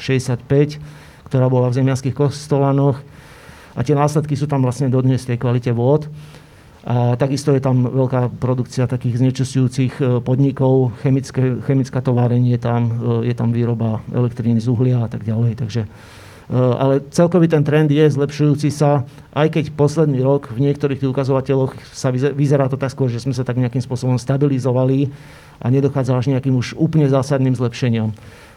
65, 0.00 0.80
ktorá 1.28 1.52
bola 1.52 1.68
v 1.68 1.76
zemianských 1.76 2.16
kostolanoch 2.16 3.04
a 3.76 3.80
tie 3.86 3.94
následky 3.94 4.34
sú 4.34 4.50
tam 4.50 4.64
vlastne 4.66 4.90
dodnes 4.90 5.22
v 5.24 5.34
tej 5.34 5.38
kvalite 5.38 5.70
vôd. 5.70 6.10
A 6.80 7.12
takisto 7.20 7.52
je 7.52 7.60
tam 7.60 7.84
veľká 7.84 8.40
produkcia 8.40 8.88
takých 8.88 9.20
znečistujúcich 9.20 10.00
e, 10.00 10.24
podnikov, 10.24 10.96
chemické, 11.04 11.60
chemická 11.68 12.00
továrenie 12.00 12.56
tam, 12.56 12.88
e, 13.20 13.28
je 13.28 13.34
tam 13.36 13.52
výroba 13.52 14.00
elektriny 14.08 14.64
z 14.64 14.66
uhlia 14.72 15.04
a 15.04 15.08
tak 15.12 15.28
ďalej. 15.28 15.60
Takže, 15.60 15.84
e, 15.84 15.88
ale 16.50 17.06
celkový 17.14 17.46
ten 17.46 17.62
trend 17.62 17.94
je 17.94 18.02
zlepšujúci 18.10 18.74
sa, 18.74 19.06
aj 19.38 19.54
keď 19.54 19.64
posledný 19.78 20.18
rok 20.18 20.50
v 20.50 20.66
niektorých 20.66 20.98
tých 20.98 21.12
ukazovateľoch 21.14 21.78
sa 21.94 22.10
vyzerá 22.10 22.66
to 22.66 22.74
tak 22.74 22.90
skôr, 22.90 23.06
že 23.06 23.22
sme 23.22 23.30
sa 23.30 23.46
tak 23.46 23.54
nejakým 23.54 23.78
spôsobom 23.78 24.18
stabilizovali 24.18 25.14
a 25.62 25.66
nedochádza 25.70 26.18
až 26.18 26.34
nejakým 26.34 26.58
už 26.58 26.74
úplne 26.74 27.06
zásadným 27.06 27.54
zlepšeniam. 27.54 28.10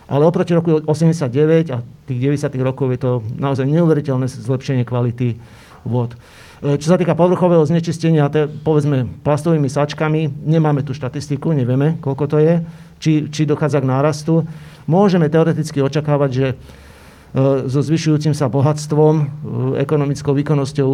Ale 0.10 0.26
oproti 0.26 0.58
roku 0.58 0.82
89 0.84 1.70
a 1.70 1.86
tých 2.10 2.20
90 2.20 2.50
rokov 2.66 2.91
je 2.98 3.00
to 3.00 3.12
naozaj 3.38 3.64
neuveriteľné 3.70 4.26
zlepšenie 4.26 4.84
kvality 4.89 5.38
vod. 5.86 6.18
E, 6.66 6.82
čo 6.82 6.91
sa 6.91 6.98
týka 6.98 7.16
povrchového 7.16 7.64
znečistenia, 7.64 8.28
to 8.28 8.38
je, 8.44 8.46
povedzme 8.50 9.06
plastovými 9.22 9.70
sačkami, 9.70 10.34
nemáme 10.44 10.82
tu 10.82 10.98
štatistiku, 10.98 11.54
nevieme, 11.54 12.02
koľko 12.02 12.26
to 12.26 12.38
je, 12.41 12.54
či, 13.00 13.12
či 13.30 13.46
dochádza 13.48 13.80
k 13.80 13.89
nárastu. 13.89 14.44
Môžeme 14.89 15.32
teoreticky 15.32 15.80
očakávať, 15.80 16.32
že 16.34 16.48
so 17.34 17.80
zvyšujúcim 17.82 18.38
sa 18.38 18.46
bohatstvom, 18.46 19.16
e, 19.18 19.26
ekonomickou 19.82 20.38
výkonnosťou 20.38 20.90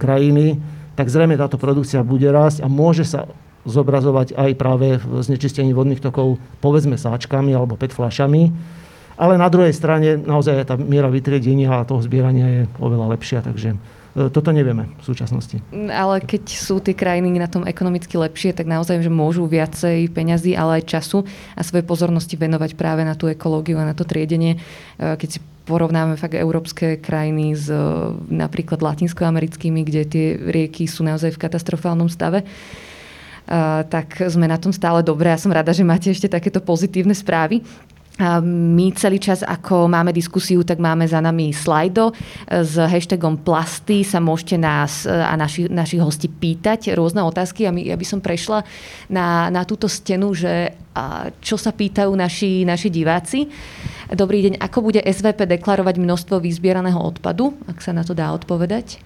krajiny, 0.00 0.56
tak 0.96 1.12
zrejme 1.12 1.36
táto 1.36 1.60
produkcia 1.60 2.00
bude 2.00 2.32
rásť 2.32 2.64
a 2.64 2.68
môže 2.72 3.04
sa 3.04 3.28
zobrazovať 3.68 4.32
aj 4.32 4.50
práve 4.56 4.96
v 4.96 5.20
znečistení 5.20 5.76
vodných 5.76 6.00
tokov, 6.00 6.40
povedzme 6.64 6.96
sáčkami 6.96 7.52
alebo 7.52 7.76
PET. 7.76 7.92
Ale 9.16 9.40
na 9.40 9.48
druhej 9.48 9.72
strane 9.72 10.20
naozaj 10.20 10.68
tá 10.68 10.76
miera 10.76 11.08
vytriedenia 11.08 11.82
a 11.82 11.88
toho 11.88 12.04
zbierania 12.04 12.46
je 12.48 12.62
oveľa 12.80 13.16
lepšia, 13.16 13.40
takže 13.40 13.72
e, 13.72 14.28
toto 14.28 14.52
nevieme 14.52 14.92
v 15.00 15.04
súčasnosti. 15.04 15.60
Ale 15.72 16.20
keď 16.20 16.42
sú 16.52 16.80
tie 16.84 16.92
krajiny 16.92 17.32
na 17.36 17.48
tom 17.48 17.64
ekonomicky 17.64 18.16
lepšie, 18.16 18.52
tak 18.52 18.68
naozaj, 18.68 19.00
že 19.00 19.12
môžu 19.12 19.48
viacej 19.48 20.12
peňazí, 20.12 20.52
ale 20.52 20.80
aj 20.80 21.00
času 21.00 21.24
a 21.56 21.60
svoje 21.64 21.84
pozornosti 21.84 22.36
venovať 22.36 22.76
práve 22.76 23.08
na 23.08 23.16
tú 23.16 23.28
ekológiu 23.28 23.80
a 23.80 23.88
na 23.88 23.96
to 23.96 24.04
triedenie. 24.04 24.60
E, 25.00 25.16
keď 25.16 25.28
si 25.36 25.38
porovnáme 25.66 26.14
fakt 26.14 26.38
európske 26.38 27.02
krajiny 27.02 27.58
s 27.58 27.66
e, 27.66 27.76
napríklad 28.30 28.80
latinskoamerickými, 28.80 29.82
kde 29.82 30.02
tie 30.06 30.26
rieky 30.38 30.86
sú 30.86 31.02
naozaj 31.02 31.34
v 31.34 31.42
katastrofálnom 31.42 32.06
stave, 32.06 32.46
tak 33.86 34.26
sme 34.26 34.50
na 34.50 34.58
tom 34.58 34.74
stále 34.74 35.06
dobre. 35.06 35.30
Ja 35.30 35.38
som 35.38 35.54
rada, 35.54 35.70
že 35.70 35.86
máte 35.86 36.10
ešte 36.10 36.26
takéto 36.26 36.58
pozitívne 36.58 37.14
správy. 37.14 37.62
My 38.42 38.90
celý 38.96 39.20
čas, 39.20 39.44
ako 39.44 39.92
máme 39.92 40.08
diskusiu, 40.10 40.64
tak 40.64 40.80
máme 40.80 41.04
za 41.06 41.20
nami 41.20 41.52
slajdo 41.52 42.16
s 42.48 42.74
hashtagom 42.74 43.38
plasty. 43.44 44.02
Sa 44.02 44.24
môžete 44.24 44.56
nás 44.56 45.06
a 45.06 45.36
naši, 45.36 45.68
našich 45.68 46.02
hostí 46.02 46.26
pýtať 46.26 46.96
rôzne 46.96 47.22
otázky. 47.22 47.68
A 47.68 47.70
my, 47.70 47.86
ja 47.86 47.94
by 47.94 48.06
som 48.08 48.24
prešla 48.24 48.64
na, 49.12 49.52
na 49.52 49.68
túto 49.68 49.84
stenu, 49.86 50.32
že 50.32 50.72
čo 51.44 51.60
sa 51.60 51.76
pýtajú 51.76 52.08
naši, 52.16 52.64
naši 52.64 52.88
diváci. 52.88 53.46
Dobrý 54.06 54.38
deň. 54.46 54.62
Ako 54.62 54.86
bude 54.86 55.02
SVP 55.02 55.50
deklarovať 55.50 55.98
množstvo 55.98 56.38
vyzbieraného 56.38 57.02
odpadu? 57.02 57.58
Ak 57.66 57.82
sa 57.82 57.90
na 57.90 58.06
to 58.06 58.14
dá 58.14 58.30
odpovedať. 58.30 59.02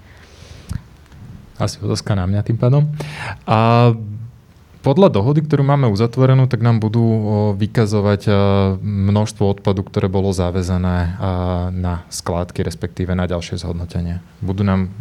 Asi 1.57 1.81
otázka 1.81 2.13
na 2.13 2.29
mňa 2.29 2.45
tým 2.45 2.61
pádom. 2.61 2.85
A 3.49 3.93
podľa 4.85 5.09
dohody, 5.09 5.41
ktorú 5.41 5.65
máme 5.65 5.89
uzatvorenú, 5.89 6.53
tak 6.53 6.61
nám 6.61 6.85
budú 6.85 7.05
vykazovať 7.57 8.29
množstvo 8.85 9.45
odpadu, 9.61 9.89
ktoré 9.89 10.13
bolo 10.13 10.37
záväzané 10.37 11.17
na 11.73 12.05
skládky, 12.13 12.61
respektíve 12.61 13.17
na 13.17 13.25
ďalšie 13.25 13.57
zhodnotenie. 13.57 14.21
Budú 14.45 14.69
nám 14.69 14.93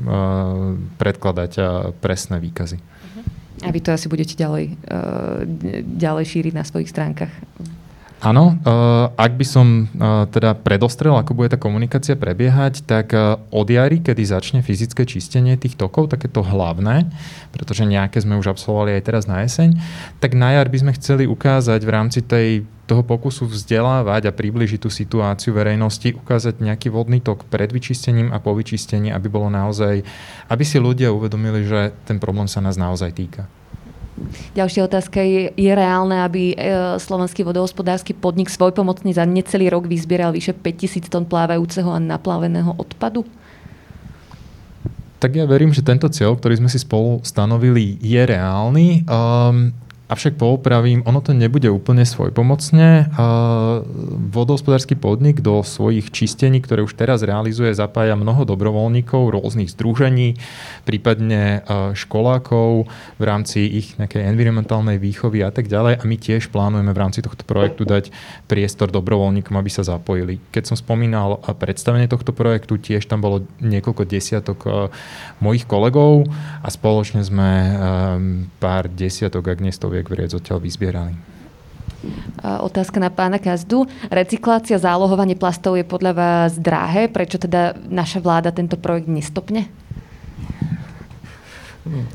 predkladať 0.95 1.51
presné 1.99 2.39
výkazy. 2.39 2.79
A 3.63 3.71
vy 3.75 3.83
to 3.83 3.91
asi 3.91 4.07
budete 4.07 4.39
ďalej, 4.39 4.79
ďalej 5.99 6.25
šíriť 6.27 6.53
na 6.55 6.63
svojich 6.63 6.87
stránkach. 6.87 7.31
Áno, 8.19 8.51
uh, 8.51 9.07
ak 9.15 9.39
by 9.39 9.45
som 9.47 9.87
uh, 9.87 10.27
teda 10.27 10.51
predostrel, 10.51 11.15
ako 11.15 11.31
bude 11.31 11.55
tá 11.55 11.55
komunikácia 11.55 12.19
prebiehať, 12.19 12.83
tak 12.83 13.15
uh, 13.15 13.39
od 13.47 13.63
jary, 13.63 14.03
kedy 14.03 14.27
začne 14.27 14.59
fyzické 14.59 15.07
čistenie 15.07 15.55
tých 15.55 15.79
tokov, 15.79 16.11
takéto 16.11 16.43
hlavné, 16.43 17.07
pretože 17.55 17.87
nejaké 17.87 18.19
sme 18.19 18.35
už 18.35 18.51
absolvovali 18.51 18.99
aj 18.99 19.03
teraz 19.07 19.23
na 19.23 19.47
jeseň, 19.47 19.79
tak 20.19 20.35
na 20.35 20.51
jar 20.51 20.67
by 20.67 20.77
sme 20.83 20.91
chceli 20.99 21.31
ukázať 21.31 21.79
v 21.79 21.93
rámci 21.95 22.19
tej, 22.19 22.67
toho 22.91 23.07
pokusu 23.07 23.47
vzdelávať 23.47 24.27
a 24.27 24.35
približiť 24.35 24.83
tú 24.83 24.91
situáciu 24.91 25.55
verejnosti, 25.55 26.11
ukázať 26.11 26.59
nejaký 26.59 26.91
vodný 26.91 27.23
tok 27.23 27.47
pred 27.47 27.71
vyčistením 27.71 28.35
a 28.35 28.43
po 28.43 28.51
vyčistení, 28.51 29.15
aby 29.15 29.31
bolo 29.31 29.47
naozaj, 29.47 30.03
aby 30.51 30.63
si 30.67 30.75
ľudia 30.75 31.15
uvedomili, 31.15 31.63
že 31.63 31.95
ten 32.03 32.19
problém 32.19 32.51
sa 32.51 32.59
nás 32.59 32.75
naozaj 32.75 33.15
týka. 33.15 33.47
Ďalšia 34.53 34.81
otázka 34.85 35.19
je, 35.23 35.51
je 35.53 35.71
reálne, 35.71 36.19
aby 36.23 36.53
e, 36.53 36.55
slovenský 36.99 37.43
vodohospodársky 37.43 38.13
podnik 38.13 38.51
svojpomocný 38.51 39.15
za 39.15 39.25
necelý 39.25 39.71
rok 39.71 39.89
vyzbieral 39.89 40.35
vyše 40.35 40.53
5000 40.53 41.09
tón 41.09 41.25
plávajúceho 41.25 41.89
a 41.91 41.99
naplaveného 41.99 42.75
odpadu? 42.77 43.25
Tak 45.19 45.35
ja 45.35 45.43
verím, 45.43 45.75
že 45.75 45.83
tento 45.83 46.07
cieľ, 46.07 46.39
ktorý 46.39 46.63
sme 46.63 46.71
si 46.71 46.79
spolu 46.79 47.19
stanovili, 47.27 47.99
je 47.99 48.21
reálny. 48.23 49.03
Um, 49.03 49.75
Avšak 50.09 50.41
poupravím, 50.41 51.05
ono 51.05 51.21
to 51.21 51.37
nebude 51.37 51.69
úplne 51.69 52.01
svojpomocne. 52.01 53.13
Vodohospodársky 54.33 54.97
podnik 54.97 55.45
do 55.45 55.61
svojich 55.61 56.09
čistení, 56.09 56.65
ktoré 56.65 56.81
už 56.81 56.97
teraz 56.97 57.21
realizuje, 57.21 57.69
zapája 57.77 58.17
mnoho 58.17 58.41
dobrovoľníkov, 58.41 59.37
rôznych 59.37 59.69
združení, 59.69 60.41
prípadne 60.81 61.61
školákov 61.93 62.89
v 63.21 63.23
rámci 63.23 63.69
ich 63.69 64.01
nejakej 64.01 64.25
environmentálnej 64.33 64.97
výchovy 64.97 65.45
a 65.45 65.53
tak 65.53 65.69
ďalej. 65.69 66.01
A 66.01 66.03
my 66.09 66.15
tiež 66.17 66.49
plánujeme 66.49 66.89
v 66.89 67.01
rámci 67.05 67.21
tohto 67.21 67.45
projektu 67.45 67.85
dať 67.85 68.09
priestor 68.49 68.89
dobrovoľníkom, 68.89 69.53
aby 69.53 69.69
sa 69.69 69.85
zapojili. 69.85 70.41
Keď 70.49 70.73
som 70.73 70.77
spomínal 70.79 71.37
predstavenie 71.61 72.09
tohto 72.09 72.33
projektu, 72.33 72.81
tiež 72.81 73.05
tam 73.05 73.21
bolo 73.21 73.45
niekoľko 73.61 74.09
desiatok 74.09 74.89
mojich 75.37 75.69
kolegov 75.69 76.25
a 76.65 76.67
spoločne 76.73 77.21
sme 77.21 77.77
pár 78.57 78.89
desiatok, 78.89 79.53
ak 79.53 79.61
nie 79.61 79.69
stoviek, 79.69 79.98
stoviek 79.99 80.15
vriec 80.15 80.31
odtiaľ 80.31 80.63
vyzbierali. 80.63 81.13
Otázka 82.39 83.03
na 83.03 83.11
pána 83.11 83.35
Kazdu. 83.35 83.83
Recyklácia, 84.07 84.79
zálohovanie 84.79 85.35
plastov 85.35 85.75
je 85.75 85.83
podľa 85.83 86.15
vás 86.15 86.51
drahé. 86.55 87.11
Prečo 87.11 87.35
teda 87.35 87.75
naša 87.91 88.23
vláda 88.23 88.55
tento 88.55 88.79
projekt 88.79 89.11
nestopne? 89.11 89.67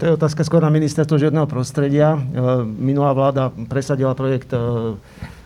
To 0.01 0.03
je 0.09 0.17
otázka 0.17 0.41
skôr 0.49 0.65
na 0.65 0.73
ministerstvo 0.73 1.21
životného 1.21 1.45
prostredia. 1.45 2.17
E, 2.17 2.21
minulá 2.65 3.13
vláda 3.13 3.53
presadila 3.69 4.17
projekt 4.17 4.57
e, 4.57 4.97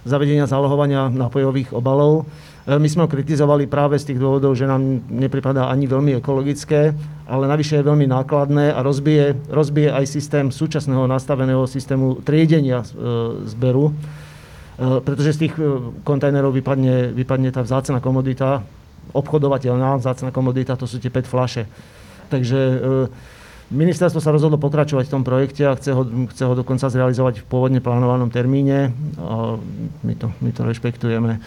zavedenia 0.06 0.46
zálohovania 0.46 1.10
nápojových 1.10 1.74
obalov. 1.74 2.30
My 2.68 2.84
sme 2.84 3.08
ho 3.08 3.08
kritizovali 3.08 3.64
práve 3.64 3.96
z 3.96 4.12
tých 4.12 4.20
dôvodov, 4.20 4.52
že 4.52 4.68
nám 4.68 5.00
nepripadá 5.08 5.72
ani 5.72 5.88
veľmi 5.88 6.20
ekologické, 6.20 6.92
ale 7.24 7.48
navyše 7.48 7.80
je 7.80 7.88
veľmi 7.88 8.04
nákladné 8.04 8.76
a 8.76 8.84
rozbije, 8.84 9.48
rozbije 9.48 9.88
aj 9.88 10.04
systém 10.04 10.52
súčasného 10.52 11.08
nastaveného 11.08 11.64
systému 11.64 12.20
triedenia 12.20 12.84
zberu, 13.48 13.96
pretože 14.76 15.40
z 15.40 15.48
tých 15.48 15.54
kontajnerov 16.04 16.52
vypadne, 16.52 17.16
vypadne 17.16 17.48
tá 17.56 17.64
vzácna 17.64 18.04
komodita, 18.04 18.60
obchodovateľná 19.16 19.96
vzácna 19.96 20.28
komodita, 20.28 20.76
to 20.76 20.84
sú 20.84 21.00
tie 21.00 21.08
5 21.08 21.24
flaše. 21.24 21.64
Takže 22.28 22.84
Ministerstvo 23.68 24.20
sa 24.20 24.32
rozhodlo 24.32 24.60
pokračovať 24.60 25.08
v 25.08 25.14
tom 25.16 25.24
projekte 25.24 25.68
a 25.68 25.76
chce 25.76 25.92
ho, 25.92 26.04
chce 26.04 26.42
ho 26.44 26.52
dokonca 26.56 26.88
zrealizovať 26.88 27.44
v 27.44 27.48
pôvodne 27.48 27.80
plánovanom 27.80 28.28
termíne. 28.28 28.96
A 29.20 29.60
my, 30.04 30.14
to, 30.16 30.32
my 30.40 30.52
to 30.52 30.64
rešpektujeme. 30.64 31.40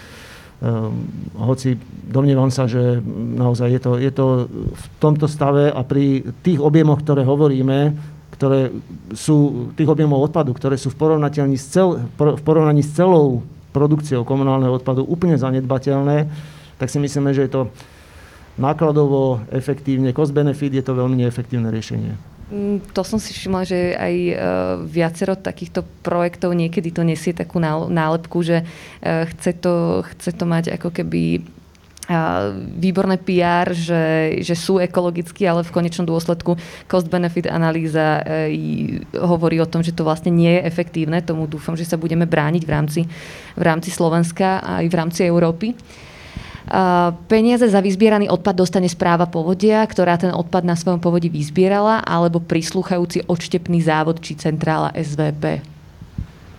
Um, 0.62 1.09
hoci 1.41 1.74
domnievam 2.05 2.53
sa, 2.53 2.70
že 2.70 3.01
naozaj 3.18 3.68
je 3.74 3.82
to, 3.82 3.91
je 3.97 4.12
to 4.14 4.26
v 4.70 4.86
tomto 5.01 5.26
stave 5.26 5.74
a 5.74 5.82
pri 5.82 6.22
tých 6.45 6.62
objemoch, 6.62 7.01
ktoré 7.01 7.26
hovoríme, 7.26 7.97
ktoré 8.38 8.70
sú, 9.18 9.70
tých 9.74 9.89
objemov 9.89 10.22
odpadu, 10.30 10.53
ktoré 10.53 10.78
sú 10.78 10.93
v 10.93 11.01
porovnaní 11.01 11.57
s, 11.57 11.66
cel, 11.66 12.05
v 12.18 12.41
porovnaní 12.45 12.86
s 12.86 12.93
celou 12.93 13.41
produkciou 13.74 14.22
komunálneho 14.22 14.78
odpadu 14.78 15.01
úplne 15.01 15.34
zanedbateľné, 15.34 16.30
tak 16.78 16.93
si 16.93 17.01
myslíme, 17.01 17.34
že 17.34 17.49
je 17.49 17.51
to 17.57 17.62
nákladovo, 18.62 19.41
efektívne, 19.49 20.14
cost-benefit 20.14 20.78
je 20.78 20.84
to 20.86 20.93
veľmi 20.93 21.26
neefektívne 21.26 21.74
riešenie. 21.74 22.14
Mm, 22.52 22.84
to 22.91 23.02
som 23.08 23.16
si 23.16 23.32
všimla, 23.32 23.64
že 23.64 23.95
aj 23.95 24.16
uh, 24.16 24.36
viacero 24.84 25.39
takýchto 25.39 25.88
projektov 26.04 26.52
niekedy 26.52 26.91
to 26.91 27.08
nesie 27.08 27.32
takú 27.32 27.64
nálepku, 27.64 28.43
že 28.43 28.68
uh, 28.68 29.24
chce, 29.32 29.56
to, 29.64 30.04
chce 30.12 30.36
to 30.36 30.43
mať 30.43 30.76
ako 30.76 30.91
keby 30.91 31.39
výborné 32.76 33.16
PR, 33.22 33.72
že, 33.72 34.36
že 34.41 34.56
sú 34.58 34.82
ekologickí, 34.82 35.45
ale 35.47 35.64
v 35.64 35.72
konečnom 35.72 36.04
dôsledku 36.04 36.58
cost-benefit 36.89 37.47
analýza 37.47 38.20
e, 38.26 38.99
hovorí 39.16 39.62
o 39.62 39.70
tom, 39.70 39.80
že 39.86 39.95
to 39.95 40.04
vlastne 40.04 40.34
nie 40.34 40.60
je 40.60 40.66
efektívne. 40.66 41.24
Tomu 41.24 41.47
dúfam, 41.47 41.78
že 41.78 41.88
sa 41.88 41.95
budeme 41.95 42.28
brániť 42.28 42.64
v 42.68 42.72
rámci, 42.72 43.02
v 43.56 43.64
rámci 43.64 43.93
Slovenska 43.93 44.60
a 44.60 44.84
aj 44.84 44.86
v 44.91 44.97
rámci 44.97 45.22
Európy. 45.24 45.78
Peniaze 47.28 47.67
za 47.67 47.84
vyzbieraný 47.84 48.32
odpad 48.32 48.55
dostane 48.55 48.88
správa 48.88 49.28
povodia, 49.28 49.84
ktorá 49.84 50.15
ten 50.15 50.32
odpad 50.32 50.63
na 50.63 50.80
svojom 50.80 51.03
povodí 51.03 51.28
vyzbierala, 51.28 51.99
alebo 51.99 52.39
prislúchajúci 52.39 53.28
odštepný 53.28 53.84
závod 53.84 54.24
či 54.24 54.39
centrála 54.39 54.95
SVP. 54.95 55.59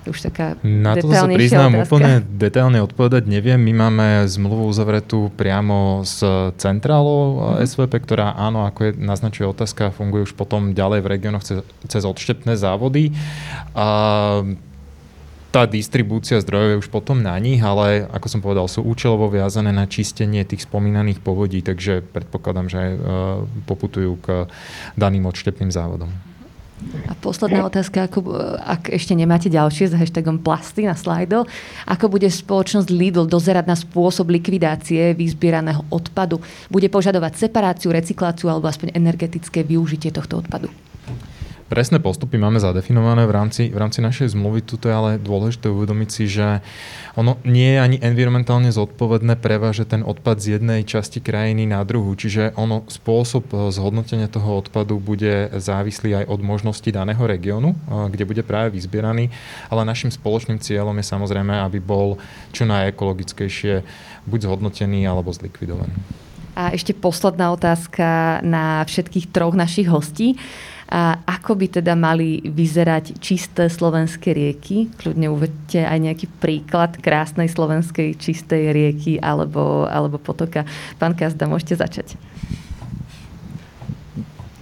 Už 0.03 0.19
taká 0.19 0.59
Na 0.67 0.99
to 0.99 1.15
sa 1.15 1.31
priznám 1.31 1.79
otázka. 1.79 1.87
úplne 1.87 2.13
detailne 2.27 2.83
odpovedať 2.83 3.23
neviem. 3.31 3.55
My 3.55 3.87
máme 3.87 4.27
zmluvu 4.27 4.67
uzavretú 4.67 5.31
priamo 5.39 6.03
s 6.03 6.19
centrálou 6.59 7.23
mm-hmm. 7.39 7.71
SVP, 7.71 7.93
ktorá 8.03 8.35
áno, 8.35 8.67
ako 8.67 8.91
je, 8.91 8.93
naznačuje 8.99 9.47
otázka, 9.47 9.95
funguje 9.95 10.27
už 10.27 10.35
potom 10.35 10.75
ďalej 10.75 11.07
v 11.07 11.11
regiónoch 11.17 11.47
cez, 11.47 11.63
cez 11.87 12.03
odštepné 12.03 12.59
závody. 12.59 13.15
A 13.79 14.43
tá 15.53 15.69
distribúcia 15.69 16.41
zdrojov 16.41 16.69
je 16.73 16.81
už 16.81 16.89
potom 16.89 17.21
na 17.21 17.37
nich, 17.37 17.61
ale 17.61 18.09
ako 18.09 18.27
som 18.27 18.41
povedal, 18.41 18.65
sú 18.73 18.81
účelovo 18.81 19.29
viazané 19.29 19.69
na 19.69 19.85
čistenie 19.85 20.49
tých 20.49 20.65
spomínaných 20.65 21.21
povodí, 21.21 21.61
takže 21.61 22.01
predpokladám, 22.01 22.73
že 22.73 22.77
aj 22.81 22.91
e, 22.91 22.99
poputujú 23.69 24.17
k 24.25 24.49
daným 24.97 25.29
odštepným 25.29 25.69
závodom. 25.69 26.09
A 27.07 27.15
posledná 27.15 27.63
otázka, 27.63 28.11
ako, 28.11 28.35
ak 28.59 28.91
ešte 28.91 29.15
nemáte 29.15 29.47
ďalšie 29.47 29.95
s 29.95 29.95
hashtagom 29.95 30.43
plasty 30.43 30.83
na 30.83 30.99
slajdo, 30.99 31.47
ako 31.87 32.11
bude 32.11 32.27
spoločnosť 32.27 32.91
Lidl 32.91 33.31
dozerať 33.31 33.71
na 33.71 33.79
spôsob 33.79 34.35
likvidácie 34.35 35.15
vyzbieraného 35.15 35.87
odpadu? 35.95 36.43
Bude 36.67 36.91
požadovať 36.91 37.47
separáciu, 37.47 37.95
recykláciu 37.95 38.51
alebo 38.51 38.67
aspoň 38.67 38.99
energetické 38.99 39.63
využitie 39.63 40.11
tohto 40.11 40.43
odpadu? 40.43 40.67
Presné 41.73 42.05
postupy 42.05 42.37
máme 42.37 42.61
zadefinované 42.61 43.25
v 43.25 43.33
rámci, 43.33 43.73
v 43.73 43.81
rámci 43.81 44.05
našej 44.05 44.37
zmluvy. 44.37 44.61
Tuto 44.61 44.93
je 44.93 44.95
ale 44.95 45.11
dôležité 45.17 45.73
uvedomiť 45.73 46.09
si, 46.13 46.29
že 46.29 46.61
ono 47.17 47.41
nie 47.49 47.73
je 47.73 47.81
ani 47.81 47.97
environmentálne 47.97 48.69
zodpovedné 48.69 49.41
prevážať 49.41 49.97
ten 49.97 50.03
odpad 50.05 50.37
z 50.37 50.61
jednej 50.61 50.85
časti 50.85 51.25
krajiny 51.25 51.65
na 51.65 51.81
druhú. 51.81 52.13
Čiže 52.13 52.53
ono 52.61 52.85
spôsob 52.93 53.49
eh, 53.57 53.73
zhodnotenia 53.73 54.29
toho 54.29 54.61
odpadu 54.61 55.01
bude 55.01 55.49
závislý 55.57 56.21
aj 56.21 56.25
od 56.29 56.45
možnosti 56.45 56.93
daného 56.93 57.25
regiónu, 57.25 57.73
eh, 57.73 58.13
kde 58.13 58.29
bude 58.29 58.45
práve 58.45 58.77
vyzbieraný. 58.77 59.33
Ale 59.73 59.89
našim 59.89 60.13
spoločným 60.13 60.61
cieľom 60.61 60.93
je 61.01 61.09
samozrejme, 61.09 61.57
aby 61.57 61.81
bol 61.81 62.21
čo 62.53 62.69
najekologickejšie 62.69 63.81
buď 64.29 64.45
zhodnotený 64.45 65.09
alebo 65.09 65.33
zlikvidovaný. 65.33 65.97
A 66.53 66.77
ešte 66.77 66.93
posledná 66.93 67.49
otázka 67.49 68.45
na 68.45 68.85
všetkých 68.85 69.33
troch 69.33 69.57
našich 69.57 69.89
hostí. 69.89 70.37
A 70.93 71.25
ako 71.25 71.57
by 71.57 71.81
teda 71.81 71.97
mali 71.97 72.45
vyzerať 72.45 73.17
čisté 73.17 73.73
slovenské 73.73 74.37
rieky? 74.37 74.93
Kľudne 75.01 75.33
uvedte 75.33 75.81
aj 75.89 75.97
nejaký 75.97 76.29
príklad 76.37 77.01
krásnej 77.01 77.49
slovenskej 77.49 78.21
čistej 78.21 78.77
rieky 78.77 79.17
alebo, 79.17 79.89
alebo 79.89 80.21
potoka. 80.21 80.69
Pán 81.01 81.17
Kazda, 81.17 81.49
môžete 81.49 81.81
začať. 81.81 82.21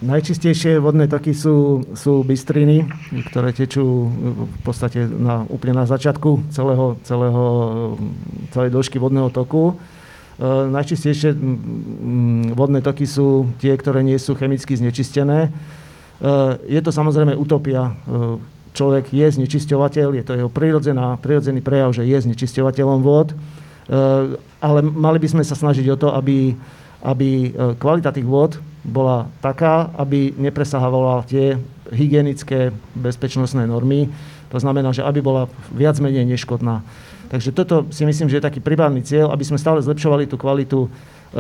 Najčistejšie 0.00 0.78
vodné 0.78 1.10
toky 1.10 1.34
sú, 1.34 1.82
sú 1.98 2.22
bystriny, 2.22 2.86
ktoré 3.28 3.50
tečú 3.50 4.08
v 4.54 4.60
podstate 4.62 5.10
na, 5.10 5.42
úplne 5.50 5.82
na 5.82 5.84
začiatku 5.90 6.46
celého, 6.54 6.94
celého, 7.04 7.44
celej 8.54 8.70
dĺžky 8.70 9.02
vodného 9.02 9.34
toku. 9.34 9.74
E, 9.74 10.46
najčistejšie 10.46 11.34
vodné 12.54 12.80
toky 12.86 13.04
sú 13.04 13.50
tie, 13.58 13.74
ktoré 13.74 14.06
nie 14.06 14.16
sú 14.16 14.38
chemicky 14.38 14.78
znečistené 14.78 15.50
je 16.68 16.80
to 16.84 16.92
samozrejme 16.92 17.32
utopia. 17.32 17.88
Eh, 17.88 18.36
človek 18.76 19.10
je 19.10 19.26
znečisťovateľ, 19.26 20.08
je 20.20 20.24
to 20.24 20.36
jeho 20.36 20.50
prirodzená, 20.52 21.16
prirodzený 21.18 21.64
prejav, 21.64 21.90
že 21.96 22.06
je 22.06 22.18
znečisťovateľom 22.20 23.00
vôd, 23.00 23.32
eh, 23.32 24.36
ale 24.60 24.78
mali 24.84 25.18
by 25.18 25.28
sme 25.32 25.42
sa 25.42 25.56
snažiť 25.56 25.88
o 25.90 25.96
to, 25.96 26.08
aby, 26.12 26.52
aby 27.00 27.56
kvalita 27.80 28.12
tých 28.12 28.28
vôd 28.28 28.60
bola 28.84 29.32
taká, 29.40 29.88
aby 29.96 30.36
nepresahovala 30.36 31.24
tie 31.24 31.56
hygienické 31.88 32.76
bezpečnostné 32.92 33.64
normy. 33.64 34.12
To 34.52 34.60
znamená, 34.60 34.92
že 34.92 35.00
aby 35.00 35.24
bola 35.24 35.48
viac 35.72 35.96
menej 35.96 36.28
neškodná. 36.28 36.84
Takže 37.32 37.56
toto 37.56 37.88
si 37.88 38.04
myslím, 38.04 38.28
že 38.28 38.36
je 38.36 38.48
taký 38.48 38.60
privátny 38.60 39.00
cieľ, 39.00 39.32
aby 39.32 39.48
sme 39.48 39.56
stále 39.56 39.80
zlepšovali 39.80 40.28
tú 40.28 40.36
kvalitu, 40.36 40.90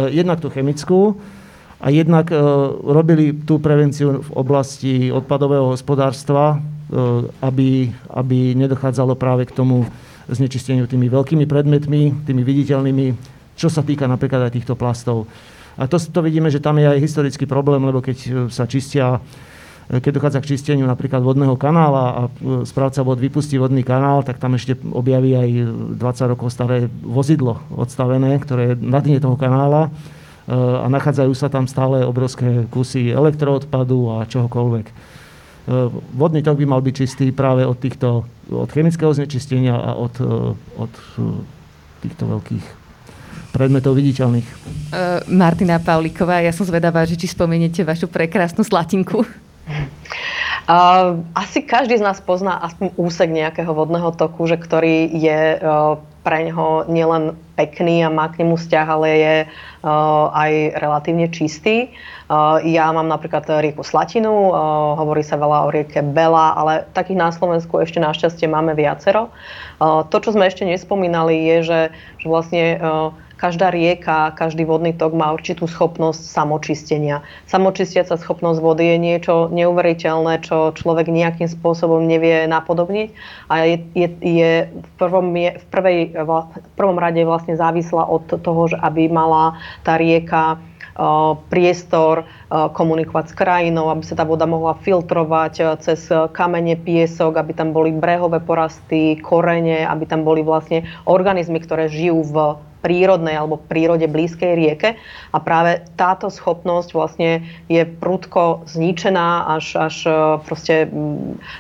jednak 0.08 0.38
tú 0.38 0.48
chemickú, 0.48 1.18
a 1.80 1.88
jednak 1.88 2.28
e, 2.28 2.36
robili 2.84 3.32
tú 3.32 3.56
prevenciu 3.56 4.20
v 4.20 4.30
oblasti 4.36 5.08
odpadového 5.08 5.72
hospodárstva, 5.72 6.56
e, 6.56 6.58
aby, 7.40 7.88
aby 8.12 8.52
nedochádzalo 8.52 9.16
práve 9.16 9.48
k 9.48 9.56
tomu 9.56 9.88
znečisteniu 10.28 10.84
tými 10.84 11.08
veľkými 11.08 11.48
predmetmi, 11.48 12.28
tými 12.28 12.42
viditeľnými, 12.44 13.06
čo 13.56 13.72
sa 13.72 13.80
týka 13.80 14.04
napríklad 14.04 14.52
aj 14.52 14.60
týchto 14.60 14.76
plastov. 14.76 15.24
A 15.80 15.88
to, 15.88 15.96
to 15.96 16.20
vidíme, 16.20 16.52
že 16.52 16.60
tam 16.60 16.76
je 16.76 16.84
aj 16.84 17.00
historický 17.00 17.48
problém, 17.48 17.80
lebo 17.80 18.04
keď 18.04 18.18
e, 18.28 18.30
sa 18.52 18.68
čistia 18.68 19.24
keď 19.90 20.22
dochádza 20.22 20.38
k 20.38 20.54
čisteniu 20.54 20.86
napríklad 20.86 21.18
vodného 21.18 21.58
kanála 21.58 22.04
a 22.14 22.20
správca 22.62 23.02
vod 23.02 23.18
vypustí 23.18 23.58
vodný 23.58 23.82
kanál, 23.82 24.22
tak 24.22 24.38
tam 24.38 24.54
ešte 24.54 24.78
objaví 24.78 25.34
aj 25.34 25.50
20 25.98 26.30
rokov 26.30 26.54
staré 26.54 26.86
vozidlo 27.02 27.58
odstavené, 27.74 28.38
ktoré 28.38 28.62
je 28.70 28.74
na 28.78 29.02
dne 29.02 29.18
toho 29.18 29.34
kanála 29.34 29.90
a 30.50 30.86
nachádzajú 30.90 31.32
sa 31.38 31.46
tam 31.46 31.70
stále 31.70 32.02
obrovské 32.02 32.66
kusy 32.66 33.14
elektroodpadu 33.14 34.18
a 34.18 34.26
čohokoľvek. 34.26 34.86
E, 34.90 34.92
vodný 36.18 36.42
tok 36.42 36.58
by 36.58 36.66
mal 36.66 36.82
byť 36.82 36.94
čistý 36.94 37.30
práve 37.30 37.62
od, 37.62 37.78
týchto, 37.78 38.26
od 38.50 38.68
chemického 38.74 39.14
znečistenia 39.14 39.78
a 39.78 39.94
od, 39.94 40.14
e, 40.18 40.34
od 40.74 40.92
týchto 42.02 42.24
veľkých 42.26 42.66
predmetov 43.50 43.98
viditeľných. 43.98 44.46
Uh, 44.46 45.20
Martina 45.26 45.82
Pavlíková, 45.82 46.38
ja 46.38 46.54
som 46.54 46.62
zvedavá, 46.62 47.02
že 47.02 47.18
či 47.18 47.26
spomeniete 47.26 47.82
vašu 47.82 48.06
prekrásnu 48.06 48.62
slatinku. 48.62 49.26
Uh, 50.70 51.18
asi 51.34 51.66
každý 51.66 51.98
z 51.98 52.04
nás 52.06 52.22
pozná 52.22 52.62
aspoň 52.62 52.94
úsek 52.94 53.26
nejakého 53.30 53.74
vodného 53.74 54.14
toku, 54.14 54.46
že 54.46 54.54
ktorý 54.54 55.10
je 55.18 55.58
uh, 55.58 55.98
pre 56.30 56.46
ňoho 56.46 56.86
nielen 56.86 57.34
pekný 57.58 58.06
a 58.06 58.08
má 58.14 58.30
k 58.30 58.46
nemu 58.46 58.54
vzťah, 58.54 58.86
ale 58.86 59.08
je 59.18 59.36
uh, 59.50 60.30
aj 60.30 60.78
relatívne 60.78 61.26
čistý. 61.26 61.90
Uh, 62.30 62.62
ja 62.62 62.86
mám 62.94 63.10
napríklad 63.10 63.42
rieku 63.58 63.82
Slatinu, 63.82 64.30
uh, 64.30 64.54
hovorí 64.94 65.26
sa 65.26 65.34
veľa 65.34 65.66
o 65.66 65.74
rieke 65.74 66.06
Bela, 66.06 66.54
ale 66.54 66.86
takých 66.94 67.18
na 67.18 67.34
Slovensku 67.34 67.82
ešte 67.82 67.98
našťastie 67.98 68.46
máme 68.46 68.78
viacero. 68.78 69.34
To, 69.82 70.16
čo 70.20 70.36
sme 70.36 70.44
ešte 70.44 70.68
nespomínali, 70.68 71.40
je, 71.40 71.56
že, 71.64 71.80
že 72.20 72.26
vlastne 72.28 72.76
každá 73.40 73.72
rieka, 73.72 74.36
každý 74.36 74.68
vodný 74.68 74.92
tok 74.92 75.16
má 75.16 75.32
určitú 75.32 75.64
schopnosť 75.64 76.20
samočistenia. 76.20 77.24
Samočistiaca 77.48 78.20
schopnosť 78.20 78.60
vody 78.60 78.84
je 78.92 78.96
niečo 79.00 79.48
neuveriteľné, 79.48 80.44
čo 80.44 80.76
človek 80.76 81.08
nejakým 81.08 81.48
spôsobom 81.48 82.04
nevie 82.04 82.44
napodobniť 82.44 83.08
a 83.48 83.64
je, 83.64 83.76
je, 83.96 84.08
je, 84.20 84.52
v, 84.68 84.90
prvom, 85.00 85.32
je 85.32 85.56
v, 85.56 85.64
prvej, 85.72 85.98
v 86.20 86.70
prvom 86.76 87.00
rade 87.00 87.24
vlastne 87.24 87.56
závislá 87.56 88.04
od 88.04 88.28
toho, 88.28 88.62
že 88.68 88.76
aby 88.76 89.08
mala 89.08 89.56
tá 89.88 89.96
rieka 89.96 90.60
priestor 91.48 92.28
komunikovať 92.50 93.30
s 93.30 93.34
krajinou, 93.38 93.94
aby 93.94 94.02
sa 94.02 94.18
tá 94.18 94.26
voda 94.26 94.42
mohla 94.42 94.74
filtrovať 94.82 95.78
cez 95.78 96.10
kamene, 96.34 96.74
piesok, 96.74 97.38
aby 97.38 97.54
tam 97.54 97.70
boli 97.70 97.94
brehové 97.94 98.42
porasty, 98.42 99.22
korene, 99.22 99.86
aby 99.86 100.02
tam 100.02 100.26
boli 100.26 100.42
vlastne 100.42 100.82
organizmy, 101.06 101.62
ktoré 101.62 101.86
žijú 101.86 102.26
v 102.26 102.36
prírodnej 102.80 103.36
alebo 103.36 103.60
prírode 103.60 104.08
blízkej 104.08 104.52
rieke. 104.56 104.90
A 105.30 105.38
práve 105.38 105.84
táto 105.94 106.32
schopnosť 106.32 106.88
vlastne 106.96 107.44
je 107.68 107.84
prudko 107.84 108.64
zničená 108.66 109.52
až, 109.56 109.76
až 109.76 109.96
e, 110.08 110.12
proste 110.42 110.88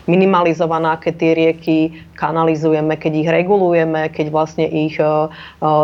minimalizovaná, 0.08 0.96
keď 0.96 1.14
tie 1.14 1.32
rieky 1.36 1.76
kanalizujeme, 2.16 2.96
keď 2.96 3.12
ich 3.16 3.28
regulujeme, 3.28 4.08
keď 4.10 4.26
vlastne 4.32 4.66
ich 4.66 4.96
e, 4.96 5.04
e, 5.04 5.08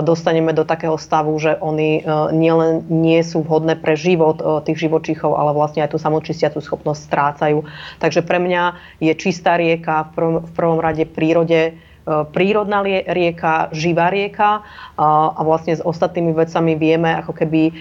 dostaneme 0.03 0.57
do 0.57 0.65
takého 0.65 0.97
stavu, 0.97 1.37
že 1.37 1.57
oni 1.61 2.09
nielen 2.33 2.89
nie 2.89 3.21
sú 3.21 3.45
vhodné 3.45 3.77
pre 3.77 3.95
život 3.95 4.41
tých 4.65 4.89
živočíchov, 4.97 5.37
ale 5.37 5.53
vlastne 5.53 5.85
aj 5.85 5.93
tú 5.93 5.99
samočistiacu 6.01 6.65
schopnosť 6.65 7.01
strácajú. 7.05 7.61
Takže 8.01 8.25
pre 8.25 8.41
mňa 8.41 8.97
je 9.05 9.13
čistá 9.13 9.61
rieka 9.61 10.09
v 10.09 10.11
prvom, 10.17 10.37
v 10.41 10.53
prvom 10.57 10.81
rade 10.81 11.05
prírode 11.05 11.77
prírodná 12.07 12.87
rieka, 12.87 13.75
živá 13.75 14.15
rieka 14.15 14.63
a 14.97 15.41
vlastne 15.43 15.75
s 15.75 15.83
ostatnými 15.83 16.31
vecami 16.31 16.79
vieme 16.79 17.11
ako 17.19 17.35
keby 17.35 17.63
e, 17.69 17.73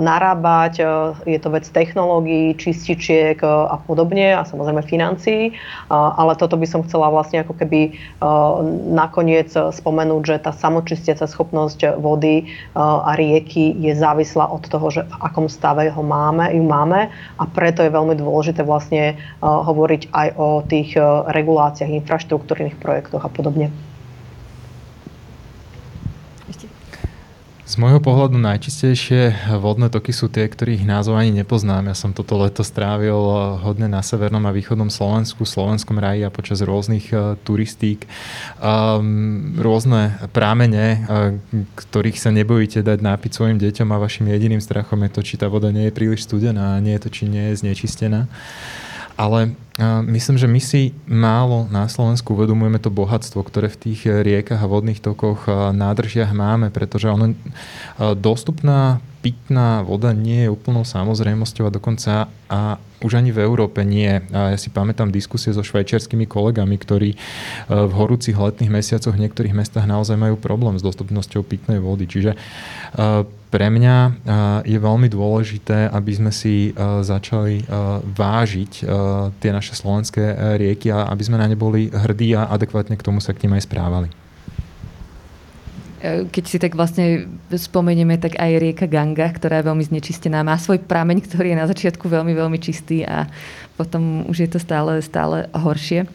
narábať. 0.00 0.72
E, 0.80 0.84
je 1.36 1.38
to 1.38 1.52
vec 1.52 1.68
technológií, 1.68 2.56
čističiek 2.56 3.38
a 3.44 3.76
podobne 3.84 4.32
a 4.32 4.42
samozrejme 4.48 4.80
financií. 4.82 5.52
Ale 5.92 6.32
toto 6.40 6.56
by 6.56 6.66
som 6.66 6.80
chcela 6.88 7.12
vlastne 7.12 7.44
ako 7.44 7.54
keby 7.54 7.94
nakoniec 8.90 9.52
spomenúť, 9.52 10.22
že 10.24 10.36
tá 10.42 10.52
samočistiaca 10.56 11.28
schopnosť 11.28 12.00
vody 12.00 12.48
a 12.74 13.12
rieky 13.14 13.76
je 13.76 13.92
závislá 13.94 14.48
od 14.50 14.64
toho, 14.66 14.88
že 14.90 15.02
v 15.04 15.14
akom 15.20 15.46
stave 15.46 15.92
ho 15.92 16.02
máme, 16.02 16.50
ju 16.54 16.64
máme 16.64 17.12
a 17.38 17.44
preto 17.46 17.84
je 17.84 17.92
veľmi 17.92 18.16
dôležité 18.18 18.64
vlastne 18.64 19.18
hovoriť 19.42 20.02
aj 20.10 20.28
o 20.38 20.48
tých 20.64 20.96
reguláciách, 21.30 22.02
infraštruktúrnych 22.02 22.78
projektoch 22.80 23.22
a 23.22 23.30
podobne. 23.30 23.65
Z 27.66 27.82
môjho 27.82 27.98
pohľadu 27.98 28.38
najčistejšie 28.38 29.50
vodné 29.58 29.90
toky 29.90 30.14
sú 30.14 30.30
tie, 30.30 30.46
ktorých 30.46 30.86
názov 30.86 31.18
ani 31.18 31.34
nepoznám. 31.34 31.90
Ja 31.90 31.98
som 31.98 32.14
toto 32.14 32.38
leto 32.38 32.62
strávil 32.62 33.18
hodne 33.58 33.90
na 33.90 34.06
severnom 34.06 34.46
a 34.46 34.54
východnom 34.54 34.86
Slovensku, 34.86 35.42
Slovenskom 35.42 35.98
raji 35.98 36.22
a 36.22 36.30
počas 36.30 36.62
rôznych 36.62 37.10
uh, 37.10 37.34
turistík. 37.42 38.06
Um, 38.62 39.58
rôzne 39.58 40.14
prámene, 40.30 41.10
uh, 41.10 41.34
ktorých 41.74 42.22
sa 42.22 42.30
nebojíte 42.30 42.86
dať 42.86 43.02
nápiť 43.02 43.30
svojim 43.34 43.58
deťom 43.58 43.90
a 43.90 43.98
vašim 43.98 44.30
jediným 44.30 44.62
strachom 44.62 45.02
je 45.02 45.10
to, 45.10 45.20
či 45.26 45.34
tá 45.34 45.50
voda 45.50 45.74
nie 45.74 45.90
je 45.90 45.96
príliš 45.98 46.22
studená 46.30 46.78
a 46.78 46.82
nie 46.82 46.94
je 46.94 47.02
to, 47.02 47.10
či 47.10 47.26
nie 47.26 47.50
je 47.50 47.66
znečistená. 47.66 48.30
Ale 49.16 49.56
myslím, 50.08 50.36
že 50.40 50.48
my 50.48 50.60
si 50.60 50.92
málo 51.08 51.68
na 51.68 51.88
Slovensku 51.88 52.32
uvedomujeme 52.32 52.80
to 52.80 52.92
bohatstvo, 52.92 53.44
ktoré 53.44 53.68
v 53.68 53.80
tých 53.90 54.08
riekach 54.08 54.60
a 54.60 54.70
vodných 54.70 55.00
tokoch, 55.04 55.48
nádržiach 55.72 56.32
máme, 56.32 56.72
pretože 56.72 57.08
ono 57.08 57.36
dostupná 58.16 59.00
pitná 59.26 59.82
voda 59.82 60.14
nie 60.14 60.46
je 60.46 60.54
úplnou 60.54 60.86
samozrejmosťou 60.86 61.66
a 61.66 61.74
dokonca 61.74 62.30
a 62.46 62.78
už 63.02 63.18
ani 63.18 63.34
v 63.34 63.42
Európe 63.42 63.82
nie. 63.82 64.22
A 64.30 64.54
ja 64.54 64.58
si 64.58 64.70
pamätám 64.70 65.10
diskusie 65.10 65.50
so 65.50 65.66
švajčiarskými 65.66 66.30
kolegami, 66.30 66.78
ktorí 66.78 67.10
e, 67.10 67.18
v 67.66 67.90
horúcich 67.90 68.38
letných 68.38 68.70
mesiacoch 68.70 69.18
v 69.18 69.26
niektorých 69.26 69.50
mestách 69.50 69.90
naozaj 69.90 70.14
majú 70.14 70.38
problém 70.38 70.78
s 70.78 70.86
dostupnosťou 70.86 71.42
pitnej 71.42 71.82
vody. 71.82 72.06
Čiže 72.06 72.38
e, 72.38 72.38
pre 73.50 73.66
mňa 73.66 73.96
e, 73.98 74.10
je 74.70 74.78
veľmi 74.78 75.10
dôležité, 75.10 75.90
aby 75.90 76.12
sme 76.14 76.30
si 76.30 76.70
začali 76.78 77.66
vážiť 78.14 78.72
tie 79.42 79.50
naše 79.50 79.74
slovenské 79.74 80.54
rieky 80.54 80.94
a 80.94 81.10
aby 81.10 81.22
sme 81.26 81.42
na 81.42 81.50
ne 81.50 81.58
boli 81.58 81.90
hrdí 81.90 82.38
a 82.38 82.46
adekvátne 82.54 82.94
k 82.94 83.02
tomu 83.02 83.18
sa 83.18 83.34
k 83.34 83.42
ním 83.42 83.58
aj 83.58 83.66
správali. 83.66 84.25
E, 86.06 86.30
keď 86.30 86.44
si 86.46 86.56
tak 86.62 86.78
vlastne 86.78 87.26
spomenieme, 87.50 88.14
tak 88.14 88.38
aj 88.38 88.62
rieka 88.62 88.86
Ganga, 88.86 89.26
ktorá 89.34 89.58
je 89.58 89.66
veľmi 89.66 89.84
znečistená, 89.90 90.46
má 90.46 90.54
svoj 90.54 90.78
prameň, 90.86 91.26
ktorý 91.26 91.52
je 91.52 91.60
na 91.60 91.66
začiatku 91.66 92.06
veľmi, 92.06 92.30
veľmi 92.30 92.58
čistý 92.62 93.02
a 93.02 93.26
potom 93.74 94.22
už 94.30 94.46
je 94.46 94.50
to 94.54 94.58
stále, 94.62 95.02
stále 95.02 95.50
horšie. 95.50 96.06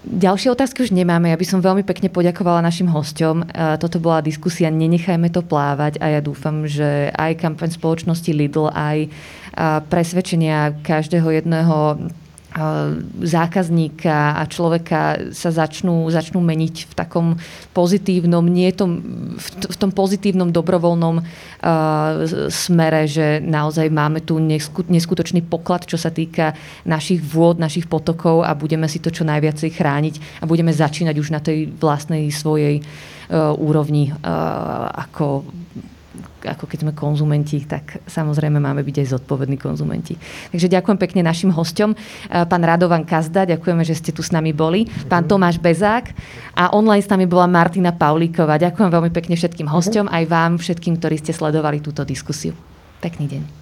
Ďalšie 0.00 0.56
otázky 0.56 0.80
už 0.88 0.96
nemáme. 0.96 1.28
Ja 1.28 1.36
by 1.36 1.44
som 1.44 1.60
veľmi 1.60 1.84
pekne 1.84 2.08
poďakovala 2.08 2.64
našim 2.64 2.88
hosťom. 2.88 3.36
E, 3.40 3.44
toto 3.80 3.96
bola 3.96 4.20
diskusia 4.20 4.68
Nenechajme 4.68 5.32
to 5.32 5.40
plávať 5.40 5.96
a 6.00 6.12
ja 6.12 6.20
dúfam, 6.20 6.68
že 6.68 7.08
aj 7.16 7.40
kampaň 7.40 7.72
spoločnosti 7.72 8.32
Lidl, 8.32 8.68
aj 8.72 9.08
presvedčenia 9.90 10.78
každého 10.86 11.26
jedného 11.42 11.98
zákazníka 13.22 14.34
a 14.34 14.42
človeka 14.50 15.30
sa 15.30 15.54
začnú, 15.54 16.10
začnú 16.10 16.42
meniť 16.42 16.90
v 16.90 16.92
takom 16.98 17.26
pozitívnom, 17.70 18.42
nie 18.42 18.74
tom, 18.74 18.98
v 19.38 19.76
tom 19.78 19.94
pozitívnom 19.94 20.50
dobrovoľnom 20.50 21.22
uh, 21.22 21.24
smere, 22.50 23.06
že 23.06 23.38
naozaj 23.38 23.86
máme 23.94 24.26
tu 24.26 24.42
neskutočný 24.90 25.46
poklad, 25.46 25.86
čo 25.86 25.94
sa 25.94 26.10
týka 26.10 26.58
našich 26.82 27.22
vôd, 27.22 27.62
našich 27.62 27.86
potokov 27.86 28.42
a 28.42 28.50
budeme 28.58 28.90
si 28.90 28.98
to 28.98 29.14
čo 29.14 29.22
najviac 29.22 29.62
chrániť 29.62 30.42
a 30.42 30.44
budeme 30.50 30.74
začínať 30.74 31.16
už 31.22 31.28
na 31.30 31.38
tej 31.38 31.70
vlastnej 31.70 32.34
svojej 32.34 32.82
uh, 32.82 33.54
úrovni 33.54 34.10
uh, 34.10 34.90
ako 34.90 35.46
ako 36.44 36.64
keď 36.64 36.78
sme 36.84 36.92
konzumenti, 36.96 37.60
tak 37.64 38.00
samozrejme 38.08 38.56
máme 38.60 38.80
byť 38.80 38.96
aj 39.04 39.06
zodpovední 39.16 39.60
konzumenti. 39.60 40.16
Takže 40.50 40.72
ďakujem 40.72 40.98
pekne 40.98 41.20
našim 41.26 41.52
hosťom. 41.52 41.92
Pán 42.48 42.62
Radovan 42.62 43.04
Kazda, 43.04 43.44
ďakujeme, 43.44 43.84
že 43.84 43.98
ste 43.98 44.10
tu 44.10 44.24
s 44.24 44.32
nami 44.32 44.56
boli. 44.56 44.88
Pán 45.06 45.28
Tomáš 45.28 45.60
Bezák 45.60 46.12
a 46.56 46.72
online 46.72 47.04
s 47.04 47.10
nami 47.12 47.28
bola 47.28 47.44
Martina 47.50 47.92
Paulíková. 47.92 48.56
Ďakujem 48.56 48.90
veľmi 48.90 49.10
pekne 49.12 49.34
všetkým 49.36 49.68
hosťom, 49.68 50.08
aj 50.08 50.24
vám 50.28 50.52
všetkým, 50.56 50.96
ktorí 50.96 51.20
ste 51.20 51.36
sledovali 51.36 51.84
túto 51.84 52.02
diskusiu. 52.08 52.56
Pekný 53.00 53.26
deň. 53.28 53.59